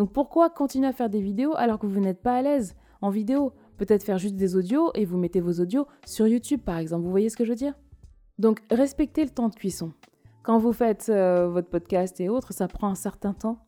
Donc 0.00 0.14
pourquoi 0.14 0.48
continuer 0.48 0.86
à 0.86 0.94
faire 0.94 1.10
des 1.10 1.20
vidéos 1.20 1.52
alors 1.56 1.78
que 1.78 1.86
vous 1.86 2.00
n'êtes 2.00 2.22
pas 2.22 2.36
à 2.36 2.40
l'aise 2.40 2.74
en 3.02 3.10
vidéo? 3.10 3.52
Peut-être 3.76 4.02
faire 4.02 4.16
juste 4.16 4.34
des 4.34 4.56
audios 4.56 4.90
et 4.94 5.04
vous 5.04 5.18
mettez 5.18 5.42
vos 5.42 5.60
audios 5.60 5.86
sur 6.06 6.26
YouTube 6.26 6.62
par 6.64 6.78
exemple. 6.78 7.04
Vous 7.04 7.10
voyez 7.10 7.28
ce 7.28 7.36
que 7.36 7.44
je 7.44 7.50
veux 7.50 7.54
dire? 7.54 7.74
Donc 8.38 8.62
respectez 8.70 9.22
le 9.22 9.28
temps 9.28 9.50
de 9.50 9.54
cuisson. 9.54 9.92
Quand 10.42 10.56
vous 10.56 10.72
faites 10.72 11.10
euh, 11.10 11.50
votre 11.50 11.68
podcast 11.68 12.18
et 12.18 12.30
autres, 12.30 12.54
ça 12.54 12.66
prend 12.66 12.88
un 12.88 12.94
certain 12.94 13.34
temps. 13.34 13.58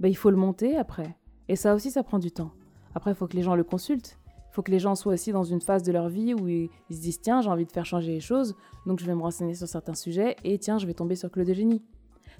Ben, 0.00 0.08
il 0.08 0.16
faut 0.16 0.30
le 0.30 0.38
monter 0.38 0.74
après. 0.78 1.18
Et 1.48 1.54
ça 1.54 1.74
aussi, 1.74 1.90
ça 1.90 2.02
prend 2.02 2.18
du 2.18 2.30
temps. 2.30 2.52
Après, 2.94 3.10
il 3.10 3.14
faut 3.14 3.26
que 3.26 3.36
les 3.36 3.42
gens 3.42 3.54
le 3.54 3.62
consultent. 3.62 4.18
Il 4.50 4.54
faut 4.54 4.62
que 4.62 4.70
les 4.70 4.78
gens 4.78 4.94
soient 4.94 5.12
aussi 5.12 5.32
dans 5.32 5.44
une 5.44 5.60
phase 5.60 5.82
de 5.82 5.92
leur 5.92 6.08
vie 6.08 6.32
où 6.32 6.48
ils, 6.48 6.70
se 6.90 6.98
disent 6.98 7.20
tiens, 7.20 7.42
j'ai 7.42 7.50
envie 7.50 7.66
de 7.66 7.72
faire 7.72 7.84
changer 7.84 8.12
les 8.12 8.20
choses, 8.20 8.56
donc 8.86 9.00
je 9.00 9.04
vais 9.04 9.14
me 9.14 9.20
renseigner 9.20 9.52
sur 9.52 9.68
certains 9.68 9.92
sujets 9.92 10.34
et 10.44 10.58
tiens, 10.58 10.78
je 10.78 10.86
vais 10.86 10.94
tomber 10.94 11.14
sur 11.14 11.30
Claude 11.30 11.46
de 11.46 11.52
Génie. 11.52 11.82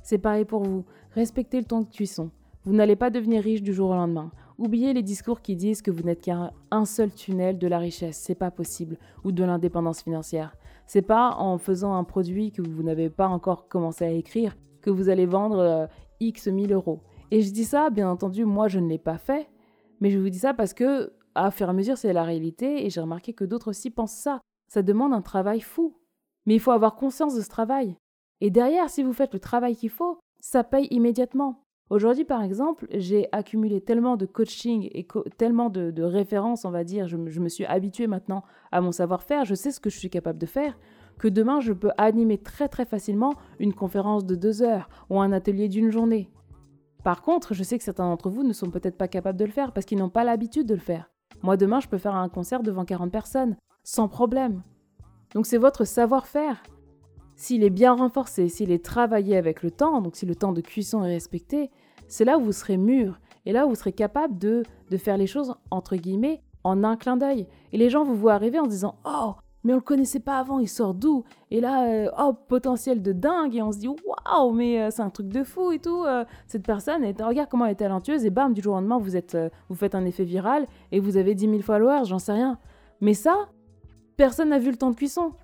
C'est 0.02 0.16
pareil 0.16 0.46
pour 0.46 0.62
vous. 0.62 0.86
Respectez 1.14 1.58
le 1.58 1.66
temps 1.66 1.82
de 1.82 1.90
cuisson. 1.90 2.30
Vous 2.68 2.74
n'allez 2.74 2.96
pas 2.96 3.08
devenir 3.08 3.42
riche 3.42 3.62
du 3.62 3.72
jour 3.72 3.88
au 3.88 3.94
lendemain. 3.94 4.30
Oubliez 4.58 4.92
les 4.92 5.02
discours 5.02 5.40
qui 5.40 5.56
disent 5.56 5.80
que 5.80 5.90
vous 5.90 6.02
n'êtes 6.02 6.20
qu'un 6.20 6.84
seul 6.84 7.10
tunnel 7.10 7.56
de 7.56 7.66
la 7.66 7.78
richesse, 7.78 8.18
c'est 8.18 8.34
pas 8.34 8.50
possible, 8.50 8.98
ou 9.24 9.32
de 9.32 9.42
l'indépendance 9.42 10.02
financière. 10.02 10.54
C'est 10.84 11.00
pas 11.00 11.30
en 11.38 11.56
faisant 11.56 11.94
un 11.94 12.04
produit 12.04 12.52
que 12.52 12.60
vous 12.60 12.82
n'avez 12.82 13.08
pas 13.08 13.26
encore 13.26 13.68
commencé 13.68 14.04
à 14.04 14.10
écrire 14.10 14.54
que 14.82 14.90
vous 14.90 15.08
allez 15.08 15.24
vendre 15.24 15.60
euh, 15.60 15.86
X 16.20 16.48
1000 16.48 16.74
euros. 16.74 17.00
Et 17.30 17.40
je 17.40 17.50
dis 17.52 17.64
ça, 17.64 17.88
bien 17.88 18.10
entendu, 18.10 18.44
moi 18.44 18.68
je 18.68 18.80
ne 18.80 18.88
l'ai 18.90 18.98
pas 18.98 19.16
fait, 19.16 19.48
mais 20.02 20.10
je 20.10 20.18
vous 20.18 20.28
dis 20.28 20.40
ça 20.40 20.52
parce 20.52 20.74
que, 20.74 21.14
à 21.34 21.48
et 21.48 21.62
à 21.62 21.72
mesure, 21.72 21.96
c'est 21.96 22.12
la 22.12 22.24
réalité, 22.24 22.84
et 22.84 22.90
j'ai 22.90 23.00
remarqué 23.00 23.32
que 23.32 23.46
d'autres 23.46 23.70
aussi 23.70 23.88
pensent 23.88 24.12
ça. 24.12 24.42
Ça 24.70 24.82
demande 24.82 25.14
un 25.14 25.22
travail 25.22 25.62
fou. 25.62 25.96
Mais 26.44 26.56
il 26.56 26.60
faut 26.60 26.72
avoir 26.72 26.96
conscience 26.96 27.34
de 27.34 27.40
ce 27.40 27.48
travail. 27.48 27.96
Et 28.42 28.50
derrière, 28.50 28.90
si 28.90 29.02
vous 29.02 29.14
faites 29.14 29.32
le 29.32 29.40
travail 29.40 29.74
qu'il 29.74 29.88
faut, 29.88 30.18
ça 30.38 30.64
paye 30.64 30.86
immédiatement. 30.90 31.64
Aujourd'hui, 31.90 32.24
par 32.24 32.42
exemple, 32.42 32.86
j'ai 32.90 33.28
accumulé 33.32 33.80
tellement 33.80 34.16
de 34.16 34.26
coaching 34.26 34.90
et 34.92 35.06
tellement 35.38 35.70
de, 35.70 36.02
références, 36.02 36.66
on 36.66 36.70
va 36.70 36.84
dire, 36.84 37.08
je, 37.08 37.16
me 37.16 37.48
suis 37.48 37.64
habituée 37.64 38.06
maintenant 38.06 38.44
à 38.72 38.80
mon 38.82 38.92
savoir-faire, 38.92 39.46
je 39.46 39.54
sais 39.54 39.70
ce 39.70 39.80
que 39.80 39.88
je 39.88 39.98
suis 39.98 40.10
capable 40.10 40.38
de 40.38 40.46
faire, 40.46 40.78
que 41.18 41.28
demain, 41.28 41.60
je 41.60 41.72
peux 41.72 41.90
animer 41.96 42.38
très 42.38 42.68
très 42.68 42.84
facilement 42.84 43.34
une 43.58 43.72
conférence 43.72 44.26
de 44.26 44.34
deux 44.34 44.62
heures 44.62 44.88
ou 45.08 45.20
un 45.20 45.32
atelier 45.32 45.68
d'une 45.68 45.90
journée. 45.90 46.30
Par 47.04 47.22
contre, 47.22 47.54
je 47.54 47.62
sais 47.62 47.78
que 47.78 47.84
certains 47.84 48.08
d'entre 48.08 48.28
vous 48.28 48.42
ne 48.42 48.52
sont 48.52 48.70
peut-être 48.70 48.98
pas 48.98 49.08
capables 49.08 49.38
de 49.38 49.44
le 49.46 49.50
faire 49.50 49.72
parce 49.72 49.86
qu'ils 49.86 49.98
n'ont 49.98 50.10
pas 50.10 50.24
l'habitude 50.24 50.66
de 50.66 50.74
le 50.74 50.80
faire. 50.80 51.10
Moi, 51.42 51.56
demain, 51.56 51.80
je 51.80 51.88
peux 51.88 51.98
faire 51.98 52.14
un 52.14 52.28
concert 52.28 52.62
devant 52.62 52.84
40 52.84 53.10
personnes, 53.10 53.56
sans 53.82 54.08
problème. 54.08 54.62
Donc 55.34 55.46
c'est 55.46 55.58
votre 55.58 55.84
savoir-faire 55.84 56.62
s'il 57.38 57.62
est 57.62 57.70
bien 57.70 57.94
renforcé, 57.94 58.48
s'il 58.48 58.72
est 58.72 58.84
travaillé 58.84 59.36
avec 59.36 59.62
le 59.62 59.70
temps, 59.70 60.02
donc 60.02 60.16
si 60.16 60.26
le 60.26 60.34
temps 60.34 60.52
de 60.52 60.60
cuisson 60.60 61.04
est 61.04 61.12
respecté, 61.12 61.70
c'est 62.08 62.24
là 62.24 62.36
où 62.36 62.42
vous 62.42 62.52
serez 62.52 62.76
mûr 62.76 63.20
et 63.46 63.52
là 63.52 63.64
où 63.64 63.70
vous 63.70 63.74
serez 63.76 63.92
capable 63.92 64.36
de, 64.38 64.64
de 64.90 64.96
faire 64.96 65.16
les 65.16 65.28
choses 65.28 65.54
entre 65.70 65.94
guillemets 65.94 66.42
en 66.64 66.82
un 66.82 66.96
clin 66.96 67.16
d'œil. 67.16 67.46
Et 67.72 67.78
les 67.78 67.90
gens 67.90 68.02
vous 68.02 68.16
voient 68.16 68.34
arriver 68.34 68.58
en 68.58 68.66
disant 68.66 68.96
Oh, 69.04 69.34
mais 69.62 69.72
on 69.72 69.76
le 69.76 69.82
connaissait 69.82 70.18
pas 70.18 70.40
avant, 70.40 70.58
il 70.58 70.68
sort 70.68 70.94
d'où? 70.94 71.22
Et 71.52 71.60
là, 71.60 71.88
euh, 71.88 72.10
oh, 72.18 72.32
potentiel 72.48 73.02
de 73.02 73.12
dingue, 73.12 73.54
et 73.54 73.62
on 73.62 73.70
se 73.70 73.78
dit 73.78 73.88
Waouh, 73.88 74.52
mais 74.52 74.82
euh, 74.82 74.90
c'est 74.90 75.02
un 75.02 75.10
truc 75.10 75.28
de 75.28 75.44
fou 75.44 75.70
et 75.70 75.78
tout. 75.78 76.02
Euh, 76.04 76.24
cette 76.48 76.66
personne, 76.66 77.04
est, 77.04 77.22
regarde 77.22 77.48
comment 77.48 77.66
elle 77.66 77.72
est 77.72 77.76
talentueuse, 77.76 78.24
et 78.24 78.30
bam, 78.30 78.52
du 78.52 78.62
jour 78.62 78.72
au 78.72 78.76
lendemain, 78.78 78.98
vous, 78.98 79.16
êtes, 79.16 79.38
vous 79.68 79.76
faites 79.76 79.94
un 79.94 80.04
effet 80.04 80.24
viral 80.24 80.66
et 80.90 80.98
vous 80.98 81.16
avez 81.16 81.36
10 81.36 81.48
000 81.48 81.62
followers, 81.62 82.06
j'en 82.06 82.18
sais 82.18 82.32
rien. 82.32 82.58
Mais 83.00 83.14
ça, 83.14 83.48
personne 84.16 84.48
n'a 84.48 84.58
vu 84.58 84.72
le 84.72 84.76
temps 84.76 84.90
de 84.90 84.96
cuisson. 84.96 85.34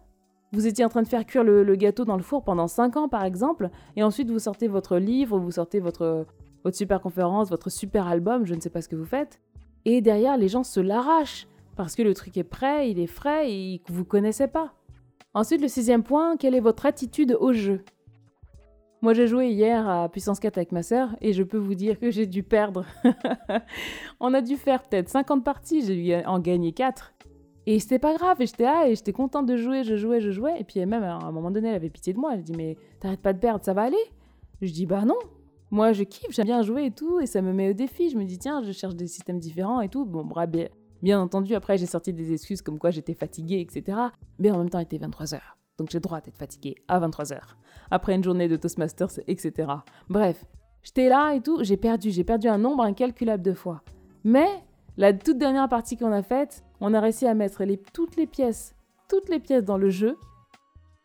Vous 0.54 0.68
étiez 0.68 0.84
en 0.84 0.88
train 0.88 1.02
de 1.02 1.08
faire 1.08 1.26
cuire 1.26 1.42
le, 1.42 1.74
gâteau 1.74 2.04
dans 2.04 2.16
le 2.16 2.22
four 2.22 2.44
pendant 2.44 2.68
5 2.68 2.96
ans, 2.96 3.08
par 3.08 3.24
exemple, 3.24 3.70
et 3.96 4.04
ensuite 4.04 4.30
vous 4.30 4.38
sortez 4.38 4.68
votre 4.68 4.98
livre, 4.98 5.36
vous 5.36 5.50
sortez 5.50 5.80
votre, 5.80 6.26
votre 6.62 6.76
super 6.76 7.00
conférence, 7.00 7.50
votre 7.50 7.70
super 7.70 8.06
album, 8.06 8.46
je 8.46 8.54
ne 8.54 8.60
sais 8.60 8.70
pas 8.70 8.80
ce 8.80 8.88
que 8.88 8.94
vous 8.94 9.04
faites. 9.04 9.40
Et 9.84 10.00
derrière, 10.00 10.36
les 10.36 10.46
gens 10.46 10.62
se 10.62 10.78
l'arrachent, 10.78 11.48
parce 11.74 11.96
que 11.96 12.02
le 12.02 12.14
truc 12.14 12.36
est 12.36 12.44
prêt, 12.44 12.88
il 12.88 13.00
est 13.00 13.08
frais 13.08 13.50
et 13.50 13.82
vous 13.88 14.04
connaissez 14.04 14.46
pas. 14.46 14.74
Ensuite, 15.34 15.60
le 15.60 15.66
sixième 15.66 16.04
point, 16.04 16.36
quelle 16.36 16.54
est 16.54 16.60
votre 16.60 16.86
attitude 16.86 17.36
au 17.40 17.52
jeu? 17.52 17.80
Moi, 19.02 19.12
j'ai 19.12 19.26
joué 19.26 19.48
hier 19.48 19.88
à 19.88 20.08
Puissance 20.08 20.38
4 20.38 20.56
avec 20.56 20.70
ma 20.70 20.84
sœur 20.84 21.16
et 21.20 21.32
je 21.32 21.42
peux 21.42 21.58
vous 21.58 21.74
dire 21.74 21.98
que 21.98 22.12
j'ai 22.12 22.26
dû 22.26 22.44
perdre. 22.44 22.86
On 24.20 24.32
a 24.34 24.40
dû 24.40 24.56
faire 24.56 24.84
peut-être 24.84 25.08
50 25.08 25.42
parties, 25.42 25.84
j'ai 25.84 25.96
dû 25.96 26.14
en 26.26 26.38
gagner 26.38 26.70
4. 26.70 27.13
Et 27.66 27.78
c'était 27.78 27.98
pas 27.98 28.14
grave, 28.14 28.40
et 28.40 28.46
j'étais 28.46 28.64
là, 28.64 28.88
et 28.88 28.94
j'étais 28.94 29.12
contente 29.12 29.46
de 29.46 29.56
jouer, 29.56 29.84
je 29.84 29.96
jouais, 29.96 30.20
je 30.20 30.30
jouais. 30.30 30.60
Et 30.60 30.64
puis 30.64 30.84
même, 30.84 31.02
à 31.02 31.16
un 31.16 31.32
moment 31.32 31.50
donné, 31.50 31.68
elle 31.68 31.76
avait 31.76 31.90
pitié 31.90 32.12
de 32.12 32.18
moi. 32.18 32.34
Elle 32.34 32.42
dit, 32.42 32.52
mais 32.56 32.76
t'arrêtes 33.00 33.22
pas 33.22 33.32
de 33.32 33.38
perdre, 33.38 33.64
ça 33.64 33.72
va 33.72 33.82
aller? 33.82 33.96
Je 34.60 34.72
dis, 34.72 34.86
bah 34.86 35.04
non. 35.04 35.18
Moi, 35.70 35.92
je 35.92 36.04
kiffe, 36.04 36.30
j'aime 36.30 36.46
bien 36.46 36.62
jouer 36.62 36.86
et 36.86 36.90
tout, 36.90 37.20
et 37.20 37.26
ça 37.26 37.42
me 37.42 37.52
met 37.52 37.70
au 37.70 37.72
défi. 37.72 38.10
Je 38.10 38.16
me 38.16 38.24
dis, 38.24 38.38
tiens, 38.38 38.62
je 38.62 38.72
cherche 38.72 38.94
des 38.94 39.06
systèmes 39.06 39.38
différents 39.38 39.80
et 39.80 39.88
tout. 39.88 40.04
Bon, 40.04 40.24
bref, 40.24 40.50
bien, 41.02 41.20
entendu, 41.20 41.54
après, 41.54 41.78
j'ai 41.78 41.86
sorti 41.86 42.12
des 42.12 42.32
excuses 42.32 42.62
comme 42.62 42.78
quoi 42.78 42.90
j'étais 42.90 43.14
fatiguée, 43.14 43.60
etc. 43.60 43.98
Mais 44.38 44.50
en 44.50 44.58
même 44.58 44.70
temps, 44.70 44.78
il 44.78 44.84
était 44.84 44.98
23h. 44.98 45.40
Donc 45.78 45.90
j'ai 45.90 45.98
le 45.98 46.02
droit 46.02 46.20
d'être 46.20 46.38
fatigué 46.38 46.76
à 46.88 47.00
23h. 47.00 47.38
Après 47.90 48.14
une 48.14 48.22
journée 48.22 48.48
de 48.48 48.56
Toastmasters, 48.56 49.20
etc. 49.26 49.68
Bref, 50.08 50.44
j'étais 50.82 51.08
là 51.08 51.34
et 51.34 51.40
tout, 51.40 51.58
j'ai 51.62 51.76
perdu. 51.76 52.10
J'ai 52.10 52.24
perdu 52.24 52.48
un 52.48 52.58
nombre 52.58 52.84
incalculable 52.84 53.42
de 53.42 53.52
fois. 53.52 53.82
Mais 54.22 54.48
la 54.96 55.12
toute 55.12 55.38
dernière 55.38 55.68
partie 55.68 55.96
qu'on 55.96 56.12
a 56.12 56.22
faite, 56.22 56.63
on 56.80 56.94
a 56.94 57.00
réussi 57.00 57.26
à 57.26 57.34
mettre 57.34 57.62
toutes 57.92 58.16
les 58.16 58.26
pièces, 58.26 58.74
toutes 59.08 59.28
les 59.28 59.38
pièces 59.38 59.64
dans 59.64 59.78
le 59.78 59.90
jeu. 59.90 60.16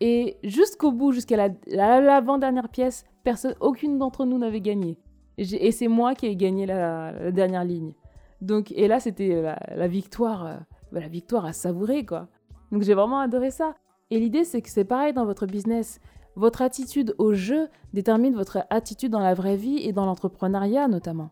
Et 0.02 0.38
jusqu'au 0.44 0.92
bout, 0.92 1.12
jusqu'à 1.12 1.50
l'avant-dernière 1.68 2.70
pièce, 2.70 3.06
personne, 3.24 3.56
aucune 3.60 3.98
d'entre 3.98 4.26
nous 4.26 4.38
n'avait 4.38 4.62
gagné. 4.62 4.98
Et 5.38 5.72
c'est 5.72 5.88
moi 5.88 6.16
qui 6.16 6.26
ai 6.26 6.36
gagné 6.36 6.66
la, 6.66 7.32
dernière 7.32 7.64
ligne. 7.64 7.94
Donc, 8.42 8.72
et 8.72 8.88
là, 8.88 9.00
c'était 9.00 9.42
la, 9.42 9.88
victoire, 9.88 10.46
euh, 10.46 10.56
la 10.92 11.08
victoire 11.08 11.46
à 11.46 11.54
savourer, 11.54 12.06
quoi. 12.06 12.28
Donc, 12.72 12.84
j'ai 12.84 12.94
vraiment 12.94 13.20
adoré 13.20 13.52
ça. 13.52 13.76
Et 14.12 14.20
l'idée, 14.20 14.44
c'est 14.44 14.62
que 14.62 14.70
c'est 14.70 14.86
pareil 14.86 15.14
dans 15.14 15.26
votre 15.26 15.46
business. 15.46 16.00
Votre 16.36 16.62
attitude 16.62 17.16
au 17.18 17.34
jeu 17.34 17.68
détermine 17.94 18.34
votre 18.34 18.66
attitude 18.70 19.12
dans 19.12 19.20
la 19.20 19.34
vraie 19.34 19.58
vie 19.58 19.80
et 19.80 19.92
dans 19.92 20.06
l'entrepreneuriat 20.06 20.88
notamment. 20.88 21.32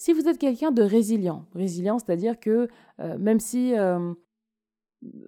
Si 0.00 0.14
vous 0.14 0.26
êtes 0.28 0.38
quelqu'un 0.38 0.70
de 0.70 0.82
résilient, 0.82 1.44
résilient, 1.54 1.98
c'est-à-dire 1.98 2.40
que 2.40 2.68
euh, 3.00 3.18
même 3.18 3.38
si, 3.38 3.78
euh, 3.78 4.14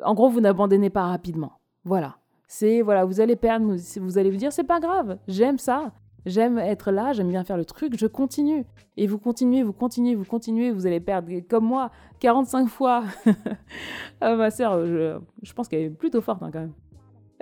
en 0.02 0.14
gros, 0.14 0.30
vous 0.30 0.40
n'abandonnez 0.40 0.88
pas 0.88 1.08
rapidement. 1.08 1.60
Voilà. 1.84 2.16
C'est 2.48 2.80
voilà, 2.80 3.04
vous 3.04 3.20
allez 3.20 3.36
perdre, 3.36 3.76
vous 4.00 4.16
allez 4.16 4.30
vous 4.30 4.38
dire 4.38 4.50
c'est 4.50 4.64
pas 4.64 4.80
grave, 4.80 5.18
j'aime 5.28 5.58
ça, 5.58 5.92
J'aime 6.24 6.58
être 6.58 6.90
là, 6.90 7.12
j'aime 7.12 7.28
bien 7.28 7.44
faire 7.44 7.58
le 7.58 7.66
truc, 7.66 7.98
je 7.98 8.06
continue. 8.06 8.64
Et 8.96 9.06
vous 9.06 9.18
continuez, 9.18 9.62
vous 9.62 9.74
continuez, 9.74 10.14
vous 10.14 10.24
continuez, 10.24 10.70
vous 10.70 10.86
allez 10.86 11.00
perdre, 11.00 11.28
comme 11.50 11.66
moi, 11.66 11.90
45 12.20 12.66
fois. 12.68 13.04
ah, 14.22 14.36
ma 14.36 14.50
sœur, 14.50 14.86
je, 14.86 15.52
pense 15.52 15.68
qu'elle 15.68 15.82
est 15.82 15.90
plutôt 15.90 16.22
forte 16.22 16.42
hein, 16.42 16.50
quand 16.50 16.60
même. 16.60 16.74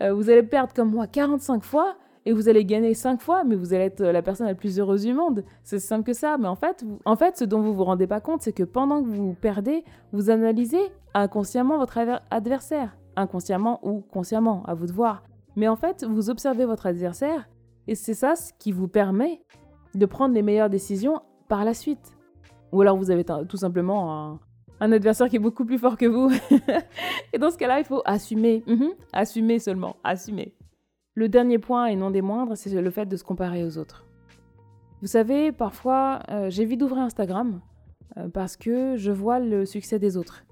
Euh, 0.00 0.14
vous 0.14 0.30
allez 0.30 0.42
perdre 0.42 0.72
comme 0.72 0.90
moi 0.90 1.06
45 1.06 1.62
fois 1.62 1.94
et 2.26 2.32
vous 2.32 2.48
allez 2.48 2.64
gagner 2.64 2.94
5 2.94 3.20
fois, 3.20 3.44
mais 3.44 3.54
vous 3.54 3.72
allez 3.72 3.84
être 3.84 4.02
la 4.02 4.22
personne 4.22 4.46
la 4.46 4.54
plus 4.54 4.78
heureuse 4.78 5.04
du 5.04 5.14
monde. 5.14 5.44
C'est 5.62 5.78
simple 5.78 6.04
que 6.04 6.12
ça. 6.12 6.36
Mais 6.38 6.48
en 6.48 6.54
fait, 6.54 6.84
en 7.04 7.16
fait, 7.16 7.38
ce 7.38 7.44
dont 7.44 7.60
vous 7.60 7.74
vous 7.74 7.84
rendez 7.84 8.06
pas 8.06 8.20
compte, 8.20 8.42
c'est 8.42 8.52
que 8.52 8.62
pendant 8.62 9.02
que 9.02 9.08
vous 9.08 9.34
perdez, 9.34 9.84
vous 10.12 10.30
analysez 10.30 10.80
inconsciemment 11.14 11.78
votre 11.78 11.98
adversaire. 12.30 12.96
Inconsciemment 13.16 13.80
ou 13.82 14.00
consciemment, 14.00 14.62
à 14.66 14.74
vous 14.74 14.86
de 14.86 14.92
voir. 14.92 15.22
Mais 15.56 15.68
en 15.68 15.76
fait, 15.76 16.04
vous 16.04 16.30
observez 16.30 16.64
votre 16.64 16.86
adversaire 16.86 17.48
et 17.88 17.94
c'est 17.94 18.14
ça 18.14 18.36
ce 18.36 18.52
qui 18.58 18.70
vous 18.70 18.88
permet 18.88 19.42
de 19.94 20.06
prendre 20.06 20.34
les 20.34 20.42
meilleures 20.42 20.70
décisions 20.70 21.20
par 21.48 21.64
la 21.64 21.74
suite. 21.74 22.16
Ou 22.72 22.82
alors 22.82 22.96
vous 22.96 23.10
avez 23.10 23.24
tout 23.24 23.56
simplement 23.56 24.38
un, 24.80 24.92
adversaire 24.92 25.28
qui 25.28 25.36
est 25.36 25.40
beaucoup 25.40 25.64
plus 25.64 25.78
fort 25.78 25.96
que 25.96 26.06
vous. 26.06 26.30
et 27.32 27.38
dans 27.38 27.50
ce 27.50 27.58
cas-là, 27.58 27.80
il 27.80 27.84
faut 27.84 28.02
assumer. 28.04 28.62
Mhm. 28.66 28.90
assumer 29.12 29.58
seulement. 29.58 29.96
Assumer. 30.04 30.54
Le 31.14 31.28
dernier 31.28 31.58
point, 31.58 31.86
et 31.86 31.96
non 31.96 32.10
des 32.10 32.22
moindres, 32.22 32.56
c'est 32.56 32.70
le 32.70 32.90
fait 32.90 33.06
de 33.06 33.16
se 33.16 33.24
comparer 33.24 33.64
aux 33.64 33.78
autres. 33.78 34.06
Vous 35.00 35.08
savez, 35.08 35.50
parfois, 35.50 36.20
euh, 36.28 36.50
j'évite 36.50 36.80
d'ouvrir 36.80 37.02
Instagram 37.02 37.60
euh, 38.16 38.28
parce 38.28 38.56
que 38.56 38.96
je 38.96 39.10
vois 39.10 39.40
le 39.40 39.64
succès 39.64 39.98
des 39.98 40.16
autres. 40.16 40.44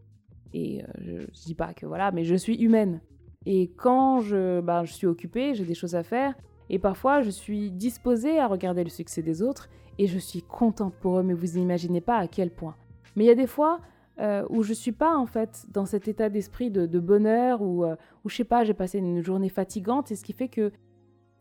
Et 0.55 0.83
euh, 0.83 0.87
je, 1.01 1.13
ne 1.13 1.45
dis 1.47 1.55
pas 1.55 1.75
que 1.75 1.87
voilà, 1.87 2.11
mais 2.11 2.25
je 2.25 2.35
suis 2.35 2.57
humaine. 2.57 3.01
Et 3.47 3.71
quand 3.77 4.21
je, 4.21 4.61
ben, 4.61 4.85
je 4.85 4.93
suis 4.93 5.07
occupée, 5.07 5.55
j'ai 5.55 5.65
des 5.65 5.75
choses 5.75 5.95
à 5.95 6.03
faire, 6.03 6.35
et 6.71 6.79
parfois, 6.79 7.23
je 7.23 7.31
suis 7.31 7.71
disposée 7.71 8.39
à 8.39 8.47
regarder 8.47 8.85
le 8.85 8.91
succès 8.91 9.23
des 9.23 9.43
autres 9.43 9.69
et 9.99 10.07
je 10.07 10.19
suis 10.19 10.43
contente 10.43 10.95
pour 10.95 11.19
eux, 11.19 11.23
mais 11.23 11.35
vous 11.35 11.59
n'imaginez 11.59 12.01
pas 12.01 12.17
à 12.17 12.27
quel 12.27 12.51
point. 12.51 12.77
Mais 13.17 13.25
il 13.25 13.27
y 13.27 13.31
a 13.31 13.35
des 13.35 13.47
fois 13.47 13.81
euh, 14.21 14.45
où 14.51 14.63
je 14.63 14.73
suis 14.73 14.93
pas 14.93 15.17
en 15.17 15.27
fait 15.27 15.67
dans 15.73 15.87
cet 15.87 16.09
état 16.09 16.29
d'esprit 16.29 16.71
de, 16.71 16.99
bonheur 16.99 17.63
ou 17.63 17.85
euh, 17.85 17.95
où 18.25 18.29
je 18.29 18.37
sais 18.37 18.45
pas, 18.45 18.65
j'ai 18.65 18.75
passé 18.75 18.99
une 18.99 19.23
journée 19.23 19.49
fatigante 19.49 20.11
et 20.11 20.17
ce 20.17 20.25
qui 20.25 20.33
fait 20.33 20.49
que 20.49 20.73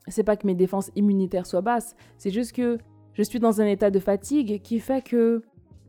c'est 0.07 0.23
pas 0.23 0.37
que 0.37 0.45
mes 0.45 0.55
défenses 0.55 0.91
immunitaires 0.95 1.45
soient 1.45 1.61
basses, 1.61 1.95
c'est 2.17 2.29
juste 2.29 2.53
que 2.53 2.77
je 3.13 3.23
suis 3.23 3.39
dans 3.39 3.61
un 3.61 3.65
état 3.65 3.89
de 3.89 3.99
fatigue 3.99 4.61
qui 4.61 4.79
fait 4.79 5.01
que 5.01 5.41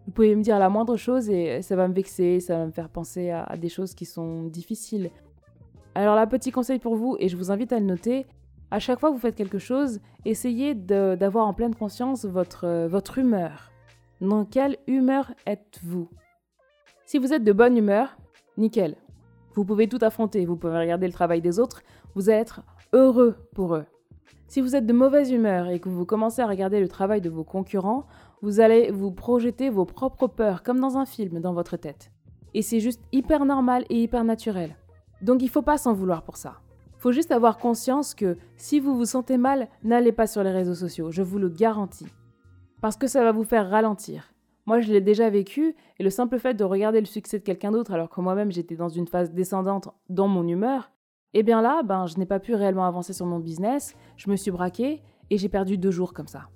vous 0.06 0.12
pouvez 0.12 0.34
me 0.34 0.42
dire 0.42 0.58
la 0.58 0.70
moindre 0.70 0.96
chose 0.96 1.28
et 1.28 1.60
ça 1.60 1.76
va 1.76 1.86
me 1.86 1.92
vexer, 1.92 2.40
ça 2.40 2.56
va 2.56 2.64
me 2.64 2.70
faire 2.72 2.88
penser 2.88 3.30
à, 3.30 3.54
des 3.58 3.68
choses 3.68 3.92
qui 3.92 4.06
sont 4.06 4.44
difficiles. 4.44 5.10
Alors 5.94 6.14
là, 6.14 6.26
petit 6.26 6.50
conseil 6.50 6.78
pour 6.78 6.96
vous, 6.96 7.18
et 7.20 7.28
je 7.28 7.36
vous 7.36 7.50
invite 7.50 7.74
à 7.74 7.78
le 7.78 7.84
noter, 7.84 8.26
à 8.70 8.78
chaque 8.78 9.00
fois 9.00 9.10
que 9.10 9.14
vous 9.14 9.20
faites 9.20 9.34
quelque 9.34 9.58
chose, 9.58 10.00
essayez 10.24 10.74
d'avoir 10.74 11.46
en 11.46 11.52
pleine 11.52 11.74
conscience 11.74 12.24
votre, 12.24 12.64
euh, 12.64 12.88
votre 12.88 13.18
humeur. 13.18 13.70
Dans 14.22 14.46
quelle 14.46 14.78
humeur 14.86 15.34
êtes-vous? 15.46 16.08
Si 17.08 17.16
vous 17.16 17.32
êtes 17.32 17.42
de 17.42 17.54
bonne 17.54 17.74
humeur, 17.74 18.18
nickel. 18.58 18.94
Vous 19.54 19.64
pouvez 19.64 19.88
tout 19.88 19.96
affronter, 20.02 20.44
vous 20.44 20.56
pouvez 20.56 20.78
regarder 20.78 21.06
le 21.06 21.12
travail 21.14 21.40
des 21.40 21.58
autres, 21.58 21.80
vous 22.14 22.28
allez 22.28 22.40
être 22.40 22.60
heureux 22.92 23.34
pour 23.54 23.76
eux. 23.76 23.86
Si 24.46 24.60
vous 24.60 24.76
êtes 24.76 24.84
de 24.84 24.92
mauvaise 24.92 25.30
humeur 25.30 25.68
et 25.68 25.80
que 25.80 25.88
vous 25.88 26.04
commencez 26.04 26.42
à 26.42 26.46
regarder 26.46 26.80
le 26.80 26.88
travail 26.88 27.22
de 27.22 27.30
vos 27.30 27.44
concurrents, 27.44 28.04
vous 28.42 28.60
allez 28.60 28.90
vous 28.90 29.10
projeter 29.10 29.70
vos 29.70 29.86
propres 29.86 30.26
peurs 30.26 30.62
comme 30.62 30.80
dans 30.80 30.98
un 30.98 31.06
film 31.06 31.40
dans 31.40 31.54
votre 31.54 31.78
tête. 31.78 32.12
Et 32.52 32.60
c'est 32.60 32.78
juste 32.78 33.00
hyper 33.10 33.46
normal 33.46 33.86
et 33.88 34.02
hyper 34.02 34.22
naturel. 34.22 34.76
Donc 35.22 35.40
il 35.40 35.48
faut 35.48 35.62
pas 35.62 35.78
s'en 35.78 35.94
vouloir 35.94 36.24
pour 36.24 36.36
ça 36.36 36.60
faut 36.98 37.12
juste 37.12 37.30
avoir 37.30 37.58
conscience 37.58 38.12
que 38.12 38.36
si 38.56 38.80
vous 38.80 38.96
vous 38.96 39.04
sentez 39.04 39.38
mal, 39.38 39.68
n'allez 39.84 40.10
pas 40.10 40.26
sur 40.26 40.42
les 40.42 40.50
réseaux 40.50 40.74
sociaux, 40.74 41.12
je 41.12 41.22
vous 41.22 41.38
le 41.38 41.48
garantis. 41.48 42.08
Parce 42.80 42.96
que 42.96 43.06
ça 43.06 43.22
va 43.22 43.30
vous 43.30 43.44
faire 43.44 43.70
ralentir. 43.70 44.34
Moi, 44.68 44.80
je 44.80 44.92
l'ai 44.92 45.00
déjà 45.00 45.30
vécu, 45.30 45.74
et 45.98 46.02
le 46.02 46.10
simple 46.10 46.38
fait 46.38 46.52
de 46.52 46.62
regarder 46.62 47.00
le 47.00 47.06
succès 47.06 47.38
de 47.38 47.42
quelqu'un 47.42 47.70
d'autre 47.70 47.90
alors 47.92 48.10
que 48.10 48.20
moi-même 48.20 48.52
j'étais 48.52 48.76
dans 48.76 48.90
une 48.90 49.06
phase 49.06 49.32
descendante 49.32 49.88
dans 50.10 50.28
mon 50.28 50.46
humeur, 50.46 50.90
eh 51.32 51.42
bien 51.42 51.62
là, 51.62 51.82
ben, 51.82 52.04
je 52.04 52.18
n'ai 52.18 52.26
pas 52.26 52.38
pu 52.38 52.54
réellement 52.54 52.84
avancer 52.84 53.14
sur 53.14 53.24
mon 53.24 53.38
business, 53.38 53.96
je 54.18 54.28
me 54.28 54.36
suis 54.36 54.50
braqué, 54.50 55.00
et 55.30 55.38
j'ai 55.38 55.48
perdu 55.48 55.78
deux 55.78 55.90
jours 55.90 56.12
comme 56.12 56.26
ça. 56.26 56.50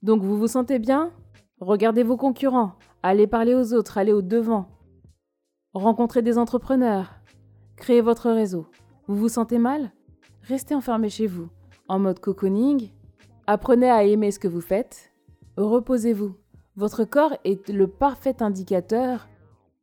Donc 0.00 0.22
vous 0.22 0.38
vous 0.38 0.46
sentez 0.46 0.78
bien? 0.78 1.12
Regardez 1.60 2.04
vos 2.04 2.16
concurrents, 2.16 2.72
allez 3.02 3.26
parler 3.26 3.54
aux 3.54 3.74
autres, 3.74 3.98
allez 3.98 4.14
au 4.14 4.22
devant. 4.22 4.70
Rencontrez 5.74 6.22
des 6.22 6.38
entrepreneurs, 6.38 7.16
créez 7.76 8.00
votre 8.00 8.30
réseau. 8.30 8.68
Vous 9.08 9.16
vous 9.16 9.28
sentez 9.28 9.58
mal? 9.58 9.92
Restez 10.40 10.74
enfermé 10.74 11.10
chez 11.10 11.26
vous, 11.26 11.50
en 11.86 11.98
mode 11.98 12.20
cocooning. 12.20 12.92
Apprenez 13.46 13.90
à 13.90 14.04
aimer 14.04 14.30
ce 14.30 14.38
que 14.38 14.48
vous 14.48 14.62
faites. 14.62 15.12
Reposez-vous. 15.58 16.34
Votre 16.78 17.02
corps 17.02 17.34
est 17.42 17.70
le 17.70 17.88
parfait 17.88 18.40
indicateur 18.40 19.26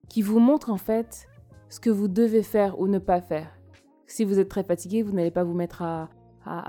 qui 0.07 0.21
vous 0.21 0.39
montre 0.39 0.69
en 0.69 0.77
fait 0.77 1.27
ce 1.67 1.81
que 1.81 1.89
vous 1.89 2.07
devez 2.07 2.41
faire 2.41 2.79
ou 2.79 2.87
ne 2.87 2.99
pas 2.99 3.19
faire. 3.19 3.49
Si 4.07 4.23
vous 4.23 4.39
êtes 4.39 4.47
très 4.47 4.63
fatigué, 4.63 5.01
vous 5.01 5.11
n'allez 5.11 5.29
pas 5.29 5.43
vous 5.43 5.53
mettre 5.53 5.81
à, 5.81 6.07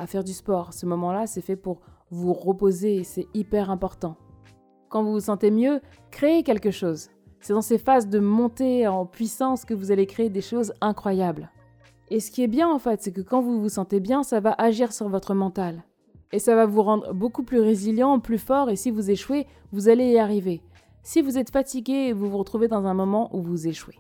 faire 0.09 0.25
du 0.25 0.33
sport. 0.33 0.75
Ce 0.75 0.85
moment-là, 0.85 1.29
c'est 1.29 1.43
fait 1.43 1.55
pour 1.55 1.81
vous 2.11 2.33
reposer, 2.33 3.05
c'est 3.05 3.29
hyper 3.35 3.71
important. 3.71 4.17
Quand 4.89 5.05
vous 5.05 5.13
vous 5.13 5.21
sentez 5.21 5.53
mieux, 5.53 5.81
créez 6.11 6.43
quelque 6.43 6.73
chose. 6.73 7.11
C'est 7.39 7.53
dans 7.53 7.63
ces 7.63 7.79
phases 7.79 8.09
de 8.09 8.19
montée 8.19 8.89
en 8.89 9.07
puissance 9.07 9.65
que 9.65 9.75
vous 9.75 9.93
allez 9.93 10.07
créer 10.07 10.29
des 10.29 10.41
choses 10.41 10.75
incroyables. 10.81 11.53
Et 12.11 12.19
ce 12.19 12.33
qui 12.33 12.43
est 12.43 12.49
bien 12.49 12.69
en 12.69 12.81
fait, 12.81 13.01
c'est 13.01 13.13
que 13.13 13.21
quand 13.21 13.43
vous 13.43 13.61
vous 13.61 13.69
sentez 13.69 14.01
bien, 14.01 14.25
ça 14.25 14.41
va 14.41 14.57
agir 14.59 14.93
sur 14.93 15.09
votre 15.09 15.35
mental. 15.35 15.85
Et 16.37 16.39
ça 16.39 16.55
va 16.55 16.67
vous 16.67 16.83
rendre 16.83 17.15
beaucoup 17.15 17.45
plus 17.45 17.61
résilient, 17.61 18.21
plus 18.21 18.37
fort, 18.37 18.69
et 18.69 18.77
si 18.77 18.91
vous 18.91 19.11
échouez, 19.11 19.47
vous 19.73 19.89
allez 19.89 20.05
y 20.05 20.19
arriver. 20.19 20.61
Si 21.03 21.23
vous 21.23 21.39
êtes 21.39 21.49
fatigué, 21.49 22.13
vous 22.13 22.29
vous 22.29 22.37
retrouvez 22.37 22.69
dans 22.69 22.85
un 22.85 22.93
moment 22.93 23.35
où 23.35 23.41
vous 23.41 23.69
échouez. 23.69 23.99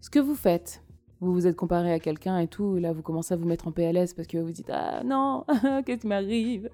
Ce 0.00 0.08
que 0.08 0.18
vous 0.18 0.34
faites, 0.34 0.82
vous 1.20 1.34
vous 1.34 1.46
êtes 1.46 1.56
comparé 1.56 1.92
à 1.92 1.98
quelqu'un 1.98 2.38
et 2.38 2.48
tout, 2.48 2.78
et 2.78 2.80
là 2.80 2.94
vous 2.94 3.02
commencez 3.02 3.34
à 3.34 3.36
vous 3.36 3.44
mettre 3.44 3.68
en 3.68 3.72
PLS 3.72 4.14
parce 4.14 4.26
que 4.26 4.38
vous 4.38 4.50
dites 4.50 4.70
Ah 4.70 5.02
non, 5.04 5.44
qu'est-ce 5.84 6.00
qui 6.00 6.06
m'arrive? 6.06 6.70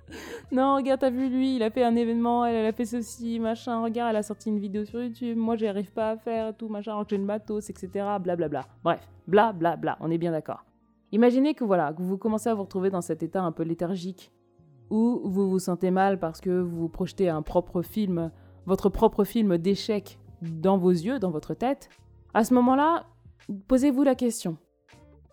Non, 0.53 0.77
regarde, 0.77 1.01
t'as 1.01 1.11
vu 1.11 1.29
lui, 1.29 1.57
il 1.57 1.65
a 1.65 1.73
fait 1.73 1.83
un 1.83 1.97
événement, 1.97 2.47
elle, 2.47 2.65
a 2.65 2.71
fait 2.71 2.85
ceci, 2.85 3.41
machin, 3.41 3.83
regarde, 3.83 4.11
elle 4.11 4.19
a 4.19 4.23
sorti 4.23 4.49
une 4.51 4.61
vidéo 4.61 4.85
sur 4.85 5.03
YouTube, 5.03 5.37
moi 5.37 5.57
j'y 5.57 5.67
arrive 5.67 5.91
pas 5.91 6.11
à 6.11 6.17
faire, 6.17 6.57
tout, 6.57 6.69
machin, 6.69 6.93
alors 6.93 7.05
j'ai 7.09 7.17
une 7.17 7.25
matos, 7.25 7.69
etc. 7.69 7.89
Blablabla. 8.21 8.47
Bla, 8.47 8.47
bla. 8.47 8.67
Bref, 8.85 9.09
bla 9.27 9.53
bla 9.53 9.75
bla, 9.75 9.99
on 9.99 10.09
est 10.13 10.19
bien 10.19 10.31
d'accord. 10.31 10.65
Imaginez 11.11 11.55
que 11.55 11.65
voilà, 11.65 11.93
que 11.93 12.01
vous 12.01 12.17
commencez 12.17 12.49
à 12.49 12.55
vous 12.55 12.63
retrouver 12.63 12.91
dans 12.91 13.01
cet 13.01 13.25
état 13.25 13.43
un 13.43 13.51
peu 13.51 13.65
léthargique, 13.65 14.31
où 14.91 15.21
vous 15.25 15.49
vous 15.51 15.59
sentez 15.59 15.91
mal 15.91 16.19
parce 16.19 16.41
que 16.41 16.61
vous 16.61 16.89
projetez 16.89 17.29
un 17.29 17.43
propre 17.43 17.83
film, 17.83 18.31
votre 18.67 18.89
propre 18.89 19.25
film 19.25 19.59
d'échec 19.59 20.19
dans 20.43 20.79
vos 20.79 20.91
yeux, 20.91 21.19
dans 21.19 21.31
votre 21.31 21.55
tête. 21.55 21.89
À 22.35 22.45
ce 22.45 22.55
moment-là, 22.55 23.07
Posez-vous 23.69 24.05
la 24.05 24.15
question. 24.15 24.57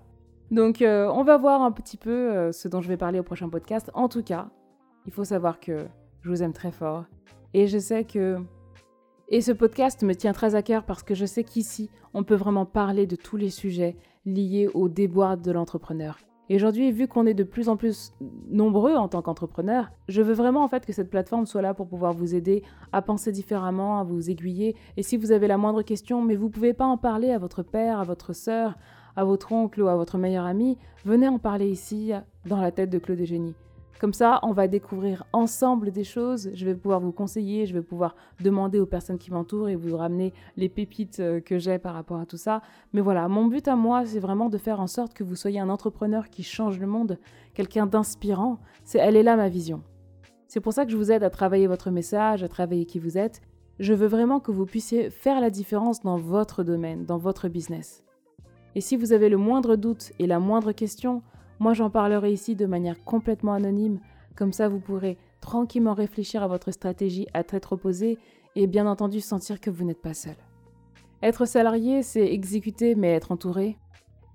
Donc 0.51 0.83
euh, 0.83 1.11
on 1.13 1.25
va 1.25 1.37
voir 1.37 1.63
un 1.63 1.73
petit 1.73 1.97
peu 1.97 2.11
euh, 2.11 2.53
ce 2.53 2.69
dont 2.69 2.81
je 2.81 2.89
vais 2.89 2.97
parler 2.97 3.19
au 3.19 3.23
prochain 3.25 3.49
podcast. 3.49 3.91
En 3.95 4.09
tout 4.09 4.23
cas, 4.23 4.51
il 5.07 5.13
faut 5.13 5.25
savoir 5.25 5.59
que 5.59 5.87
je 6.23 6.29
vous 6.29 6.43
aime 6.43 6.53
très 6.53 6.71
fort. 6.71 7.05
Et 7.55 7.67
je 7.67 7.79
sais 7.79 8.05
que... 8.05 8.39
Et 9.29 9.41
ce 9.41 9.53
podcast 9.53 10.03
me 10.03 10.15
tient 10.15 10.33
très 10.33 10.55
à 10.55 10.63
cœur 10.63 10.85
parce 10.85 11.03
que 11.03 11.15
je 11.15 11.25
sais 11.25 11.45
qu'ici, 11.45 11.89
on 12.15 12.25
peut 12.25 12.35
vraiment 12.35 12.67
parler 12.67 13.07
de 13.07 13.17
tous 13.17 13.37
les 13.37 13.51
sujets 13.51 13.97
liés 14.27 14.69
au 14.75 14.89
déboire 14.89 15.37
de 15.37 15.53
l'entrepreneur. 15.53 16.19
Et 16.51 16.57
aujourd'hui, 16.57 16.91
vu 16.91 17.07
qu'on 17.07 17.27
est 17.27 17.35
de 17.35 17.45
plus 17.45 17.69
en 17.69 17.77
plus 17.77 18.13
nombreux 18.51 18.97
en 18.97 19.07
tant 19.07 19.23
qu'entrepreneur, 19.23 19.93
je 20.09 20.21
veux 20.21 20.35
vraiment 20.35 20.65
en 20.65 20.69
fait 20.69 20.85
que 20.85 20.93
cette 20.93 21.09
plateforme 21.09 21.47
soit 21.47 21.63
là 21.63 21.75
pour 21.75 21.87
pouvoir 21.87 22.13
vous 22.13 22.35
aider 22.35 22.65
à 22.91 23.03
penser 23.03 23.31
différemment, 23.31 24.01
à 24.01 24.03
vous 24.03 24.31
aiguiller. 24.31 24.75
Et 24.97 25.05
si 25.05 25.17
vous 25.17 25.31
avez 25.31 25.47
la 25.47 25.59
moindre 25.59 25.83
question, 25.83 26.23
mais 26.23 26.35
vous 26.35 26.47
ne 26.47 26.51
pouvez 26.51 26.75
pas 26.75 26.87
en 26.87 26.99
parler 26.99 27.31
à 27.31 27.39
votre 27.39 27.63
père, 27.63 28.01
à 28.01 28.05
votre 28.05 28.33
sœur, 28.33 28.77
à 29.15 29.25
votre 29.25 29.53
oncle 29.53 29.81
ou 29.81 29.87
à 29.87 29.95
votre 29.95 30.19
meilleur 30.19 30.45
ami, 30.45 30.77
venez 31.05 31.29
en 31.29 31.39
parler 31.39 31.69
ici 31.69 32.11
dans 32.47 32.61
la 32.61 32.73
tête 32.73 32.91
de 32.91 32.99
Claude 32.99 33.23
Génie. 33.23 33.55
Comme 34.01 34.15
ça, 34.15 34.41
on 34.43 34.53
va 34.53 34.67
découvrir 34.67 35.25
ensemble 35.35 35.91
des 35.91 36.05
choses. 36.05 36.51
Je 36.55 36.65
vais 36.65 36.75
pouvoir 36.75 37.01
vous 37.01 37.13
conseiller, 37.13 37.67
je 37.67 37.75
vais 37.75 37.83
pouvoir 37.83 38.17
demander 38.43 38.81
aux 38.81 38.87
personnes 38.87 39.19
qui 39.19 39.31
m'entourent 39.31 39.69
et 39.69 39.77
vous 39.77 39.95
ramener 39.95 40.33
les 40.57 40.71
pépites 40.71 41.21
euh, 41.21 41.41
que 41.41 41.59
j'ai 41.59 41.79
par 41.79 41.93
rapport 41.93 42.19
à 42.19 42.25
tout 42.25 42.39
ça. 42.39 42.63
Mais 42.95 43.03
voilà, 43.03 43.29
mon 43.29 43.45
but 43.45 43.69
à 43.69 43.77
moi, 43.77 44.07
c'est 44.07 44.19
vraiment 44.19 44.49
de 44.49 44.57
faire 44.57 44.81
en 44.81 44.87
sorte 44.87 45.13
que 45.13 45.23
vous 45.23 45.37
soyez 45.37 45.61
un 45.61 45.69
entrepreneur 45.69 46.31
qui 46.31 46.43
change 46.43 46.81
le 46.81 46.87
monde, 46.87 47.19
quelqu'un 47.53 47.85
d'inspirant. 47.85 48.59
C'est, 48.85 48.97
elle 48.97 49.17
est 49.17 49.23
là 49.23 49.37
ma 49.37 49.51
vision. 49.51 49.83
C'est 50.49 50.61
pour 50.61 50.73
ça 50.73 50.87
que 50.87 50.93
je 50.93 50.97
vous 50.97 51.13
aide 51.13 51.23
à 51.23 51.29
travailler 51.29 51.67
votre 51.67 51.91
message, 51.91 52.43
à 52.43 52.49
travailler 52.49 52.87
qui 52.87 53.01
vous 53.01 53.19
êtes. 53.19 53.43
Je 53.81 53.93
veux 53.93 54.09
vraiment 54.09 54.41
que 54.41 54.51
vous 54.51 54.65
puissiez 54.65 55.11
faire 55.11 55.43
la 55.43 55.51
différence 55.51 56.01
dans 56.01 56.17
votre 56.17 56.65
domaine, 56.65 57.05
dans 57.05 57.19
votre 57.19 57.49
business. 57.49 58.03
Et 58.75 58.81
si 58.81 58.97
vous 58.97 59.13
avez 59.13 59.29
le 59.29 59.37
moindre 59.37 59.77
doute 59.77 60.13
et 60.19 60.27
la 60.27 60.39
moindre 60.39 60.73
question, 60.73 61.23
moi 61.61 61.75
j'en 61.75 61.91
parlerai 61.91 62.33
ici 62.33 62.57
de 62.57 62.67
manière 62.67 63.03
complètement 63.05 63.53
anonyme, 63.53 64.01
comme 64.35 64.53
ça 64.53 64.69
vous 64.69 64.81
pourrez 64.81 65.19
tranquillement 65.41 65.95
réfléchir 65.95 66.43
à 66.43 66.49
votre 66.49 66.73
stratégie 66.73 67.27
à 67.35 67.45
tête 67.45 67.67
reposée 67.67 68.19
et 68.57 68.67
bien 68.67 68.87
entendu 68.87 69.21
sentir 69.21 69.61
que 69.61 69.71
vous 69.71 69.85
n'êtes 69.85 70.03
pas 70.03 70.15
seul. 70.15 70.37
Être 71.23 71.47
salarié, 71.47 72.03
c'est 72.03 72.33
exécuter 72.33 72.95
mais 72.95 73.13
être 73.13 73.31
entouré. 73.31 73.77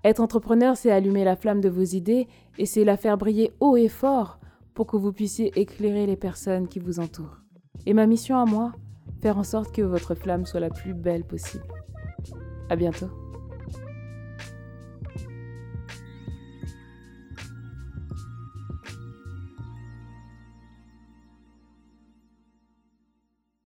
Être 0.04 0.20
entrepreneur, 0.20 0.76
c'est 0.76 0.92
allumer 0.92 1.24
la 1.24 1.34
flamme 1.34 1.60
de 1.60 1.68
vos 1.68 1.82
idées 1.82 2.28
et 2.58 2.66
c'est 2.66 2.84
la 2.84 2.96
faire 2.96 3.18
briller 3.18 3.52
haut 3.60 3.76
et 3.76 3.88
fort 3.88 4.38
pour 4.72 4.86
que 4.86 4.96
vous 4.96 5.12
puissiez 5.12 5.58
éclairer 5.58 6.06
les 6.06 6.16
personnes 6.16 6.68
qui 6.68 6.78
vous 6.78 7.00
entourent. 7.00 7.40
Et 7.86 7.92
ma 7.92 8.06
mission 8.06 8.38
à 8.38 8.44
moi, 8.44 8.72
faire 9.20 9.38
en 9.38 9.42
sorte 9.42 9.74
que 9.74 9.82
votre 9.82 10.14
flamme 10.14 10.46
soit 10.46 10.60
la 10.60 10.70
plus 10.70 10.94
belle 10.94 11.24
possible. 11.24 11.64
À 12.70 12.76
bientôt. 12.76 13.25